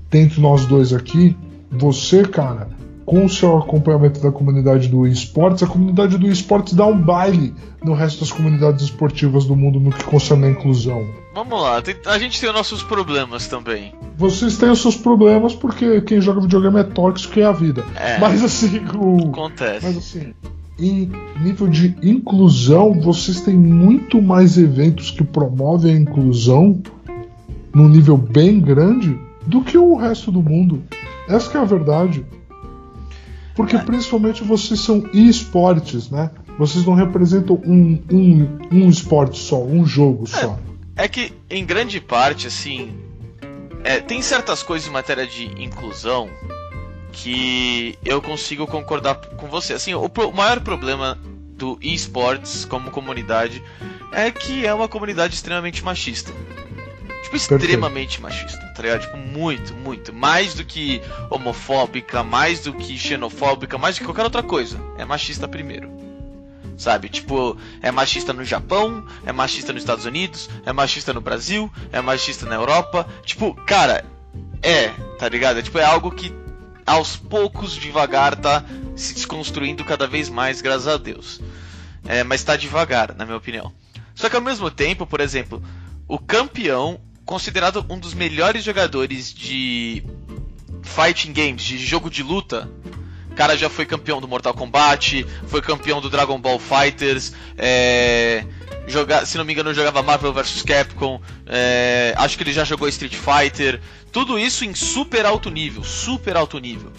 dentre 0.09 0.39
nós 0.39 0.65
dois 0.65 0.93
aqui, 0.93 1.35
você, 1.71 2.23
cara, 2.23 2.69
com 3.11 3.25
o 3.25 3.29
seu 3.29 3.57
acompanhamento 3.57 4.21
da 4.21 4.31
comunidade 4.31 4.87
do 4.87 5.05
esportes, 5.05 5.61
a 5.61 5.67
comunidade 5.67 6.17
do 6.17 6.29
esportes 6.29 6.73
dá 6.73 6.85
um 6.85 6.97
baile 6.97 7.53
no 7.83 7.93
resto 7.93 8.21
das 8.21 8.31
comunidades 8.31 8.85
esportivas 8.85 9.43
do 9.43 9.53
mundo 9.53 9.81
no 9.81 9.91
que 9.91 10.05
concerne 10.05 10.45
a 10.45 10.49
inclusão. 10.51 11.05
Vamos 11.35 11.61
lá, 11.61 11.83
a 12.05 12.17
gente 12.17 12.39
tem 12.39 12.47
os 12.47 12.55
nossos 12.55 12.81
problemas 12.81 13.49
também. 13.49 13.93
Vocês 14.15 14.57
têm 14.57 14.69
os 14.69 14.81
seus 14.81 14.95
problemas 14.95 15.53
porque 15.53 15.99
quem 15.99 16.21
joga 16.21 16.39
videogame 16.39 16.79
é 16.79 16.83
tóxico 16.85 17.37
e 17.37 17.41
é 17.41 17.45
a 17.45 17.51
vida. 17.51 17.83
É. 17.97 18.17
Mas 18.17 18.41
assim, 18.45 18.81
o... 18.95 19.27
Acontece. 19.27 19.85
Mas 19.85 19.97
assim, 19.97 20.33
em 20.79 21.11
nível 21.41 21.67
de 21.67 21.93
inclusão, 22.01 22.93
vocês 22.93 23.41
têm 23.41 23.55
muito 23.55 24.21
mais 24.21 24.57
eventos 24.57 25.11
que 25.11 25.25
promovem 25.25 25.95
a 25.95 25.99
inclusão 25.99 26.81
num 27.75 27.89
nível 27.89 28.15
bem 28.15 28.61
grande 28.61 29.19
do 29.45 29.61
que 29.61 29.77
o 29.77 29.97
resto 29.97 30.31
do 30.31 30.41
mundo. 30.41 30.81
Essa 31.27 31.51
que 31.51 31.57
é 31.57 31.59
a 31.59 31.65
verdade. 31.65 32.25
Porque 33.61 33.77
principalmente 33.85 34.43
vocês 34.43 34.79
são 34.79 35.07
esportes, 35.13 36.09
né? 36.09 36.31
Vocês 36.57 36.85
não 36.85 36.93
representam 36.93 37.55
um, 37.65 38.01
um, 38.11 38.59
um 38.71 38.89
esporte 38.89 39.37
só, 39.39 39.61
um 39.63 39.85
jogo 39.85 40.27
só. 40.27 40.57
É 40.95 41.07
que, 41.07 41.31
em 41.49 41.65
grande 41.65 41.99
parte, 41.99 42.47
assim, 42.47 42.93
é, 43.83 43.99
tem 43.99 44.21
certas 44.21 44.61
coisas 44.61 44.87
em 44.87 44.91
matéria 44.91 45.25
de 45.25 45.45
inclusão 45.61 46.29
que 47.11 47.97
eu 48.05 48.21
consigo 48.21 48.67
concordar 48.67 49.15
com 49.15 49.47
você. 49.47 49.73
Assim, 49.73 49.93
o, 49.93 50.07
pro- 50.09 50.29
o 50.29 50.35
maior 50.35 50.59
problema 50.61 51.17
do 51.57 51.77
esportes 51.81 52.65
como 52.65 52.89
comunidade 52.91 53.61
é 54.11 54.31
que 54.31 54.65
é 54.65 54.73
uma 54.73 54.87
comunidade 54.87 55.33
extremamente 55.33 55.83
machista. 55.83 56.31
Tipo, 57.31 57.55
extremamente 57.55 58.21
machista, 58.21 58.59
tá 58.75 58.81
ligado? 58.81 59.01
Tipo, 59.01 59.17
muito, 59.17 59.73
muito. 59.73 60.13
Mais 60.13 60.53
do 60.53 60.65
que 60.65 61.01
homofóbica, 61.29 62.23
mais 62.23 62.59
do 62.59 62.73
que 62.73 62.97
xenofóbica, 62.97 63.77
mais 63.77 63.95
do 63.95 63.99
que 63.99 64.05
qualquer 64.05 64.23
outra 64.23 64.43
coisa. 64.43 64.77
É 64.97 65.05
machista 65.05 65.47
primeiro. 65.47 65.89
Sabe? 66.77 67.09
Tipo, 67.09 67.57
é 67.81 67.91
machista 67.91 68.33
no 68.33 68.43
Japão, 68.43 69.05
é 69.25 69.31
machista 69.31 69.71
nos 69.71 69.83
Estados 69.83 70.05
Unidos, 70.05 70.49
é 70.65 70.73
machista 70.73 71.13
no 71.13 71.21
Brasil, 71.21 71.71
é 71.91 72.01
machista 72.01 72.45
na 72.45 72.55
Europa. 72.55 73.07
Tipo, 73.23 73.53
cara, 73.53 74.03
é, 74.61 74.89
tá 75.17 75.29
ligado? 75.29 75.59
É, 75.59 75.61
tipo, 75.61 75.77
é 75.77 75.85
algo 75.85 76.11
que 76.11 76.33
aos 76.85 77.15
poucos, 77.15 77.75
devagar, 77.75 78.35
tá 78.35 78.65
se 78.95 79.13
desconstruindo 79.13 79.85
cada 79.85 80.07
vez 80.07 80.27
mais, 80.27 80.61
graças 80.61 80.87
a 80.87 80.97
Deus. 80.97 81.39
É, 82.05 82.23
mas 82.23 82.43
tá 82.43 82.57
devagar, 82.57 83.15
na 83.15 83.25
minha 83.25 83.37
opinião. 83.37 83.71
Só 84.15 84.27
que 84.27 84.35
ao 84.35 84.41
mesmo 84.41 84.69
tempo, 84.69 85.05
por 85.05 85.21
exemplo, 85.21 85.63
o 86.07 86.19
campeão, 86.19 86.99
considerado 87.31 87.85
um 87.89 87.97
dos 87.97 88.13
melhores 88.13 88.61
jogadores 88.61 89.33
de 89.33 90.03
fighting 90.83 91.31
games, 91.31 91.63
de 91.63 91.77
jogo 91.77 92.09
de 92.09 92.21
luta, 92.21 92.69
o 93.31 93.35
cara 93.35 93.55
já 93.55 93.69
foi 93.69 93.85
campeão 93.85 94.19
do 94.19 94.27
Mortal 94.27 94.53
Kombat, 94.53 95.25
foi 95.47 95.61
campeão 95.61 96.01
do 96.01 96.09
Dragon 96.09 96.37
Ball 96.37 96.59
Fighters, 96.59 97.31
é, 97.57 98.43
joga, 98.85 99.25
se 99.25 99.37
não 99.37 99.45
me 99.45 99.53
engano 99.53 99.73
jogava 99.73 100.03
Marvel 100.03 100.33
vs 100.33 100.61
Capcom, 100.63 101.21
é, 101.45 102.13
acho 102.17 102.35
que 102.35 102.43
ele 102.43 102.51
já 102.51 102.65
jogou 102.65 102.85
Street 102.89 103.15
Fighter, 103.15 103.79
tudo 104.11 104.37
isso 104.37 104.65
em 104.65 104.75
super 104.75 105.25
alto 105.25 105.49
nível, 105.49 105.85
super 105.85 106.35
alto 106.35 106.59
nível. 106.59 106.91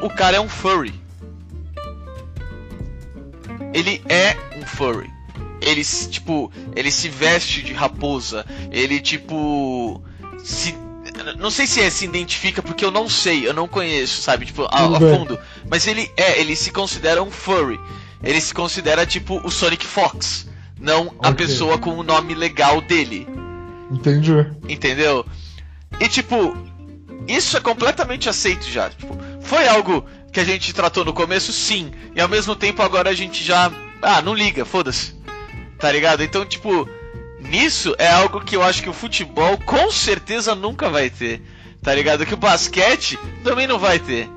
O 0.00 0.08
cara 0.08 0.38
é 0.38 0.40
um 0.40 0.48
furry. 0.48 0.94
Ele 3.74 4.02
é 4.08 4.34
um 4.56 4.64
furry. 4.64 5.19
Ele, 5.70 5.84
se- 5.84 6.08
tipo, 6.10 6.50
ele 6.74 6.90
se 6.90 7.08
veste 7.08 7.62
de 7.62 7.72
raposa. 7.72 8.44
Ele, 8.70 9.00
tipo, 9.00 10.02
se 10.42 10.74
não 11.38 11.50
sei 11.50 11.66
se 11.66 11.80
é, 11.80 11.90
se 11.90 12.04
identifica 12.04 12.62
porque 12.62 12.84
eu 12.84 12.90
não 12.90 13.08
sei, 13.08 13.46
eu 13.46 13.52
não 13.54 13.66
conheço, 13.68 14.22
sabe, 14.22 14.46
tipo, 14.46 14.62
a, 14.64 14.96
a 14.96 15.00
fundo. 15.00 15.38
Mas 15.68 15.86
ele 15.86 16.10
é, 16.16 16.40
ele 16.40 16.54
se 16.56 16.70
considera 16.70 17.22
um 17.22 17.30
furry. 17.30 17.78
Ele 18.22 18.40
se 18.40 18.52
considera 18.54 19.06
tipo 19.06 19.40
o 19.46 19.50
Sonic 19.50 19.86
Fox, 19.86 20.46
não 20.78 21.14
a 21.22 21.30
Ok. 21.30 21.46
pessoa 21.46 21.78
com 21.78 21.90
o 21.96 22.02
nome 22.02 22.34
legal 22.34 22.80
dele, 22.82 23.26
Entendi. 23.90 24.32
entendeu? 24.68 25.24
E 25.98 26.06
tipo, 26.08 26.56
isso 27.26 27.56
é 27.56 27.60
completamente 27.60 28.28
aceito 28.28 28.68
já. 28.68 28.90
Tipo, 28.90 29.16
foi 29.40 29.66
algo 29.66 30.04
que 30.32 30.38
a 30.40 30.44
gente 30.44 30.72
tratou 30.72 31.04
no 31.04 31.12
começo, 31.12 31.52
sim. 31.52 31.90
E 32.14 32.20
ao 32.20 32.28
mesmo 32.28 32.54
tempo 32.54 32.82
agora 32.82 33.10
a 33.10 33.14
gente 33.14 33.42
já. 33.42 33.70
Ah, 34.02 34.20
não 34.22 34.34
liga, 34.34 34.64
foda-se. 34.64 35.14
Tá 35.80 35.90
ligado? 35.90 36.22
Então, 36.22 36.44
tipo, 36.44 36.88
nisso 37.40 37.94
é 37.98 38.08
algo 38.08 38.40
que 38.42 38.54
eu 38.54 38.62
acho 38.62 38.82
que 38.82 38.90
o 38.90 38.92
futebol 38.92 39.56
com 39.58 39.90
certeza 39.90 40.54
nunca 40.54 40.88
vai 40.90 41.08
ter. 41.08 41.42
Tá 41.82 41.94
ligado? 41.94 42.26
Que 42.26 42.34
o 42.34 42.36
basquete 42.36 43.18
também 43.42 43.66
não 43.66 43.78
vai 43.78 43.98
ter. 43.98 44.28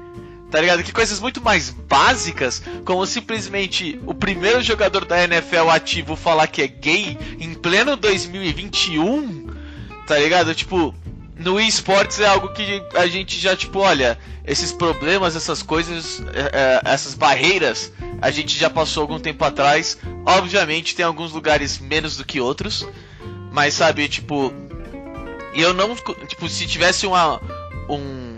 Tá 0.49 0.61
ligado? 0.61 0.83
Que 0.83 0.93
coisas 0.93 1.19
muito 1.19 1.41
mais 1.41 1.69
básicas, 1.69 2.63
como 2.85 3.05
simplesmente 3.05 3.99
o 4.05 4.13
primeiro 4.13 4.61
jogador 4.61 5.03
da 5.03 5.21
NFL 5.23 5.69
ativo 5.69 6.15
falar 6.15 6.47
que 6.47 6.61
é 6.61 6.67
gay 6.67 7.17
em 7.39 7.53
pleno 7.55 7.97
2021, 7.97 9.47
tá 10.07 10.17
ligado? 10.17 10.53
Tipo, 10.53 10.93
no 11.35 11.59
esportes 11.59 12.19
é 12.19 12.27
algo 12.27 12.49
que 12.53 12.83
a 12.95 13.07
gente 13.07 13.39
já, 13.39 13.55
tipo, 13.55 13.79
olha, 13.79 14.17
esses 14.45 14.71
problemas, 14.71 15.35
essas 15.35 15.63
coisas, 15.63 16.21
é, 16.33 16.51
é, 16.53 16.81
essas 16.85 17.13
barreiras, 17.13 17.91
a 18.21 18.29
gente 18.29 18.57
já 18.57 18.69
passou 18.69 19.01
algum 19.01 19.19
tempo 19.19 19.43
atrás. 19.43 19.97
Obviamente 20.25 20.95
tem 20.95 21.05
alguns 21.05 21.31
lugares 21.31 21.79
menos 21.79 22.17
do 22.17 22.25
que 22.25 22.39
outros, 22.39 22.87
mas 23.51 23.73
sabe, 23.73 24.07
tipo, 24.07 24.53
eu 25.55 25.73
não, 25.73 25.95
tipo, 26.27 26.47
se 26.47 26.67
tivesse 26.67 27.05
uma, 27.05 27.41
um 27.89 28.33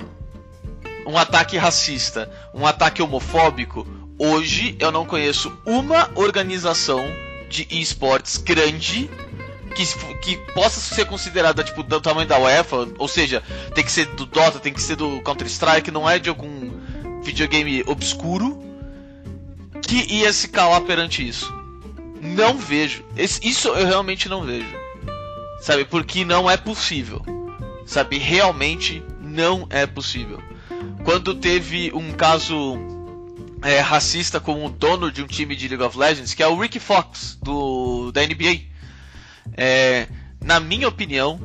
um 1.06 1.18
ataque 1.18 1.56
racista, 1.58 2.30
um 2.54 2.66
ataque 2.66 3.02
homofóbico, 3.02 3.88
hoje 4.18 4.76
eu 4.80 4.92
não 4.92 5.06
conheço 5.06 5.56
uma 5.66 6.10
organização 6.16 7.06
de 7.48 7.68
esportes 7.70 8.38
grande 8.38 9.10
que, 9.76 9.86
que 10.22 10.38
possa 10.54 10.80
ser 10.80 11.06
considerada 11.06 11.64
tipo 11.64 11.84
do 11.84 12.02
tamanho 12.02 12.28
da 12.28 12.40
UEFA, 12.40 12.88
ou 12.98 13.08
seja, 13.08 13.44
tem 13.74 13.84
que 13.84 13.92
ser 13.92 14.06
do 14.08 14.26
Dota, 14.26 14.60
tem 14.60 14.74
que 14.74 14.82
ser 14.82 14.96
do 14.96 15.22
Counter 15.22 15.48
Strike, 15.48 15.92
não 15.92 16.10
é 16.10 16.18
de 16.18 16.30
algum 16.30 16.72
videogame 17.22 17.84
obscuro 17.86 18.64
que 19.82 20.14
ia 20.14 20.32
se 20.34 20.48
calar 20.48 20.82
perante 20.82 21.28
isso. 21.28 21.54
Não 22.22 22.58
vejo. 22.58 23.04
Isso 23.16 23.68
eu 23.68 23.86
realmente 23.86 24.28
não 24.28 24.44
vejo. 24.44 24.74
Sabe? 25.62 25.86
Porque 25.86 26.26
não 26.26 26.50
é 26.50 26.58
possível. 26.58 27.22
Sabe? 27.86 28.18
Realmente 28.18 29.04
não 29.22 29.68
é 29.70 29.86
possível 29.86 30.42
quando 31.06 31.36
teve 31.36 31.92
um 31.94 32.12
caso 32.12 32.76
é, 33.62 33.80
racista 33.80 34.40
com 34.40 34.66
o 34.66 34.70
dono 34.70 35.12
de 35.12 35.22
um 35.22 35.28
time 35.28 35.56
de 35.56 35.68
League 35.68 35.84
of 35.84 35.98
Legends, 35.98 36.34
que 36.34 36.42
é 36.42 36.48
o 36.48 36.60
Ricky 36.60 36.80
Fox, 36.80 37.38
do, 37.42 38.12
da 38.12 38.22
NBA. 38.26 38.75
É, 39.54 40.08
na 40.44 40.60
minha 40.60 40.88
opinião, 40.88 41.40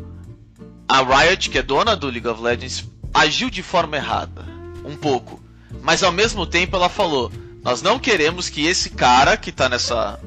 a 0.89 1.03
Riot, 1.03 1.51
que 1.51 1.59
é 1.59 1.63
dona 1.63 1.97
do 1.97 2.09
League 2.09 2.27
of 2.27 2.43
Legends, 2.43 2.85
agiu 3.13 3.51
de 3.51 3.63
forma 3.63 3.97
errada. 3.97 4.45
Um 4.85 4.97
pouco. 4.97 5.43
Mas 5.83 6.03
ao 6.03 6.13
mesmo 6.13 6.47
tempo 6.47 6.77
ela 6.77 6.89
falou: 6.89 7.31
Nós 7.63 7.83
não 7.83 7.99
queremos 7.99 8.49
que 8.49 8.67
esse 8.67 8.91
cara 8.91 9.37
que 9.37 9.51
está 9.51 9.69
nessa, 9.69 10.19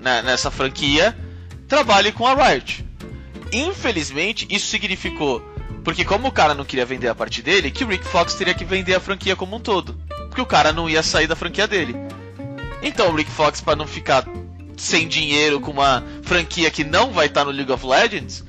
né, 0.00 0.22
nessa 0.22 0.50
franquia 0.50 1.16
trabalhe 1.68 2.12
com 2.12 2.26
a 2.26 2.34
Riot. 2.34 2.84
Infelizmente, 3.52 4.46
isso 4.50 4.66
significou 4.66 5.42
porque 5.86 6.04
como 6.04 6.26
o 6.26 6.32
cara 6.32 6.52
não 6.52 6.64
queria 6.64 6.84
vender 6.84 7.06
a 7.06 7.14
parte 7.14 7.40
dele, 7.40 7.70
que 7.70 7.84
o 7.84 7.86
Rick 7.86 8.04
Fox 8.08 8.34
teria 8.34 8.52
que 8.52 8.64
vender 8.64 8.96
a 8.96 8.98
franquia 8.98 9.36
como 9.36 9.54
um 9.54 9.60
todo. 9.60 9.96
Porque 10.26 10.40
o 10.40 10.44
cara 10.44 10.72
não 10.72 10.90
ia 10.90 11.00
sair 11.00 11.28
da 11.28 11.36
franquia 11.36 11.68
dele. 11.68 11.94
Então 12.82 13.08
o 13.08 13.14
Rick 13.14 13.30
Fox, 13.30 13.60
para 13.60 13.76
não 13.76 13.86
ficar 13.86 14.26
sem 14.76 15.08
dinheiro 15.08 15.60
com 15.60 15.70
uma 15.70 16.04
franquia 16.22 16.70
que 16.70 16.84
não 16.84 17.12
vai 17.12 17.26
estar 17.26 17.40
tá 17.40 17.44
no 17.46 17.50
League 17.50 17.72
of 17.72 17.86
Legends, 17.86 18.44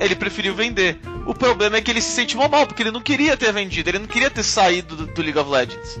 ele 0.00 0.14
preferiu 0.14 0.54
vender. 0.54 0.98
O 1.26 1.34
problema 1.34 1.76
é 1.76 1.80
que 1.80 1.90
ele 1.90 2.00
se 2.00 2.10
sente 2.10 2.36
mal, 2.36 2.66
porque 2.66 2.82
ele 2.82 2.90
não 2.90 3.00
queria 3.00 3.36
ter 3.36 3.52
vendido, 3.52 3.90
ele 3.90 3.98
não 3.98 4.06
queria 4.06 4.30
ter 4.30 4.42
saído 4.42 4.96
do, 4.96 5.06
do 5.06 5.22
League 5.22 5.38
of 5.38 5.50
Legends. 5.50 6.00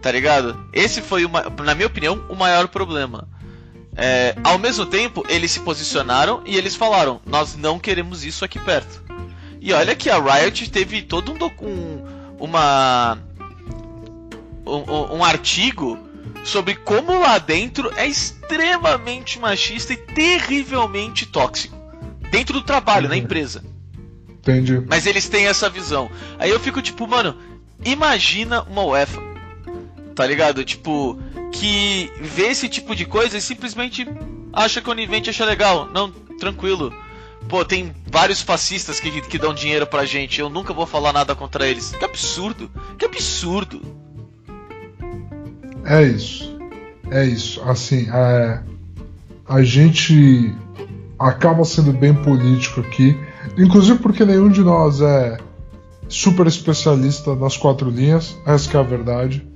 Tá 0.00 0.10
ligado? 0.10 0.58
Esse 0.72 1.02
foi, 1.02 1.24
uma, 1.24 1.42
na 1.64 1.74
minha 1.74 1.86
opinião, 1.86 2.24
o 2.28 2.34
maior 2.34 2.68
problema. 2.68 3.28
É, 3.96 4.36
ao 4.44 4.58
mesmo 4.58 4.84
tempo, 4.86 5.24
eles 5.28 5.50
se 5.50 5.60
posicionaram 5.60 6.42
e 6.44 6.56
eles 6.56 6.76
falaram: 6.76 7.20
Nós 7.24 7.56
não 7.56 7.78
queremos 7.78 8.24
isso 8.24 8.44
aqui 8.44 8.58
perto. 8.58 9.02
E 9.60 9.72
olha 9.72 9.96
que 9.96 10.10
a 10.10 10.18
Riot 10.18 10.70
teve 10.70 11.02
todo 11.02 11.32
um, 11.32 11.66
um 11.66 12.16
uma 12.38 13.18
um, 14.66 15.16
um, 15.16 15.24
artigo 15.24 15.98
sobre 16.46 16.76
como 16.76 17.18
lá 17.18 17.38
dentro 17.38 17.92
é 17.96 18.06
extremamente 18.06 19.38
machista 19.38 19.92
e 19.92 19.96
terrivelmente 19.96 21.26
tóxico 21.26 21.76
dentro 22.30 22.54
do 22.54 22.62
trabalho, 22.62 23.08
na 23.08 23.16
empresa. 23.16 23.64
Entendi. 24.28 24.80
Mas 24.88 25.06
eles 25.06 25.28
têm 25.28 25.46
essa 25.46 25.68
visão. 25.68 26.10
Aí 26.38 26.50
eu 26.50 26.60
fico 26.60 26.80
tipo, 26.80 27.06
mano, 27.06 27.36
imagina 27.84 28.62
uma 28.62 28.84
UEFA, 28.84 29.20
tá 30.14 30.26
ligado? 30.26 30.64
Tipo, 30.64 31.18
que 31.52 32.10
vê 32.20 32.48
esse 32.48 32.68
tipo 32.68 32.94
de 32.94 33.04
coisa 33.04 33.36
e 33.36 33.40
simplesmente 33.40 34.06
acha 34.52 34.80
que 34.80 34.88
o 34.88 34.92
Univente 34.92 35.30
acha 35.30 35.44
legal. 35.44 35.88
Não, 35.92 36.10
tranquilo. 36.38 36.92
Pô, 37.48 37.64
tem 37.64 37.94
vários 38.06 38.40
fascistas 38.40 39.00
que, 39.00 39.20
que 39.22 39.38
dão 39.38 39.54
dinheiro 39.54 39.86
pra 39.86 40.04
gente. 40.04 40.40
Eu 40.40 40.48
nunca 40.48 40.72
vou 40.72 40.86
falar 40.86 41.12
nada 41.12 41.34
contra 41.34 41.66
eles. 41.66 41.90
Que 41.90 42.04
absurdo! 42.04 42.70
Que 42.98 43.04
absurdo! 43.04 43.95
É 45.86 46.02
isso. 46.02 46.56
É 47.10 47.24
isso. 47.24 47.62
Assim, 47.62 48.08
é, 48.10 48.60
a 49.48 49.62
gente 49.62 50.54
acaba 51.18 51.64
sendo 51.64 51.92
bem 51.92 52.14
político 52.14 52.80
aqui. 52.80 53.16
Inclusive 53.56 53.98
porque 54.00 54.24
nenhum 54.24 54.48
de 54.48 54.62
nós 54.62 55.00
é 55.00 55.38
super 56.08 56.46
especialista 56.46 57.34
nas 57.34 57.56
quatro 57.56 57.88
linhas. 57.88 58.36
Essa 58.44 58.76
é 58.76 58.80
a 58.80 58.82
verdade. 58.82 59.46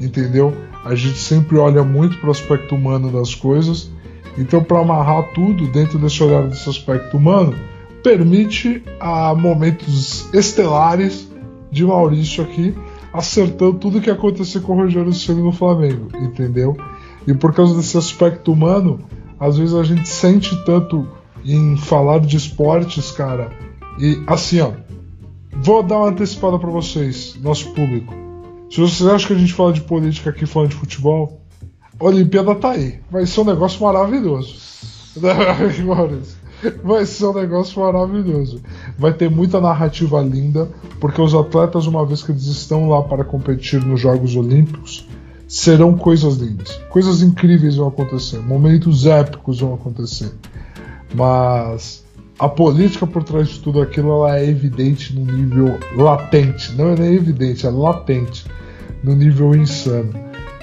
Entendeu? 0.00 0.56
A 0.84 0.94
gente 0.94 1.18
sempre 1.18 1.58
olha 1.58 1.84
muito 1.84 2.18
para 2.18 2.28
o 2.28 2.32
aspecto 2.32 2.74
humano 2.74 3.12
das 3.12 3.34
coisas 3.34 3.90
então, 4.36 4.62
para 4.62 4.80
amarrar 4.80 5.30
tudo 5.32 5.66
dentro 5.68 5.98
desse 5.98 6.22
olhar 6.22 6.46
desse 6.48 6.68
aspecto 6.68 7.16
humano, 7.16 7.54
permite 8.02 8.82
a 8.98 9.34
momentos 9.34 10.28
estelares 10.34 11.28
de 11.70 11.84
Maurício 11.84 12.42
aqui, 12.42 12.74
acertando 13.14 13.78
tudo 13.78 14.00
que 14.00 14.10
aconteceu 14.10 14.60
com 14.60 14.72
o 14.72 14.76
Rogério 14.76 15.12
Ceni 15.12 15.40
no 15.40 15.52
Flamengo, 15.52 16.08
entendeu? 16.16 16.76
E 17.24 17.32
por 17.32 17.54
causa 17.54 17.76
desse 17.76 17.96
aspecto 17.96 18.52
humano, 18.52 18.98
às 19.38 19.56
vezes 19.56 19.72
a 19.72 19.84
gente 19.84 20.08
sente 20.08 20.56
tanto 20.64 21.06
em 21.44 21.76
falar 21.76 22.18
de 22.18 22.36
esportes, 22.36 23.12
cara. 23.12 23.52
E 24.00 24.20
assim, 24.26 24.60
ó, 24.60 24.72
vou 25.52 25.84
dar 25.84 25.98
uma 25.98 26.08
antecipada 26.08 26.58
para 26.58 26.70
vocês, 26.70 27.38
nosso 27.40 27.72
público. 27.72 28.12
Se 28.68 28.80
vocês 28.80 29.08
acham 29.08 29.28
que 29.28 29.34
a 29.34 29.38
gente 29.38 29.54
fala 29.54 29.72
de 29.72 29.82
política 29.82 30.30
aqui 30.30 30.44
falando 30.44 30.70
de 30.70 30.76
futebol, 30.76 31.40
a 32.00 32.04
Olimpíada 32.04 32.52
tá 32.56 32.72
aí. 32.72 32.98
Vai 33.08 33.26
ser 33.26 33.42
um 33.42 33.44
negócio 33.44 33.80
maravilhoso. 33.80 34.56
Vai 36.82 37.06
ser 37.06 37.26
um 37.26 37.34
negócio 37.34 37.80
maravilhoso. 37.80 38.60
Vai 38.98 39.12
ter 39.12 39.30
muita 39.30 39.60
narrativa 39.60 40.20
linda, 40.20 40.68
porque 41.00 41.20
os 41.20 41.34
atletas, 41.34 41.86
uma 41.86 42.04
vez 42.04 42.22
que 42.22 42.32
eles 42.32 42.46
estão 42.46 42.88
lá 42.88 43.02
para 43.02 43.24
competir 43.24 43.84
nos 43.84 44.00
Jogos 44.00 44.36
Olímpicos, 44.36 45.08
serão 45.46 45.96
coisas 45.96 46.36
lindas. 46.36 46.80
Coisas 46.88 47.22
incríveis 47.22 47.76
vão 47.76 47.88
acontecer, 47.88 48.38
momentos 48.40 49.06
épicos 49.06 49.60
vão 49.60 49.74
acontecer. 49.74 50.32
Mas 51.14 52.04
a 52.38 52.48
política 52.48 53.06
por 53.06 53.22
trás 53.22 53.48
de 53.48 53.60
tudo 53.60 53.80
aquilo 53.80 54.10
ela 54.10 54.38
é 54.38 54.48
evidente 54.48 55.14
no 55.14 55.24
nível 55.24 55.78
latente. 55.96 56.72
Não 56.72 56.90
é 56.90 56.96
nem 56.96 57.14
evidente, 57.14 57.66
é 57.66 57.70
latente. 57.70 58.44
No 59.02 59.14
nível 59.14 59.54
insano. 59.54 60.12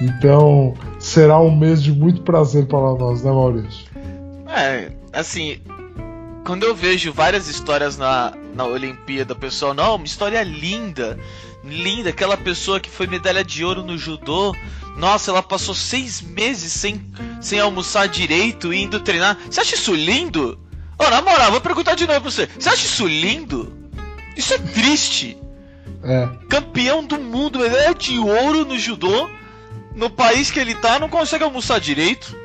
Então, 0.02 0.74
será 0.98 1.40
um 1.40 1.56
mês 1.56 1.84
de 1.84 1.92
muito 1.92 2.24
prazer 2.24 2.66
para 2.66 2.80
nós, 2.96 3.22
né, 3.22 3.32
Maurício? 3.32 3.86
É, 4.48 4.92
assim, 5.14 5.60
quando 6.46 6.64
eu 6.64 6.76
vejo 6.76 7.14
várias 7.14 7.48
histórias 7.48 7.98
na, 7.98 8.34
na 8.54 8.66
Olimpíada, 8.66 9.36
pessoal, 9.36 9.74
não, 9.74 9.96
uma 9.96 10.06
história 10.06 10.42
linda, 10.44 11.20
linda, 11.64 12.10
aquela 12.10 12.38
pessoa 12.38 12.80
que 12.80 12.90
foi 12.90 13.08
medalha 13.08 13.44
de 13.44 13.64
ouro 13.64 13.84
no 13.84 13.98
judô, 13.98 14.56
nossa, 14.98 15.32
ela 15.32 15.44
passou 15.44 15.74
seis 15.74 16.22
meses 16.22 16.74
sem, 16.74 17.04
sem 17.40 17.60
almoçar 17.60 18.08
direito 18.08 18.74
e 18.74 18.82
indo 18.82 19.00
treinar. 19.00 19.38
Você 19.50 19.62
acha 19.62 19.76
isso 19.76 19.94
lindo? 19.94 20.60
Oh, 20.98 21.10
na 21.10 21.22
moral, 21.22 21.52
vou 21.52 21.62
perguntar 21.62 21.96
de 21.96 22.06
novo 22.06 22.22
pra 22.22 22.32
você. 22.32 22.48
Você 22.60 22.70
acha 22.70 22.86
isso 22.86 23.08
lindo? 23.08 23.74
Isso 24.36 24.54
é 24.54 24.58
triste. 24.58 25.38
É. 26.04 26.30
Campeão 26.50 27.06
do 27.06 27.20
mundo, 27.20 27.60
medalha 27.60 27.94
de 27.94 28.18
ouro 28.18 28.66
no 28.66 28.78
judô 28.78 29.30
no 29.96 30.10
país 30.10 30.50
que 30.50 30.60
ele 30.60 30.76
tá, 30.76 31.00
não 31.00 31.10
consegue 31.10 31.44
almoçar 31.44 31.80
direito. 31.80 32.36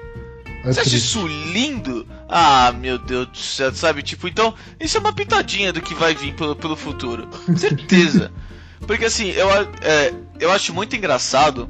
É 0.65 0.73
Você 0.73 0.81
acha 0.81 0.97
isso 0.97 1.27
lindo? 1.27 2.06
Ah, 2.29 2.73
meu 2.73 2.99
Deus 2.99 3.29
do 3.29 3.39
céu, 3.39 3.75
sabe? 3.75 4.03
Tipo, 4.03 4.27
então, 4.27 4.55
isso 4.81 4.97
é 4.97 5.01
uma 5.01 5.13
pitadinha 5.13 5.73
do 5.73 5.81
que 5.81 5.95
vai 5.95 6.15
vir 6.15 6.35
pelo, 6.35 6.57
pelo 6.57 6.77
futuro. 6.77 7.29
Certeza. 7.57 8.33
Porque 8.87 9.05
assim, 9.05 9.31
eu, 9.31 9.49
é, 9.81 10.13
eu 10.41 10.51
acho 10.51 10.75
muito 10.75 10.95
engraçado 10.97 11.69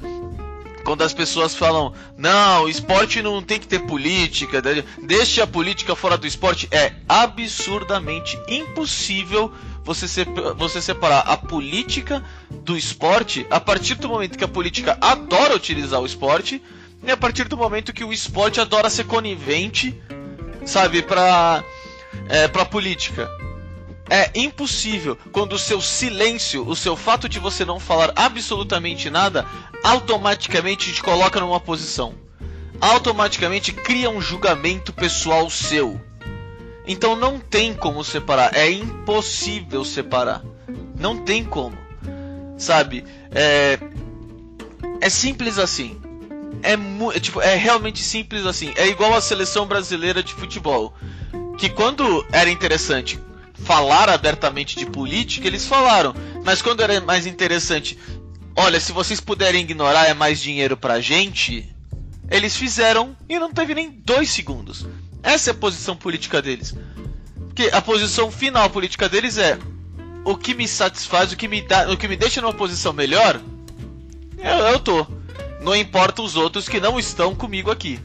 quando 0.85 1.03
as 1.03 1.13
pessoas 1.13 1.55
falam, 1.55 1.93
não, 2.17 2.65
o 2.65 2.69
esporte 2.69 3.21
não 3.21 3.43
tem 3.43 3.59
que 3.59 3.67
ter 3.67 3.81
política, 3.81 4.63
deixe 5.03 5.41
a 5.41 5.47
política 5.47 5.97
fora 5.97 6.17
do 6.17 6.27
esporte. 6.27 6.69
É 6.71 6.93
absurdamente 7.09 8.39
impossível 8.49 9.53
você, 9.85 10.07
se, 10.09 10.25
você 10.57 10.81
separar 10.81 11.21
a 11.21 11.37
política 11.37 12.23
do 12.51 12.77
esporte 12.77 13.47
a 13.51 13.61
partir 13.61 13.97
do 13.97 14.09
momento 14.09 14.39
que 14.39 14.45
a 14.45 14.49
política 14.49 14.97
adora 15.01 15.55
utilizar 15.55 16.01
o 16.01 16.07
esporte 16.07 16.63
E 17.03 17.11
a 17.11 17.17
partir 17.17 17.45
do 17.47 17.57
momento 17.57 17.93
que 17.93 18.05
o 18.05 18.13
esporte 18.13 18.61
adora 18.61 18.91
ser 18.91 19.05
conivente, 19.05 19.95
sabe, 20.67 21.03
pra, 21.03 21.65
é, 22.29 22.49
pra 22.49 22.65
política. 22.65 23.31
É 24.09 24.31
impossível 24.35 25.19
quando 25.33 25.55
o 25.55 25.59
seu 25.59 25.81
silêncio, 25.81 26.67
o 26.69 26.77
seu 26.77 26.95
fato 26.97 27.29
de 27.29 27.39
você 27.39 27.65
não 27.65 27.81
falar 27.81 28.13
absolutamente 28.15 29.11
nada, 29.11 29.47
automaticamente 29.83 30.93
te 30.93 31.03
coloca 31.03 31.41
numa 31.41 31.59
posição. 31.59 32.15
Automaticamente 32.81 33.73
cria 33.73 34.11
um 34.11 34.21
julgamento 34.21 34.93
pessoal 34.93 35.49
seu. 35.49 36.01
Então 36.87 37.17
não 37.17 37.41
tem 37.41 37.75
como 37.75 38.05
separar, 38.05 38.55
é 38.55 38.71
impossível 38.71 39.85
separar. 39.85 40.45
Não 40.99 41.19
tem 41.19 41.43
como. 41.43 41.77
Sabe? 42.57 43.05
É 43.33 43.79
é 45.01 45.11
simples 45.11 45.59
assim. 45.59 46.01
É, 46.63 46.73
é, 47.17 47.21
tipo, 47.21 47.41
é 47.41 47.55
realmente 47.55 48.03
simples 48.03 48.47
assim. 48.47 48.73
É 48.77 48.87
igual 48.89 49.15
a 49.15 49.21
seleção 49.21 49.67
brasileira 49.67 50.23
de 50.23 50.33
futebol. 50.33 50.95
Que 51.59 51.69
quando 51.69 52.25
era 52.33 52.51
interessante 52.51 53.19
falar 53.55 54.09
abertamente 54.09 54.77
de 54.77 54.87
política, 54.87 55.47
eles 55.47 55.67
falaram. 55.67 56.15
Mas 56.45 56.63
quando 56.63 56.83
era 56.83 57.01
mais 57.01 57.27
interessante, 57.27 57.99
olha, 58.55 58.79
se 58.81 58.93
vocês 58.93 59.21
puderem 59.21 59.63
ignorar, 59.63 60.07
é 60.07 60.15
mais 60.15 60.41
dinheiro 60.41 60.77
pra 60.77 61.01
gente. 61.01 61.69
Eles 62.31 62.57
fizeram 62.57 63.17
e 63.29 63.39
não 63.39 63.53
teve 63.53 63.75
nem 63.75 63.91
dois 63.91 64.31
segundos. 64.31 64.87
Essa 65.23 65.51
é 65.51 65.53
a 65.53 65.55
posição 65.55 65.97
política 65.97 66.43
deles. 66.43 66.75
Porque 67.47 67.71
a 67.73 67.81
posição 67.81 68.31
final 68.31 68.69
política 68.69 69.09
deles 69.09 69.39
é 69.39 69.59
o 70.25 70.37
que 70.37 70.55
me 70.55 70.67
satisfaz, 70.67 71.33
o 71.33 71.37
que 71.37 71.49
me 71.49 71.63
dá, 71.63 71.91
o 71.91 71.97
que 71.97 72.09
me 72.09 72.17
deixa 72.17 72.41
numa 72.41 72.53
posição 72.53 72.93
melhor, 72.93 73.41
eu, 74.39 74.59
eu 74.73 74.79
tô. 74.81 75.07
Não 75.61 75.75
importa 75.75 76.23
os 76.23 76.37
outros 76.37 76.69
que 76.69 76.81
não 76.81 76.99
estão 76.99 77.35
comigo 77.35 77.71
aqui. 77.71 77.99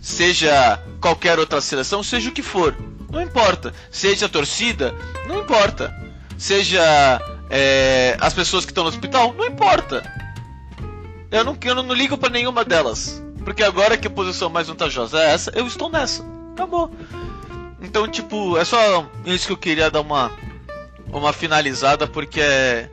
Seja 0.00 0.82
qualquer 1.00 1.38
outra 1.38 1.60
seleção, 1.60 2.02
seja 2.02 2.30
o 2.30 2.32
que 2.32 2.42
for. 2.42 2.76
Não 3.10 3.20
importa. 3.20 3.74
Seja 3.90 4.26
a 4.26 4.28
torcida, 4.28 4.94
não 5.26 5.40
importa. 5.40 5.94
Seja 6.38 7.20
é, 7.50 8.16
as 8.20 8.32
pessoas 8.32 8.64
que 8.64 8.70
estão 8.70 8.84
no 8.84 8.90
hospital, 8.90 9.34
não 9.34 9.46
importa. 9.46 10.02
Eu 11.30 11.44
não, 11.44 11.56
eu 11.62 11.74
não 11.74 11.92
ligo 11.92 12.16
para 12.16 12.30
nenhuma 12.30 12.64
delas. 12.64 13.22
Porque 13.44 13.62
agora 13.62 13.96
que 13.96 14.06
a 14.06 14.10
posição 14.10 14.48
mais 14.48 14.68
vantajosa 14.68 15.18
é 15.18 15.32
essa, 15.32 15.50
eu 15.54 15.66
estou 15.66 15.90
nessa. 15.90 16.24
Acabou. 16.52 16.90
Então, 17.80 18.06
tipo, 18.06 18.56
é 18.58 18.64
só 18.64 19.06
isso 19.24 19.46
que 19.46 19.52
eu 19.52 19.56
queria 19.56 19.90
dar 19.90 20.02
uma, 20.02 20.30
uma 21.08 21.32
finalizada, 21.32 22.06
porque 22.06 22.40
é, 22.40 22.90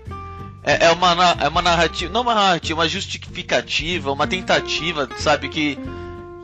é, 0.68 0.88
é, 0.88 0.92
uma, 0.92 1.14
é 1.40 1.48
uma 1.48 1.62
narrativa, 1.62 2.12
não 2.12 2.22
uma 2.24 2.36
narrativa, 2.36 2.82
uma 2.82 2.90
justificativa, 2.90 4.12
uma 4.12 4.28
tentativa, 4.28 5.08
sabe, 5.18 5.48
que 5.48 5.80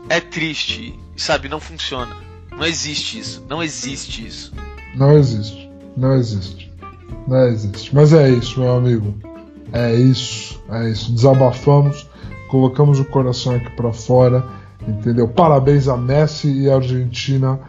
é 0.07 0.21
triste, 0.21 0.97
sabe, 1.17 1.49
não 1.49 1.59
funciona. 1.59 2.15
Não 2.49 2.65
existe 2.65 3.19
isso, 3.19 3.45
não 3.49 3.61
existe 3.61 4.25
isso. 4.25 4.53
Não 4.95 5.17
existe, 5.17 5.69
não 5.97 6.13
existe, 6.15 6.71
não 7.27 7.47
existe. 7.47 7.93
Mas 7.93 8.13
é 8.13 8.29
isso, 8.29 8.61
meu 8.61 8.71
amigo. 8.71 9.13
É 9.73 9.93
isso, 9.93 10.63
é 10.69 10.89
isso. 10.89 11.11
Desabafamos, 11.11 12.07
colocamos 12.47 13.01
o 13.01 13.05
coração 13.05 13.55
aqui 13.55 13.71
para 13.71 13.91
fora, 13.91 14.47
entendeu? 14.87 15.27
Parabéns 15.27 15.89
a 15.89 15.97
Messi 15.97 16.47
e 16.47 16.69
a 16.69 16.75
Argentina 16.75 17.59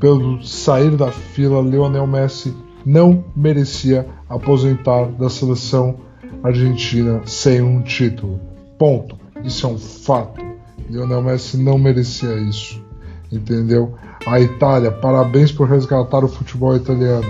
pelo 0.00 0.42
sair 0.42 0.96
da 0.96 1.12
fila. 1.12 1.62
Lionel 1.62 2.06
Messi 2.08 2.52
não 2.84 3.24
merecia 3.36 4.06
aposentar 4.28 5.06
da 5.06 5.28
seleção 5.28 5.96
argentina 6.42 7.20
sem 7.24 7.60
um 7.60 7.82
título. 7.82 8.40
Ponto. 8.78 9.18
Isso 9.44 9.66
é 9.66 9.70
um 9.70 9.78
fato. 9.78 10.40
Lionel 10.88 11.22
Messi 11.22 11.56
não 11.56 11.78
merecia 11.78 12.34
isso. 12.36 12.82
Entendeu? 13.30 13.94
A 14.26 14.40
Itália, 14.40 14.90
parabéns 14.90 15.52
por 15.52 15.68
resgatar 15.68 16.24
o 16.24 16.28
futebol 16.28 16.76
italiano. 16.76 17.26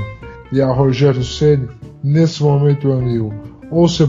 E 0.53 0.61
a 0.61 0.67
Rogério 0.67 1.23
Ceni, 1.23 1.69
nesse 2.03 2.43
momento, 2.43 2.89
meu 2.89 2.99
amigo, 2.99 3.35
ou 3.71 3.89
você 3.89 4.09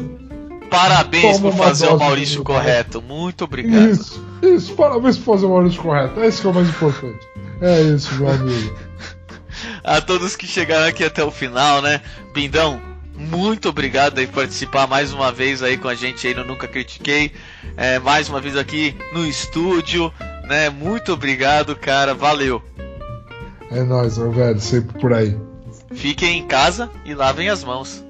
Parabéns 0.72 1.38
por 1.38 1.54
fazer 1.54 1.88
o 1.88 2.00
Maurício 2.00 2.44
correto. 2.44 3.02
Muito 3.02 3.44
obrigado. 3.44 3.90
Isso, 3.90 4.26
isso, 4.42 4.74
parabéns 4.74 5.18
por 5.18 5.34
fazer 5.34 5.46
o 5.46 5.50
Maurício 5.50 5.82
correto. 5.82 6.18
É 6.22 6.28
isso 6.30 6.42
que 6.42 6.48
é 6.48 6.50
o 6.50 6.54
mais 6.54 6.70
importante. 6.70 7.28
É 7.60 7.82
isso, 7.82 8.16
meu 8.16 8.32
amigo. 8.32 8.74
A 9.84 10.02
todos 10.02 10.36
que 10.36 10.48
chegaram 10.48 10.88
aqui 10.88 11.04
até 11.04 11.24
o 11.24 11.32
final, 11.32 11.82
né? 11.82 12.02
Bindão, 12.34 12.82
muito 13.16 13.70
obrigado 13.70 14.18
aí 14.20 14.28
por 14.28 14.36
participar 14.36 14.88
mais 14.88 15.14
uma 15.14 15.32
vez 15.32 15.62
aí 15.62 15.78
com 15.78 15.88
a 15.88 15.96
gente 15.96 16.26
aí 16.28 16.34
no 16.34 16.44
Nunca 16.44 16.68
Critiquei. 16.68 17.32
É, 17.78 18.00
mais 18.00 18.28
uma 18.30 18.42
vez 18.42 18.58
aqui 18.58 18.96
no 19.14 19.26
estúdio, 19.26 20.12
né? 20.48 20.70
Muito 20.70 21.14
obrigado, 21.14 21.76
cara. 21.76 22.14
Valeu. 22.14 22.62
É 23.72 23.84
nóis, 23.84 24.18
meu 24.18 24.32
velho. 24.32 24.60
Sempre 24.60 25.00
por 25.00 25.14
aí. 25.14 25.38
Fiquem 25.94 26.40
em 26.40 26.48
casa 26.48 26.90
e 27.06 27.14
lavem 27.14 27.50
as 27.50 27.64
mãos. 27.64 28.04